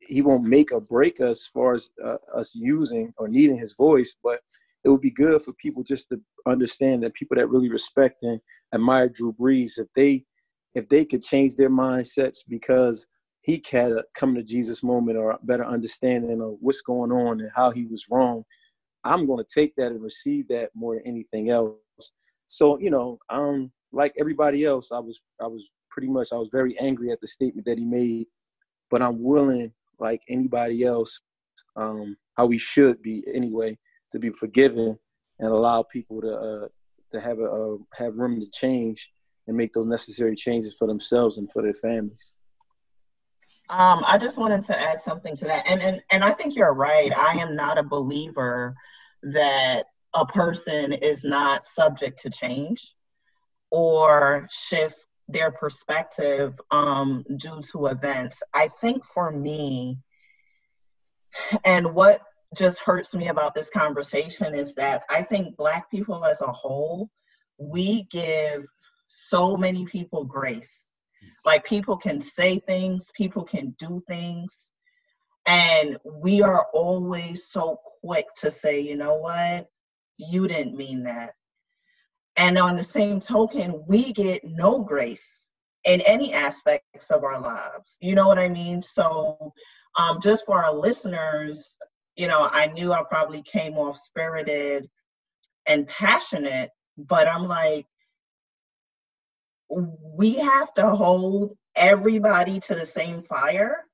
he 0.00 0.22
won't 0.22 0.44
make 0.44 0.72
or 0.72 0.80
break 0.80 1.20
us 1.20 1.40
as 1.40 1.46
far 1.46 1.74
as 1.74 1.90
uh, 2.04 2.16
us 2.34 2.54
using 2.54 3.12
or 3.16 3.28
needing 3.28 3.58
his 3.58 3.72
voice, 3.72 4.14
but 4.22 4.40
it 4.84 4.88
would 4.88 5.00
be 5.00 5.10
good 5.10 5.42
for 5.42 5.52
people 5.54 5.82
just 5.82 6.08
to 6.10 6.20
understand 6.46 7.02
that 7.02 7.14
people 7.14 7.36
that 7.36 7.48
really 7.48 7.70
respect 7.70 8.22
and 8.22 8.40
admire 8.72 9.08
Drew 9.08 9.32
Brees, 9.32 9.78
if 9.78 9.88
they 9.96 10.24
if 10.76 10.86
they 10.90 11.06
could 11.06 11.22
change 11.22 11.56
their 11.56 11.70
mindsets 11.70 12.40
because 12.46 13.06
he 13.40 13.64
had 13.70 13.92
a 13.92 14.04
come 14.14 14.34
to 14.34 14.42
Jesus 14.42 14.82
moment 14.82 15.16
or 15.16 15.30
a 15.30 15.38
better 15.42 15.64
understanding 15.64 16.42
of 16.42 16.56
what's 16.60 16.82
going 16.82 17.10
on 17.10 17.40
and 17.40 17.50
how 17.56 17.70
he 17.70 17.86
was 17.86 18.06
wrong, 18.10 18.44
I'm 19.02 19.26
going 19.26 19.42
to 19.42 19.54
take 19.60 19.74
that 19.76 19.90
and 19.90 20.02
receive 20.02 20.48
that 20.48 20.70
more 20.74 20.94
than 20.94 21.06
anything 21.06 21.48
else. 21.48 21.78
So 22.46 22.78
you 22.78 22.90
know, 22.90 23.18
um, 23.30 23.72
like 23.90 24.12
everybody 24.20 24.66
else, 24.66 24.92
I 24.92 24.98
was 24.98 25.18
I 25.40 25.46
was 25.46 25.66
pretty 25.90 26.08
much 26.08 26.28
I 26.30 26.36
was 26.36 26.50
very 26.52 26.78
angry 26.78 27.10
at 27.10 27.22
the 27.22 27.26
statement 27.26 27.66
that 27.66 27.78
he 27.78 27.84
made, 27.86 28.26
but 28.90 29.00
I'm 29.00 29.22
willing 29.22 29.72
like 29.98 30.20
anybody 30.28 30.84
else, 30.84 31.22
um, 31.76 32.18
how 32.36 32.44
we 32.44 32.58
should 32.58 33.00
be 33.00 33.24
anyway, 33.32 33.78
to 34.12 34.18
be 34.18 34.28
forgiven 34.28 34.98
and 35.38 35.48
allow 35.48 35.84
people 35.84 36.20
to 36.20 36.36
uh, 36.36 36.68
to 37.12 37.20
have 37.20 37.38
a 37.38 37.44
uh, 37.44 37.76
have 37.94 38.18
room 38.18 38.40
to 38.40 38.46
change 38.50 39.10
and 39.46 39.56
make 39.56 39.72
those 39.72 39.86
necessary 39.86 40.34
changes 40.34 40.74
for 40.74 40.86
themselves 40.86 41.38
and 41.38 41.50
for 41.50 41.62
their 41.62 41.74
families. 41.74 42.32
Um, 43.68 44.04
I 44.06 44.18
just 44.18 44.38
wanted 44.38 44.62
to 44.62 44.80
add 44.80 45.00
something 45.00 45.34
to 45.36 45.44
that, 45.46 45.68
and 45.68 45.82
and 45.82 46.00
and 46.10 46.22
I 46.22 46.30
think 46.30 46.54
you're 46.54 46.72
right. 46.72 47.12
I 47.16 47.38
am 47.38 47.56
not 47.56 47.78
a 47.78 47.82
believer 47.82 48.76
that 49.22 49.86
a 50.14 50.24
person 50.24 50.92
is 50.92 51.24
not 51.24 51.66
subject 51.66 52.20
to 52.22 52.30
change 52.30 52.94
or 53.70 54.46
shift 54.50 55.04
their 55.28 55.50
perspective 55.50 56.54
um, 56.70 57.24
due 57.36 57.60
to 57.72 57.86
events. 57.86 58.40
I 58.54 58.68
think 58.68 59.04
for 59.04 59.32
me, 59.32 59.98
and 61.64 61.92
what 61.92 62.20
just 62.56 62.78
hurts 62.78 63.14
me 63.14 63.28
about 63.28 63.54
this 63.54 63.68
conversation 63.68 64.54
is 64.54 64.76
that 64.76 65.02
I 65.10 65.22
think 65.22 65.56
Black 65.56 65.90
people 65.90 66.24
as 66.24 66.40
a 66.40 66.52
whole, 66.52 67.10
we 67.58 68.04
give 68.04 68.64
so 69.08 69.56
many 69.56 69.86
people 69.86 70.24
grace. 70.24 70.90
Like 71.44 71.64
people 71.64 71.96
can 71.96 72.20
say 72.20 72.60
things, 72.60 73.10
people 73.16 73.44
can 73.44 73.74
do 73.78 74.02
things, 74.06 74.72
and 75.46 75.96
we 76.04 76.42
are 76.42 76.66
always 76.72 77.48
so 77.48 77.78
quick 78.00 78.26
to 78.40 78.50
say, 78.50 78.80
you 78.80 78.96
know 78.96 79.14
what, 79.16 79.66
you 80.18 80.48
didn't 80.48 80.76
mean 80.76 81.04
that. 81.04 81.34
And 82.36 82.58
on 82.58 82.76
the 82.76 82.84
same 82.84 83.20
token, 83.20 83.82
we 83.86 84.12
get 84.12 84.44
no 84.44 84.80
grace 84.80 85.48
in 85.84 86.00
any 86.02 86.34
aspects 86.34 87.10
of 87.10 87.24
our 87.24 87.40
lives. 87.40 87.96
You 88.00 88.14
know 88.14 88.26
what 88.28 88.38
I 88.38 88.48
mean? 88.48 88.82
So, 88.82 89.52
um, 89.96 90.20
just 90.20 90.44
for 90.44 90.62
our 90.62 90.74
listeners, 90.74 91.76
you 92.16 92.26
know, 92.26 92.48
I 92.50 92.66
knew 92.66 92.92
I 92.92 93.02
probably 93.08 93.42
came 93.42 93.74
off 93.74 93.96
spirited 93.96 94.88
and 95.66 95.86
passionate, 95.86 96.70
but 96.98 97.28
I'm 97.28 97.44
like, 97.44 97.86
we 99.68 100.34
have 100.34 100.72
to 100.74 100.88
hold 100.90 101.56
everybody 101.74 102.60
to 102.60 102.74
the 102.74 102.86
same 102.86 103.22
fire 103.22 103.84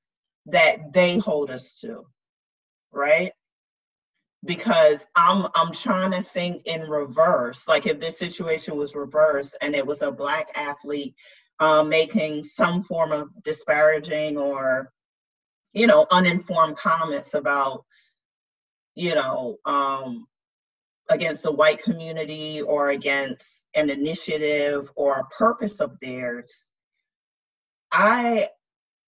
that 0.47 0.93
they 0.93 1.17
hold 1.17 1.49
us 1.49 1.79
to, 1.81 2.05
right? 2.91 3.31
Because 4.45 5.05
I'm 5.15 5.47
I'm 5.55 5.71
trying 5.71 6.11
to 6.11 6.21
think 6.21 6.65
in 6.65 6.81
reverse. 6.81 7.67
Like 7.67 7.85
if 7.85 7.99
this 7.99 8.19
situation 8.19 8.77
was 8.77 8.95
reversed 8.95 9.55
and 9.61 9.75
it 9.75 9.85
was 9.85 10.01
a 10.01 10.11
black 10.11 10.49
athlete 10.55 11.15
um, 11.59 11.89
making 11.89 12.43
some 12.43 12.81
form 12.81 13.11
of 13.11 13.29
disparaging 13.43 14.37
or 14.37 14.91
you 15.71 15.87
know 15.87 16.05
uninformed 16.11 16.77
comments 16.77 17.33
about 17.33 17.85
you 18.95 19.15
know 19.15 19.57
um, 19.65 20.27
against 21.09 21.43
the 21.43 21.51
white 21.51 21.83
community 21.83 22.61
or 22.61 22.89
against 22.89 23.65
an 23.75 23.89
initiative 23.89 24.91
or 24.95 25.19
a 25.19 25.35
purpose 25.35 25.79
of 25.81 25.99
theirs 26.01 26.69
i 27.91 28.47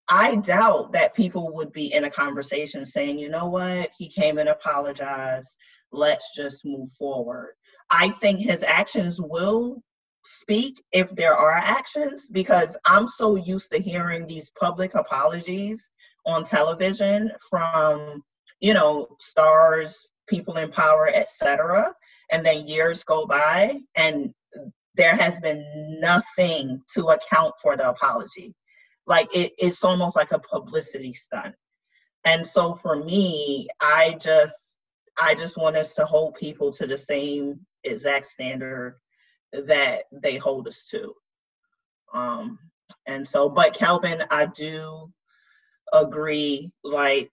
i 0.08 0.36
doubt 0.36 0.92
that 0.92 1.16
people 1.16 1.54
would 1.56 1.72
be 1.72 1.94
in 1.94 2.04
a 2.04 2.10
conversation 2.10 2.86
saying 2.86 3.18
you 3.18 3.30
know 3.30 3.48
what? 3.48 3.90
He 3.98 4.08
came 4.10 4.38
and 4.38 4.50
apologized. 4.50 5.58
Let's 5.92 6.32
just 6.36 6.66
move 6.66 6.92
forward. 6.92 7.54
I 7.90 8.10
think 8.10 8.40
his 8.40 8.64
actions 8.64 9.20
will 9.20 9.82
speak 10.26 10.84
if 10.92 11.16
there 11.16 11.36
are 11.36 11.52
actions 11.52 12.30
because 12.32 12.76
i'm 12.86 13.08
so 13.08 13.36
used 13.36 13.72
to 13.72 13.78
hearing 13.78 14.26
these 14.26 14.52
public 14.60 14.96
apologies 14.96 15.92
on 16.26 16.44
television 16.44 17.32
from 17.50 18.24
you 18.60 18.74
know 18.74 19.08
stars 19.20 20.08
people 20.28 20.58
in 20.58 20.72
power, 20.72 21.10
etc. 21.14 21.94
And 22.32 22.46
then 22.46 22.68
years 22.68 23.04
go 23.04 23.26
by 23.26 23.80
and 23.96 24.34
there 24.96 25.16
has 25.16 25.40
been 25.40 26.00
nothing 26.00 26.82
to 26.94 27.08
account 27.08 27.54
for 27.62 27.76
the 27.78 27.90
apology. 27.90 28.54
Like 29.08 29.36
it, 29.36 29.54
it's 29.58 29.84
almost 29.84 30.16
like 30.16 30.32
a 30.32 30.40
publicity 30.40 31.14
stunt. 31.14 31.56
And 32.24 32.46
so 32.46 32.74
for 32.74 33.04
me, 33.04 33.68
I 33.80 34.18
just 34.20 34.76
I 35.18 35.36
just 35.36 35.58
want 35.58 35.78
us 35.78 35.96
to 35.96 36.06
hold 36.06 36.36
people 36.36 36.72
to 36.74 36.88
the 36.88 36.98
same 36.98 37.60
exact 37.84 38.26
standard 38.26 39.00
that 39.54 40.04
they 40.12 40.38
hold 40.38 40.68
us 40.68 40.88
to. 40.92 41.14
Um 42.14 42.58
and 43.06 43.28
so 43.28 43.50
but 43.50 43.74
Calvin, 43.74 44.24
I 44.32 44.48
do 44.48 45.12
agree 45.94 46.72
like 46.84 47.32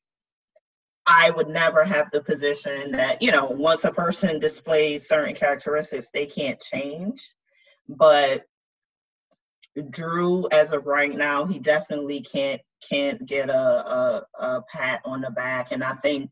I 1.07 1.31
would 1.31 1.49
never 1.49 1.85
have 1.85 2.11
the 2.13 2.23
position 2.23 2.93
that, 2.93 3.23
you 3.23 3.33
know, 3.33 3.47
once 3.47 3.85
a 3.85 3.93
person 3.93 4.39
displays 4.39 5.09
certain 5.09 5.35
characteristics, 5.35 6.11
they 6.13 6.27
can't 6.27 6.61
change. 6.61 7.35
But 7.89 8.45
Drew, 9.91 10.49
as 10.51 10.73
of 10.73 10.87
right 10.87 11.15
now, 11.15 11.45
he 11.45 11.59
definitely 11.59 12.21
can't 12.21 12.61
can't 12.89 13.25
get 13.27 13.49
a, 13.49 13.55
a, 13.55 14.27
a 14.39 14.63
pat 14.71 15.01
on 15.05 15.21
the 15.21 15.31
back. 15.31 15.69
And 15.71 15.85
I 15.85 15.95
think 15.95 16.31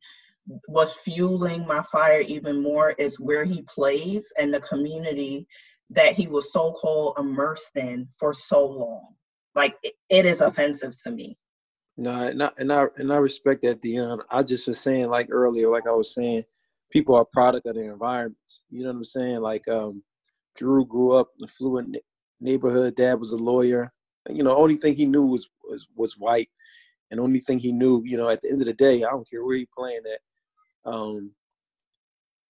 what's 0.67 0.95
fueling 0.95 1.67
my 1.67 1.83
fire 1.83 2.21
even 2.21 2.63
more 2.63 2.91
is 2.91 3.21
where 3.21 3.45
he 3.45 3.63
plays 3.63 4.33
and 4.39 4.53
the 4.53 4.61
community 4.61 5.47
that 5.91 6.13
he 6.15 6.27
was 6.27 6.53
so 6.53 6.73
called 6.73 7.17
immersed 7.19 7.77
in 7.77 8.09
for 8.17 8.33
so 8.33 8.67
long. 8.67 9.15
Like 9.55 9.77
it, 9.83 9.95
it 10.09 10.27
is 10.27 10.41
offensive 10.41 11.01
to 11.03 11.11
me. 11.11 11.37
No, 12.01 12.13
and 12.29 12.43
I, 12.43 12.51
and 12.57 12.73
I 12.73 12.87
and 12.97 13.13
I 13.13 13.17
respect 13.17 13.61
that, 13.61 13.83
Dion. 13.83 14.23
I 14.31 14.43
just 14.43 14.67
was 14.67 14.81
saying, 14.81 15.11
like 15.11 15.29
earlier, 15.31 15.69
like 15.71 15.87
I 15.87 15.93
was 15.93 16.15
saying, 16.15 16.45
people 16.91 17.15
are 17.15 17.27
product 17.27 17.67
of 17.67 17.75
their 17.75 17.93
environments. 17.93 18.63
You 18.71 18.85
know 18.85 18.89
what 18.89 18.97
I'm 18.97 19.05
saying? 19.05 19.41
Like 19.41 19.69
um, 19.69 20.03
Drew 20.57 20.87
grew 20.87 21.13
up 21.13 21.29
in 21.39 21.45
a 21.45 21.47
fluent 21.47 21.99
neighborhood. 22.41 22.97
Dad 22.97 23.21
was 23.21 23.33
a 23.33 23.37
lawyer. 23.37 23.93
You 24.31 24.43
know, 24.43 24.57
only 24.57 24.77
thing 24.77 24.95
he 24.95 25.05
knew 25.05 25.27
was 25.27 25.47
was 25.69 25.89
was 25.95 26.17
white, 26.17 26.49
and 27.11 27.21
only 27.21 27.41
thing 27.41 27.59
he 27.59 27.71
knew, 27.71 28.03
you 28.07 28.17
know, 28.17 28.31
at 28.31 28.41
the 28.41 28.51
end 28.51 28.63
of 28.63 28.67
the 28.67 28.73
day, 28.73 29.05
I 29.05 29.11
don't 29.11 29.29
care 29.29 29.45
where 29.45 29.57
he 29.57 29.69
playing 29.77 30.01
at. 30.11 30.91
Um, 30.91 31.33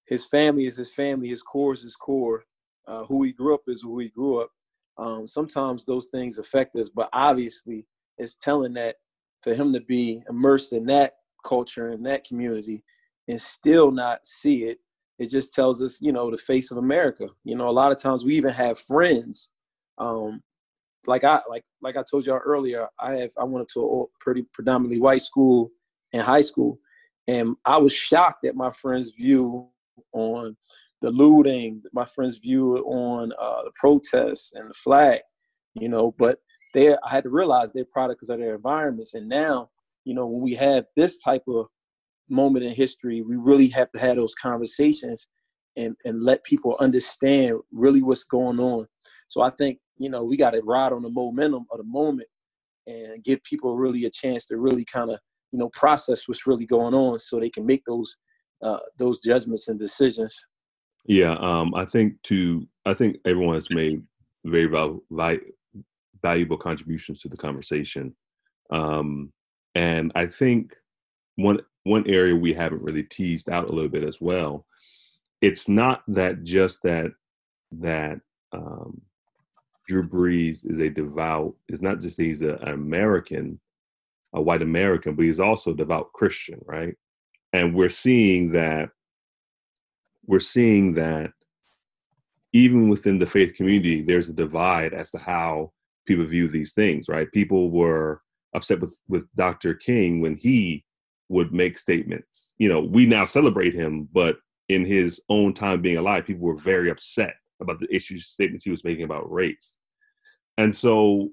his 0.06 0.26
family 0.26 0.66
is 0.66 0.76
his 0.76 0.94
family. 0.94 1.26
His 1.28 1.42
core 1.42 1.72
is 1.72 1.82
his 1.82 1.96
core. 1.96 2.44
Uh, 2.86 3.04
who 3.06 3.24
he 3.24 3.32
grew 3.32 3.54
up 3.54 3.62
is 3.66 3.82
who 3.82 3.98
he 3.98 4.10
grew 4.10 4.42
up. 4.42 4.50
Um, 4.96 5.26
sometimes 5.26 5.84
those 5.84 6.06
things 6.06 6.38
affect 6.38 6.76
us, 6.76 6.88
but 6.88 7.08
obviously, 7.12 7.84
it's 8.16 8.36
telling 8.36 8.74
that 8.74 8.94
for 9.42 9.54
him 9.54 9.72
to 9.72 9.80
be 9.80 10.22
immersed 10.28 10.72
in 10.72 10.86
that 10.86 11.14
culture 11.44 11.88
and 11.90 12.04
that 12.04 12.24
community 12.24 12.82
and 13.28 13.40
still 13.40 13.90
not 13.90 14.26
see 14.26 14.64
it 14.64 14.78
it 15.18 15.30
just 15.30 15.54
tells 15.54 15.82
us 15.82 15.98
you 16.00 16.12
know 16.12 16.30
the 16.30 16.36
face 16.36 16.70
of 16.70 16.78
america. 16.78 17.26
You 17.44 17.56
know 17.56 17.68
a 17.68 17.70
lot 17.70 17.92
of 17.92 17.98
times 17.98 18.24
we 18.24 18.34
even 18.36 18.52
have 18.52 18.78
friends 18.78 19.48
um 19.98 20.42
like 21.06 21.24
i 21.24 21.40
like 21.48 21.64
like 21.80 21.96
i 21.96 22.02
told 22.02 22.26
y'all 22.26 22.40
earlier 22.44 22.86
i 22.98 23.12
have 23.12 23.30
i 23.38 23.44
went 23.44 23.68
to 23.68 23.80
a 23.80 24.04
pretty 24.22 24.44
predominantly 24.52 25.00
white 25.00 25.22
school 25.22 25.70
in 26.12 26.20
high 26.20 26.40
school 26.40 26.78
and 27.28 27.56
i 27.64 27.78
was 27.78 27.92
shocked 27.92 28.44
at 28.44 28.56
my 28.56 28.70
friends 28.70 29.12
view 29.12 29.66
on 30.12 30.56
the 31.00 31.10
looting 31.10 31.82
my 31.92 32.04
friends 32.04 32.38
view 32.38 32.76
on 32.78 33.32
uh, 33.40 33.62
the 33.64 33.70
protests 33.76 34.52
and 34.54 34.68
the 34.68 34.74
flag 34.74 35.20
you 35.74 35.88
know 35.88 36.14
but 36.18 36.38
they 36.74 36.92
I 36.92 37.10
had 37.10 37.24
to 37.24 37.30
realize 37.30 37.72
they're 37.72 37.84
products 37.84 38.28
of 38.28 38.38
their 38.38 38.54
environments. 38.54 39.14
And 39.14 39.28
now, 39.28 39.70
you 40.04 40.14
know, 40.14 40.26
when 40.26 40.42
we 40.42 40.54
have 40.54 40.84
this 40.96 41.20
type 41.20 41.42
of 41.48 41.66
moment 42.28 42.64
in 42.64 42.72
history, 42.72 43.22
we 43.22 43.36
really 43.36 43.68
have 43.68 43.90
to 43.92 43.98
have 43.98 44.16
those 44.16 44.34
conversations 44.34 45.28
and, 45.76 45.96
and 46.04 46.22
let 46.22 46.44
people 46.44 46.76
understand 46.80 47.56
really 47.72 48.02
what's 48.02 48.24
going 48.24 48.58
on. 48.58 48.86
So 49.28 49.42
I 49.42 49.50
think, 49.50 49.78
you 49.98 50.10
know, 50.10 50.24
we 50.24 50.36
got 50.36 50.50
to 50.50 50.60
ride 50.62 50.92
on 50.92 51.02
the 51.02 51.10
momentum 51.10 51.66
of 51.70 51.78
the 51.78 51.84
moment 51.84 52.28
and 52.86 53.22
give 53.22 53.42
people 53.44 53.76
really 53.76 54.04
a 54.04 54.10
chance 54.10 54.46
to 54.46 54.56
really 54.56 54.84
kind 54.84 55.10
of, 55.10 55.18
you 55.52 55.58
know, 55.58 55.70
process 55.70 56.26
what's 56.26 56.46
really 56.46 56.66
going 56.66 56.94
on 56.94 57.18
so 57.18 57.38
they 57.38 57.50
can 57.50 57.66
make 57.66 57.82
those 57.86 58.16
uh, 58.62 58.78
those 58.98 59.20
judgments 59.20 59.68
and 59.68 59.78
decisions. 59.78 60.38
Yeah, 61.06 61.32
um, 61.40 61.74
I 61.74 61.86
think 61.86 62.20
to 62.24 62.66
I 62.84 62.94
think 62.94 63.16
everyone 63.24 63.54
has 63.54 63.70
made 63.70 64.02
very 64.44 64.66
val- 64.66 65.02
valuable 66.22 66.56
contributions 66.56 67.18
to 67.20 67.28
the 67.28 67.36
conversation. 67.36 68.14
Um, 68.70 69.32
and 69.74 70.12
I 70.14 70.26
think 70.26 70.76
one 71.36 71.60
one 71.84 72.06
area 72.06 72.34
we 72.34 72.52
haven't 72.52 72.82
really 72.82 73.02
teased 73.02 73.48
out 73.48 73.68
a 73.68 73.72
little 73.72 73.88
bit 73.88 74.04
as 74.04 74.20
well. 74.20 74.66
It's 75.40 75.68
not 75.68 76.02
that 76.08 76.44
just 76.44 76.82
that 76.82 77.12
that 77.72 78.20
um, 78.52 79.00
Drew 79.88 80.06
Brees 80.06 80.68
is 80.70 80.78
a 80.78 80.90
devout. 80.90 81.54
It's 81.68 81.82
not 81.82 82.00
just 82.00 82.20
he's 82.20 82.42
a, 82.42 82.56
an 82.56 82.68
American, 82.68 83.60
a 84.32 84.40
white 84.40 84.62
American, 84.62 85.14
but 85.14 85.24
he's 85.24 85.40
also 85.40 85.70
a 85.70 85.76
devout 85.76 86.12
Christian, 86.12 86.60
right? 86.66 86.94
And 87.52 87.74
we're 87.74 87.88
seeing 87.88 88.52
that. 88.52 88.90
We're 90.26 90.38
seeing 90.38 90.94
that 90.94 91.32
even 92.52 92.88
within 92.88 93.18
the 93.18 93.26
faith 93.26 93.54
community, 93.54 94.02
there's 94.02 94.28
a 94.28 94.34
divide 94.34 94.92
as 94.92 95.10
to 95.12 95.18
how 95.18 95.72
people 96.10 96.26
view 96.26 96.48
these 96.48 96.72
things, 96.72 97.08
right? 97.08 97.30
People 97.30 97.70
were 97.70 98.20
upset 98.56 98.80
with 98.80 99.00
with 99.08 99.28
Dr. 99.36 99.74
King 99.74 100.20
when 100.20 100.36
he 100.36 100.84
would 101.28 101.52
make 101.52 101.78
statements. 101.78 102.54
You 102.58 102.68
know, 102.68 102.80
we 102.80 103.06
now 103.06 103.24
celebrate 103.24 103.74
him, 103.74 104.08
but 104.12 104.38
in 104.68 104.84
his 104.84 105.20
own 105.28 105.54
time 105.54 105.80
being 105.80 105.98
alive, 105.98 106.26
people 106.26 106.48
were 106.48 106.56
very 106.56 106.90
upset 106.90 107.34
about 107.62 107.78
the 107.78 107.94
issues 107.94 108.26
statements 108.26 108.64
he 108.64 108.72
was 108.72 108.82
making 108.82 109.04
about 109.04 109.30
race. 109.30 109.78
And 110.58 110.74
so 110.74 111.30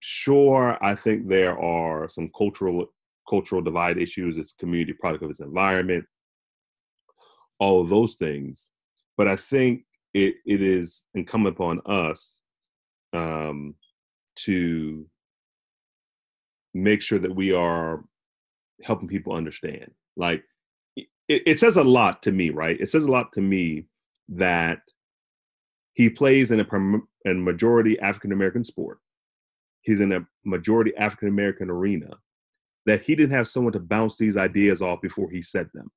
sure, 0.00 0.76
I 0.82 0.96
think 0.96 1.28
there 1.28 1.56
are 1.56 2.08
some 2.08 2.28
cultural 2.36 2.86
cultural 3.30 3.62
divide 3.62 3.98
issues, 3.98 4.36
it's 4.36 4.52
community 4.52 4.94
product 4.94 5.22
of 5.22 5.30
its 5.30 5.40
environment, 5.40 6.04
all 7.60 7.80
of 7.80 7.88
those 7.88 8.16
things. 8.16 8.70
But 9.16 9.28
I 9.28 9.36
think 9.36 9.82
it, 10.12 10.36
it 10.44 10.60
is 10.60 11.04
incumbent 11.14 11.54
upon 11.54 11.82
us 11.86 12.38
um, 13.12 13.74
to 14.44 15.06
make 16.74 17.02
sure 17.02 17.18
that 17.18 17.34
we 17.34 17.52
are 17.52 18.04
helping 18.82 19.08
people 19.08 19.34
understand. 19.34 19.90
Like 20.16 20.44
it, 20.96 21.08
it 21.28 21.58
says 21.58 21.76
a 21.76 21.84
lot 21.84 22.22
to 22.24 22.32
me, 22.32 22.50
right? 22.50 22.80
It 22.80 22.90
says 22.90 23.04
a 23.04 23.10
lot 23.10 23.32
to 23.34 23.40
me 23.40 23.86
that 24.28 24.80
he 25.94 26.08
plays 26.10 26.50
in 26.50 26.60
a, 26.60 27.30
a 27.30 27.34
majority 27.34 27.98
African 28.00 28.32
American 28.32 28.64
sport. 28.64 28.98
He's 29.82 30.00
in 30.00 30.12
a 30.12 30.26
majority 30.44 30.92
African 30.96 31.28
American 31.28 31.70
arena. 31.70 32.10
That 32.86 33.02
he 33.02 33.14
didn't 33.14 33.34
have 33.34 33.48
someone 33.48 33.74
to 33.74 33.80
bounce 33.80 34.16
these 34.16 34.36
ideas 34.36 34.80
off 34.80 35.02
before 35.02 35.30
he 35.30 35.42
said 35.42 35.68
them. 35.74 35.90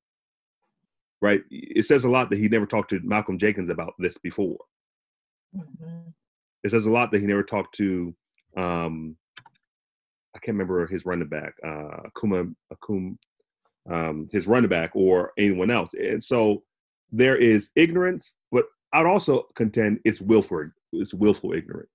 Right? 1.22 1.44
It 1.50 1.86
says 1.86 2.04
a 2.04 2.10
lot 2.10 2.30
that 2.32 2.40
he 2.40 2.50
never 2.50 2.66
talked 2.66 2.90
to 2.90 3.00
Malcolm 3.04 3.38
Jenkins 3.38 3.70
about 3.70 3.94
this 4.00 4.18
before. 4.18 4.58
Mm-hmm. 5.56 6.10
It 6.64 6.72
says 6.72 6.86
a 6.86 6.92
lot 6.92 7.12
that 7.12 7.22
he 7.22 7.28
never 7.28 7.44
talked 7.44 7.76
to 7.76 8.14
um, 8.58 9.16
I 10.36 10.40
can't 10.40 10.56
remember 10.56 10.88
his 10.88 11.06
running 11.06 11.28
back, 11.28 11.54
uh, 11.64 12.08
Akuma, 12.10 12.54
Akum, 12.74 13.18
um, 13.90 14.30
his 14.32 14.48
running 14.48 14.70
back 14.70 14.92
or 14.94 15.34
anyone 15.38 15.72
else. 15.72 15.90
And 15.94 16.24
so 16.24 16.64
there 17.12 17.36
is 17.36 17.72
ignorance, 17.76 18.34
but 18.52 18.66
I'd 18.94 19.06
also 19.06 19.48
contend 19.56 20.00
it's 20.06 20.22
willful, 20.22 20.70
it's 20.94 21.14
willful 21.14 21.54
ignorance. 21.54 21.90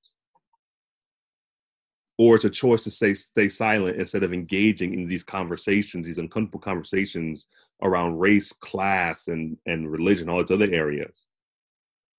Or 2.18 2.34
it's 2.34 2.46
a 2.46 2.50
choice 2.50 2.84
to 2.84 2.90
say 2.90 3.12
stay 3.12 3.48
silent 3.48 3.98
instead 3.98 4.22
of 4.22 4.32
engaging 4.32 4.98
in 4.98 5.06
these 5.06 5.22
conversations, 5.22 6.06
these 6.06 6.18
uncomfortable 6.18 6.60
conversations 6.60 7.46
around 7.82 8.18
race, 8.18 8.52
class, 8.52 9.28
and 9.28 9.58
and 9.66 9.90
religion, 9.90 10.30
all 10.30 10.42
these 10.42 10.50
other 10.50 10.72
areas. 10.72 11.26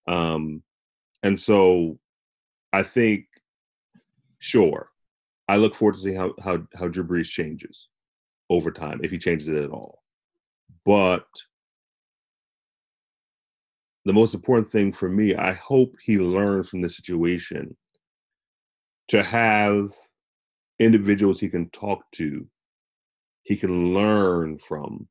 Um, 0.07 0.61
and 1.23 1.39
so 1.39 1.97
I 2.71 2.83
think, 2.83 3.26
sure, 4.39 4.89
I 5.47 5.57
look 5.57 5.75
forward 5.75 5.95
to 5.95 6.01
seeing 6.01 6.17
how 6.17 6.33
how 6.43 6.67
how 6.75 6.87
Drew 6.87 7.05
Brees 7.05 7.29
changes 7.29 7.87
over 8.49 8.71
time, 8.71 8.99
if 9.03 9.11
he 9.11 9.17
changes 9.17 9.47
it 9.49 9.63
at 9.63 9.71
all. 9.71 10.03
But 10.85 11.27
the 14.05 14.13
most 14.13 14.33
important 14.33 14.69
thing 14.69 14.93
for 14.93 15.09
me, 15.09 15.35
I 15.35 15.53
hope 15.53 15.93
he 16.01 16.17
learns 16.17 16.69
from 16.69 16.81
the 16.81 16.89
situation 16.89 17.75
to 19.09 19.23
have 19.23 19.91
individuals 20.79 21.39
he 21.39 21.49
can 21.49 21.69
talk 21.69 22.03
to, 22.13 22.47
he 23.43 23.55
can 23.55 23.93
learn 23.93 24.59
from 24.59 25.07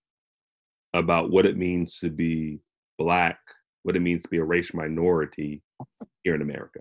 about 0.94 1.30
what 1.30 1.46
it 1.46 1.56
means 1.56 1.98
to 1.98 2.10
be 2.10 2.60
black, 2.98 3.38
what 3.82 3.96
it 3.96 4.00
means 4.00 4.22
to 4.22 4.28
be 4.28 4.38
a 4.38 4.44
racial 4.44 4.78
minority 4.78 5.62
here 6.22 6.34
in 6.34 6.42
America. 6.42 6.80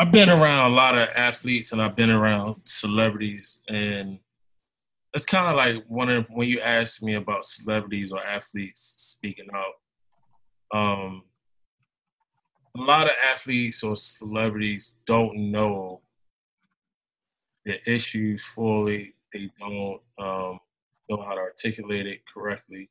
I've 0.00 0.10
been 0.10 0.30
around 0.30 0.72
a 0.72 0.74
lot 0.74 0.96
of 0.96 1.10
athletes 1.14 1.72
and 1.72 1.82
I've 1.82 1.94
been 1.94 2.08
around 2.08 2.62
celebrities 2.64 3.58
and 3.68 4.18
it's 5.12 5.26
kind 5.26 5.46
of 5.46 5.56
like 5.56 5.84
one 5.88 6.08
of 6.08 6.24
when 6.30 6.48
you 6.48 6.58
ask 6.60 7.02
me 7.02 7.16
about 7.16 7.44
celebrities 7.44 8.10
or 8.10 8.24
athletes 8.24 8.94
speaking 8.96 9.48
out. 9.54 9.74
Um, 10.74 11.24
a 12.78 12.80
lot 12.80 13.08
of 13.08 13.12
athletes 13.30 13.82
or 13.82 13.94
celebrities 13.94 14.96
don't 15.04 15.36
know 15.36 16.00
the 17.66 17.78
issues 17.86 18.42
fully. 18.42 19.12
They 19.34 19.50
don't 19.60 20.00
um, 20.18 20.60
know 21.10 21.20
how 21.22 21.34
to 21.34 21.40
articulate 21.40 22.06
it 22.06 22.22
correctly, 22.32 22.88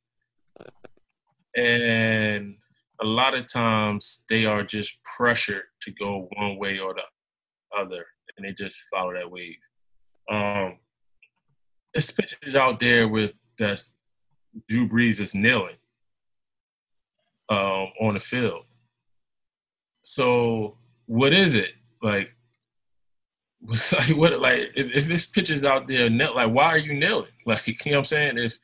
and 1.57 2.57
a 3.01 3.05
lot 3.05 3.35
of 3.35 3.51
times 3.51 4.25
they 4.29 4.45
are 4.45 4.63
just 4.63 4.99
pressured 5.17 5.63
to 5.81 5.91
go 5.91 6.27
one 6.35 6.57
way 6.57 6.79
or 6.79 6.93
the 6.93 7.77
other, 7.77 8.05
and 8.37 8.45
they 8.45 8.53
just 8.53 8.79
follow 8.91 9.13
that 9.13 9.31
wave. 9.31 9.55
Um, 10.31 10.77
there's 11.93 12.11
pictures 12.11 12.55
out 12.55 12.79
there 12.79 13.07
with 13.07 13.33
that 13.57 13.81
Drew 14.67 14.87
Brees 14.87 15.19
is 15.19 15.33
kneeling 15.35 15.77
um, 17.49 17.87
on 18.01 18.13
the 18.13 18.19
field. 18.19 18.65
So 20.01 20.77
what 21.05 21.33
is 21.33 21.55
it 21.55 21.71
like? 22.01 22.35
Like 23.91 24.15
what? 24.15 24.39
Like 24.39 24.71
if, 24.75 24.95
if 24.95 25.07
this 25.07 25.25
picture's 25.25 25.65
out 25.65 25.85
there, 25.85 26.09
like 26.09 26.49
why 26.49 26.67
are 26.67 26.77
you 26.77 26.93
kneeling? 26.93 27.27
Like 27.45 27.67
you 27.67 27.73
know 27.73 27.91
what 27.91 27.97
I'm 27.97 28.05
saying? 28.05 28.37
If 28.37 28.57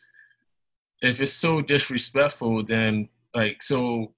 if 1.01 1.21
it's 1.21 1.33
so 1.33 1.61
disrespectful, 1.61 2.63
then 2.63 3.09
like 3.35 3.61
so. 3.61 4.13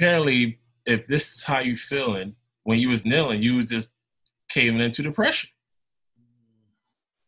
Apparently, 0.00 0.58
if 0.86 1.06
this 1.08 1.36
is 1.36 1.42
how 1.42 1.58
you 1.58 1.76
feeling 1.76 2.34
when 2.62 2.78
you 2.78 2.88
was 2.88 3.04
kneeling, 3.04 3.42
you 3.42 3.56
was 3.56 3.66
just 3.66 3.94
caving 4.48 4.80
into 4.80 5.02
the 5.02 5.12
pressure. 5.12 5.48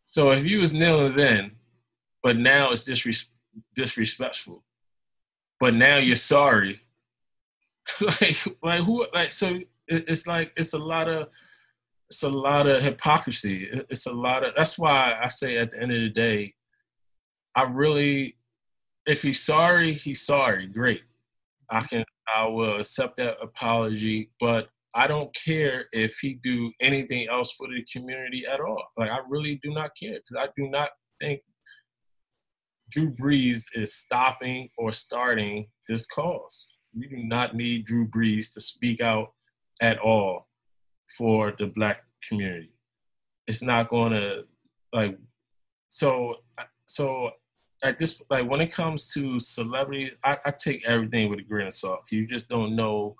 So 0.07 0.31
if 0.31 0.47
you 0.47 0.59
was 0.59 0.73
kneeling 0.73 1.15
then, 1.15 1.57
but 2.23 2.39
now 2.39 2.70
it's 2.70 2.89
disres- 2.89 3.28
disrespectful, 3.74 4.65
but 5.61 5.74
now 5.74 5.99
you're 5.99 6.16
sorry, 6.16 6.81
like 8.01 8.43
like 8.62 8.81
who 8.85 9.07
like 9.12 9.35
so 9.35 9.49
it, 9.86 10.05
it's 10.09 10.27
like 10.27 10.53
it's 10.57 10.73
a 10.73 10.78
lot 10.78 11.09
of 11.09 11.28
it's 12.09 12.23
a 12.23 12.31
lot 12.31 12.66
of 12.66 12.82
hypocrisy. 12.82 13.69
It's 13.90 14.07
a 14.07 14.15
lot 14.15 14.47
of 14.47 14.55
that's 14.55 14.78
why 14.78 15.15
I 15.23 15.28
say 15.28 15.59
at 15.59 15.73
the 15.73 15.82
end 15.82 15.93
of 15.93 16.01
the 16.01 16.09
day, 16.09 16.55
I 17.55 17.65
really 17.65 18.39
if 19.05 19.20
he's 19.20 19.43
sorry, 19.43 19.93
he's 19.93 20.23
sorry. 20.23 20.69
Great. 20.69 21.03
I 21.73 21.81
can 21.81 22.05
I 22.35 22.47
will 22.47 22.77
accept 22.77 23.16
that 23.16 23.39
apology, 23.40 24.31
but 24.39 24.69
I 24.94 25.07
don't 25.07 25.35
care 25.35 25.86
if 25.93 26.19
he 26.20 26.39
do 26.43 26.70
anything 26.81 27.27
else 27.28 27.53
for 27.53 27.66
the 27.66 27.85
community 27.90 28.44
at 28.47 28.61
all. 28.61 28.85
Like 28.97 29.11
I 29.11 29.20
really 29.27 29.59
do 29.62 29.73
not 29.73 29.93
care 30.01 30.19
because 30.19 30.36
I 30.39 30.49
do 30.55 30.69
not 30.69 30.90
think 31.19 31.40
Drew 32.90 33.11
Brees 33.11 33.65
is 33.74 33.94
stopping 33.94 34.69
or 34.77 34.93
starting 34.93 35.69
this 35.89 36.07
cause. 36.07 36.77
We 36.94 37.09
do 37.09 37.16
not 37.24 37.57
need 37.57 37.86
Drew 37.86 38.07
Brees 38.07 38.53
to 38.53 38.61
speak 38.61 39.01
out 39.01 39.32
at 39.81 39.99
all 39.99 40.49
for 41.16 41.55
the 41.59 41.69
black 41.69 42.05
community. 42.28 42.74
It's 43.47 43.62
not 43.62 43.89
going 43.89 44.12
to 44.12 44.44
like 44.93 45.19
so 45.89 46.36
so 46.85 47.31
at 47.83 47.99
this 47.99 48.23
like 48.31 48.49
when 48.49 48.61
it 48.61 48.73
comes 48.73 49.13
to 49.15 49.41
celebrities, 49.41 50.13
I, 50.25 50.39
I 50.45 50.51
take 50.53 50.87
everything 50.87 51.29
with 51.29 51.41
a 51.41 51.43
grain 51.43 51.67
of 51.67 51.73
salt. 51.73 52.11
You 52.11 52.27
just 52.27 52.49
don't 52.49 52.77
know 52.77 53.17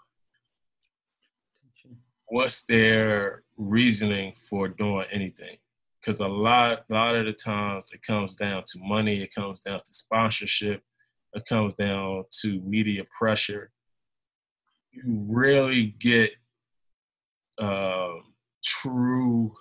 what's 2.27 2.63
their 2.65 3.43
reasoning 3.57 4.35
for 4.35 4.69
doing 4.69 5.07
anything 5.11 5.57
because 6.01 6.21
a 6.21 6.29
lot 6.29 6.85
a 6.91 6.95
lot 6.95 7.15
of 7.15 7.27
the 7.27 7.33
times 7.33 7.91
it 7.93 8.03
comes 8.03 8.35
down 8.35 8.63
to 8.67 8.79
money 8.81 9.23
it 9.23 9.35
comes 9.35 9.61
down 9.61 9.79
to 9.79 9.95
sponsorship 9.95 10.83
it 11.35 11.45
comes 11.47 11.75
down 11.75 12.25
to 12.31 12.61
media 12.63 13.05
pressure 13.17 13.71
you 14.91 15.03
rarely 15.29 15.95
get 15.99 16.33
uh, 17.59 18.15
true 18.65 19.55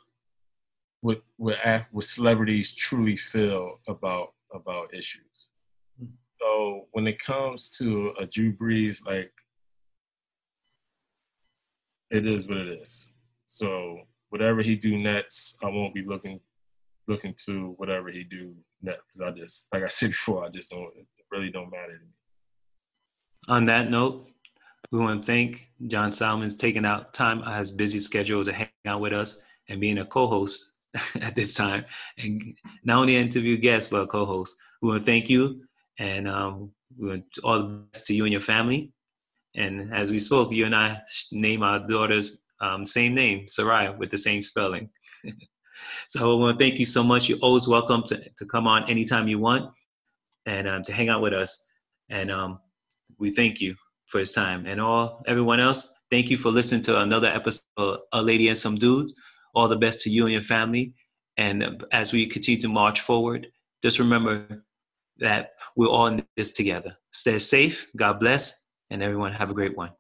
what 1.02 1.22
what 1.36 1.58
what 1.92 2.06
celebrities 2.06 2.74
truly 2.74 3.18
feel 3.18 3.80
about 3.88 4.34
about 4.54 4.94
issues 4.94 5.50
hmm. 6.00 6.08
so 6.42 6.88
when 6.92 7.08
it 7.08 7.20
comes 7.20 7.78
to 7.78 8.14
a 8.20 8.26
Drew 8.26 8.54
Brees, 8.54 9.06
like 9.06 9.32
it 12.12 12.28
is 12.28 12.48
what 12.48 12.58
it 12.58 12.68
is. 12.68 13.14
So 13.48 13.98
whatever 14.30 14.62
he 14.62 14.76
do 14.76 14.98
next, 14.98 15.58
I 15.64 15.68
won't 15.68 15.96
be 15.96 16.04
looking 16.04 16.40
looking 17.08 17.34
to 17.46 17.74
whatever 17.78 18.12
he 18.12 18.24
do 18.24 18.56
next. 18.82 19.02
Because 19.08 19.34
I 19.34 19.40
just, 19.40 19.68
like 19.74 19.84
I 19.84 19.88
said 19.88 20.10
before, 20.12 20.46
I 20.46 20.50
just 20.50 20.72
don't. 20.72 20.84
It 20.96 21.08
really 21.32 21.50
don't 21.50 21.72
matter 21.72 21.98
to 21.98 22.04
me. 22.04 22.12
On 23.48 23.66
that 23.66 23.90
note, 23.90 24.28
we 24.92 25.00
want 25.00 25.24
to 25.24 25.28
thank 25.28 25.70
John 25.88 26.12
Salmons 26.12 26.56
taking 26.56 26.86
out 26.86 27.14
time 27.14 27.42
out 27.44 27.60
his 27.60 27.72
busy 27.72 28.00
schedule 28.00 28.44
to 28.44 28.54
hang 28.54 28.70
out 28.86 29.02
with 29.02 29.14
us 29.14 29.42
and 29.70 29.80
being 29.80 30.00
a 30.00 30.06
co-host 30.06 30.71
at 31.22 31.36
this 31.36 31.54
time, 31.54 31.86
and 32.18 32.56
not 32.84 33.00
only 33.02 33.18
interview 33.18 33.58
guests 33.58 33.90
but 33.90 34.10
co-hosts. 34.10 34.60
We 34.82 34.90
want 34.90 35.02
to 35.02 35.06
thank 35.06 35.30
you, 35.30 35.62
and 36.00 36.28
um, 36.28 36.72
we 36.98 37.10
want 37.10 37.26
all 37.44 37.60
the 37.60 37.64
best 37.94 38.08
to 38.08 38.14
you 38.14 38.26
and 38.26 38.32
your 38.32 38.42
family. 38.42 38.92
And 39.56 39.94
as 39.94 40.12
we 40.12 40.20
spoke, 40.20 40.52
you 40.52 40.66
and 40.66 40.76
I 40.76 41.02
name 41.32 41.62
our 41.62 41.80
daughters 41.86 42.42
um, 42.62 42.86
same 42.86 43.14
name, 43.14 43.48
Sarai, 43.48 43.90
with 43.98 44.12
the 44.12 44.18
same 44.18 44.42
spelling. 44.42 44.90
so 46.08 46.32
I 46.32 46.40
want 46.40 46.58
to 46.58 46.64
thank 46.64 46.80
you 46.80 46.86
so 46.86 47.04
much. 47.04 47.28
You're 47.28 47.40
always 47.40 47.68
welcome 47.68 48.04
to, 48.08 48.30
to 48.38 48.46
come 48.46 48.68
on 48.68 48.90
anytime 48.90 49.28
you 49.28 49.40
want 49.40 49.72
and 50.46 50.68
um, 50.68 50.84
to 50.84 50.94
hang 50.94 51.10
out 51.10 51.22
with 51.22 51.34
us. 51.34 51.68
And 52.10 52.32
um, 52.32 52.60
we 53.18 53.32
thank 53.32 53.60
you 53.60 53.76
for 54.06 54.20
his 54.20 54.32
time. 54.32 54.66
And 54.68 54.80
all 54.80 55.24
everyone 55.28 55.60
else, 55.60 55.92
thank 56.12 56.30
you 56.30 56.38
for 56.38 56.52
listening 56.52 56.84
to 56.84 57.02
another 57.02 57.28
episode 57.28 57.66
of 57.78 58.00
A 58.14 58.22
Lady 58.22 58.48
and 58.48 58.58
Some 58.58 58.76
Dudes. 58.76 59.16
All 59.54 59.68
the 59.68 59.76
best 59.76 60.02
to 60.04 60.10
you 60.10 60.26
and 60.26 60.34
your 60.34 60.42
family. 60.42 60.94
And 61.38 61.84
as 61.92 62.14
we 62.14 62.26
continue 62.28 62.60
to 62.62 62.68
march 62.68 63.02
forward, 63.02 63.48
just 63.82 64.00
remember 64.00 64.64
that 65.18 65.54
we're 65.76 65.88
all 65.88 66.08
in 66.08 66.24
this 66.36 66.52
together. 66.52 66.98
Stay 67.12 67.40
safe. 67.40 67.88
God 67.96 68.20
bless 68.20 68.60
and 68.90 69.02
everyone 69.02 69.34
have 69.34 69.52
a 69.52 69.54
great 69.54 69.76
one. 69.76 69.92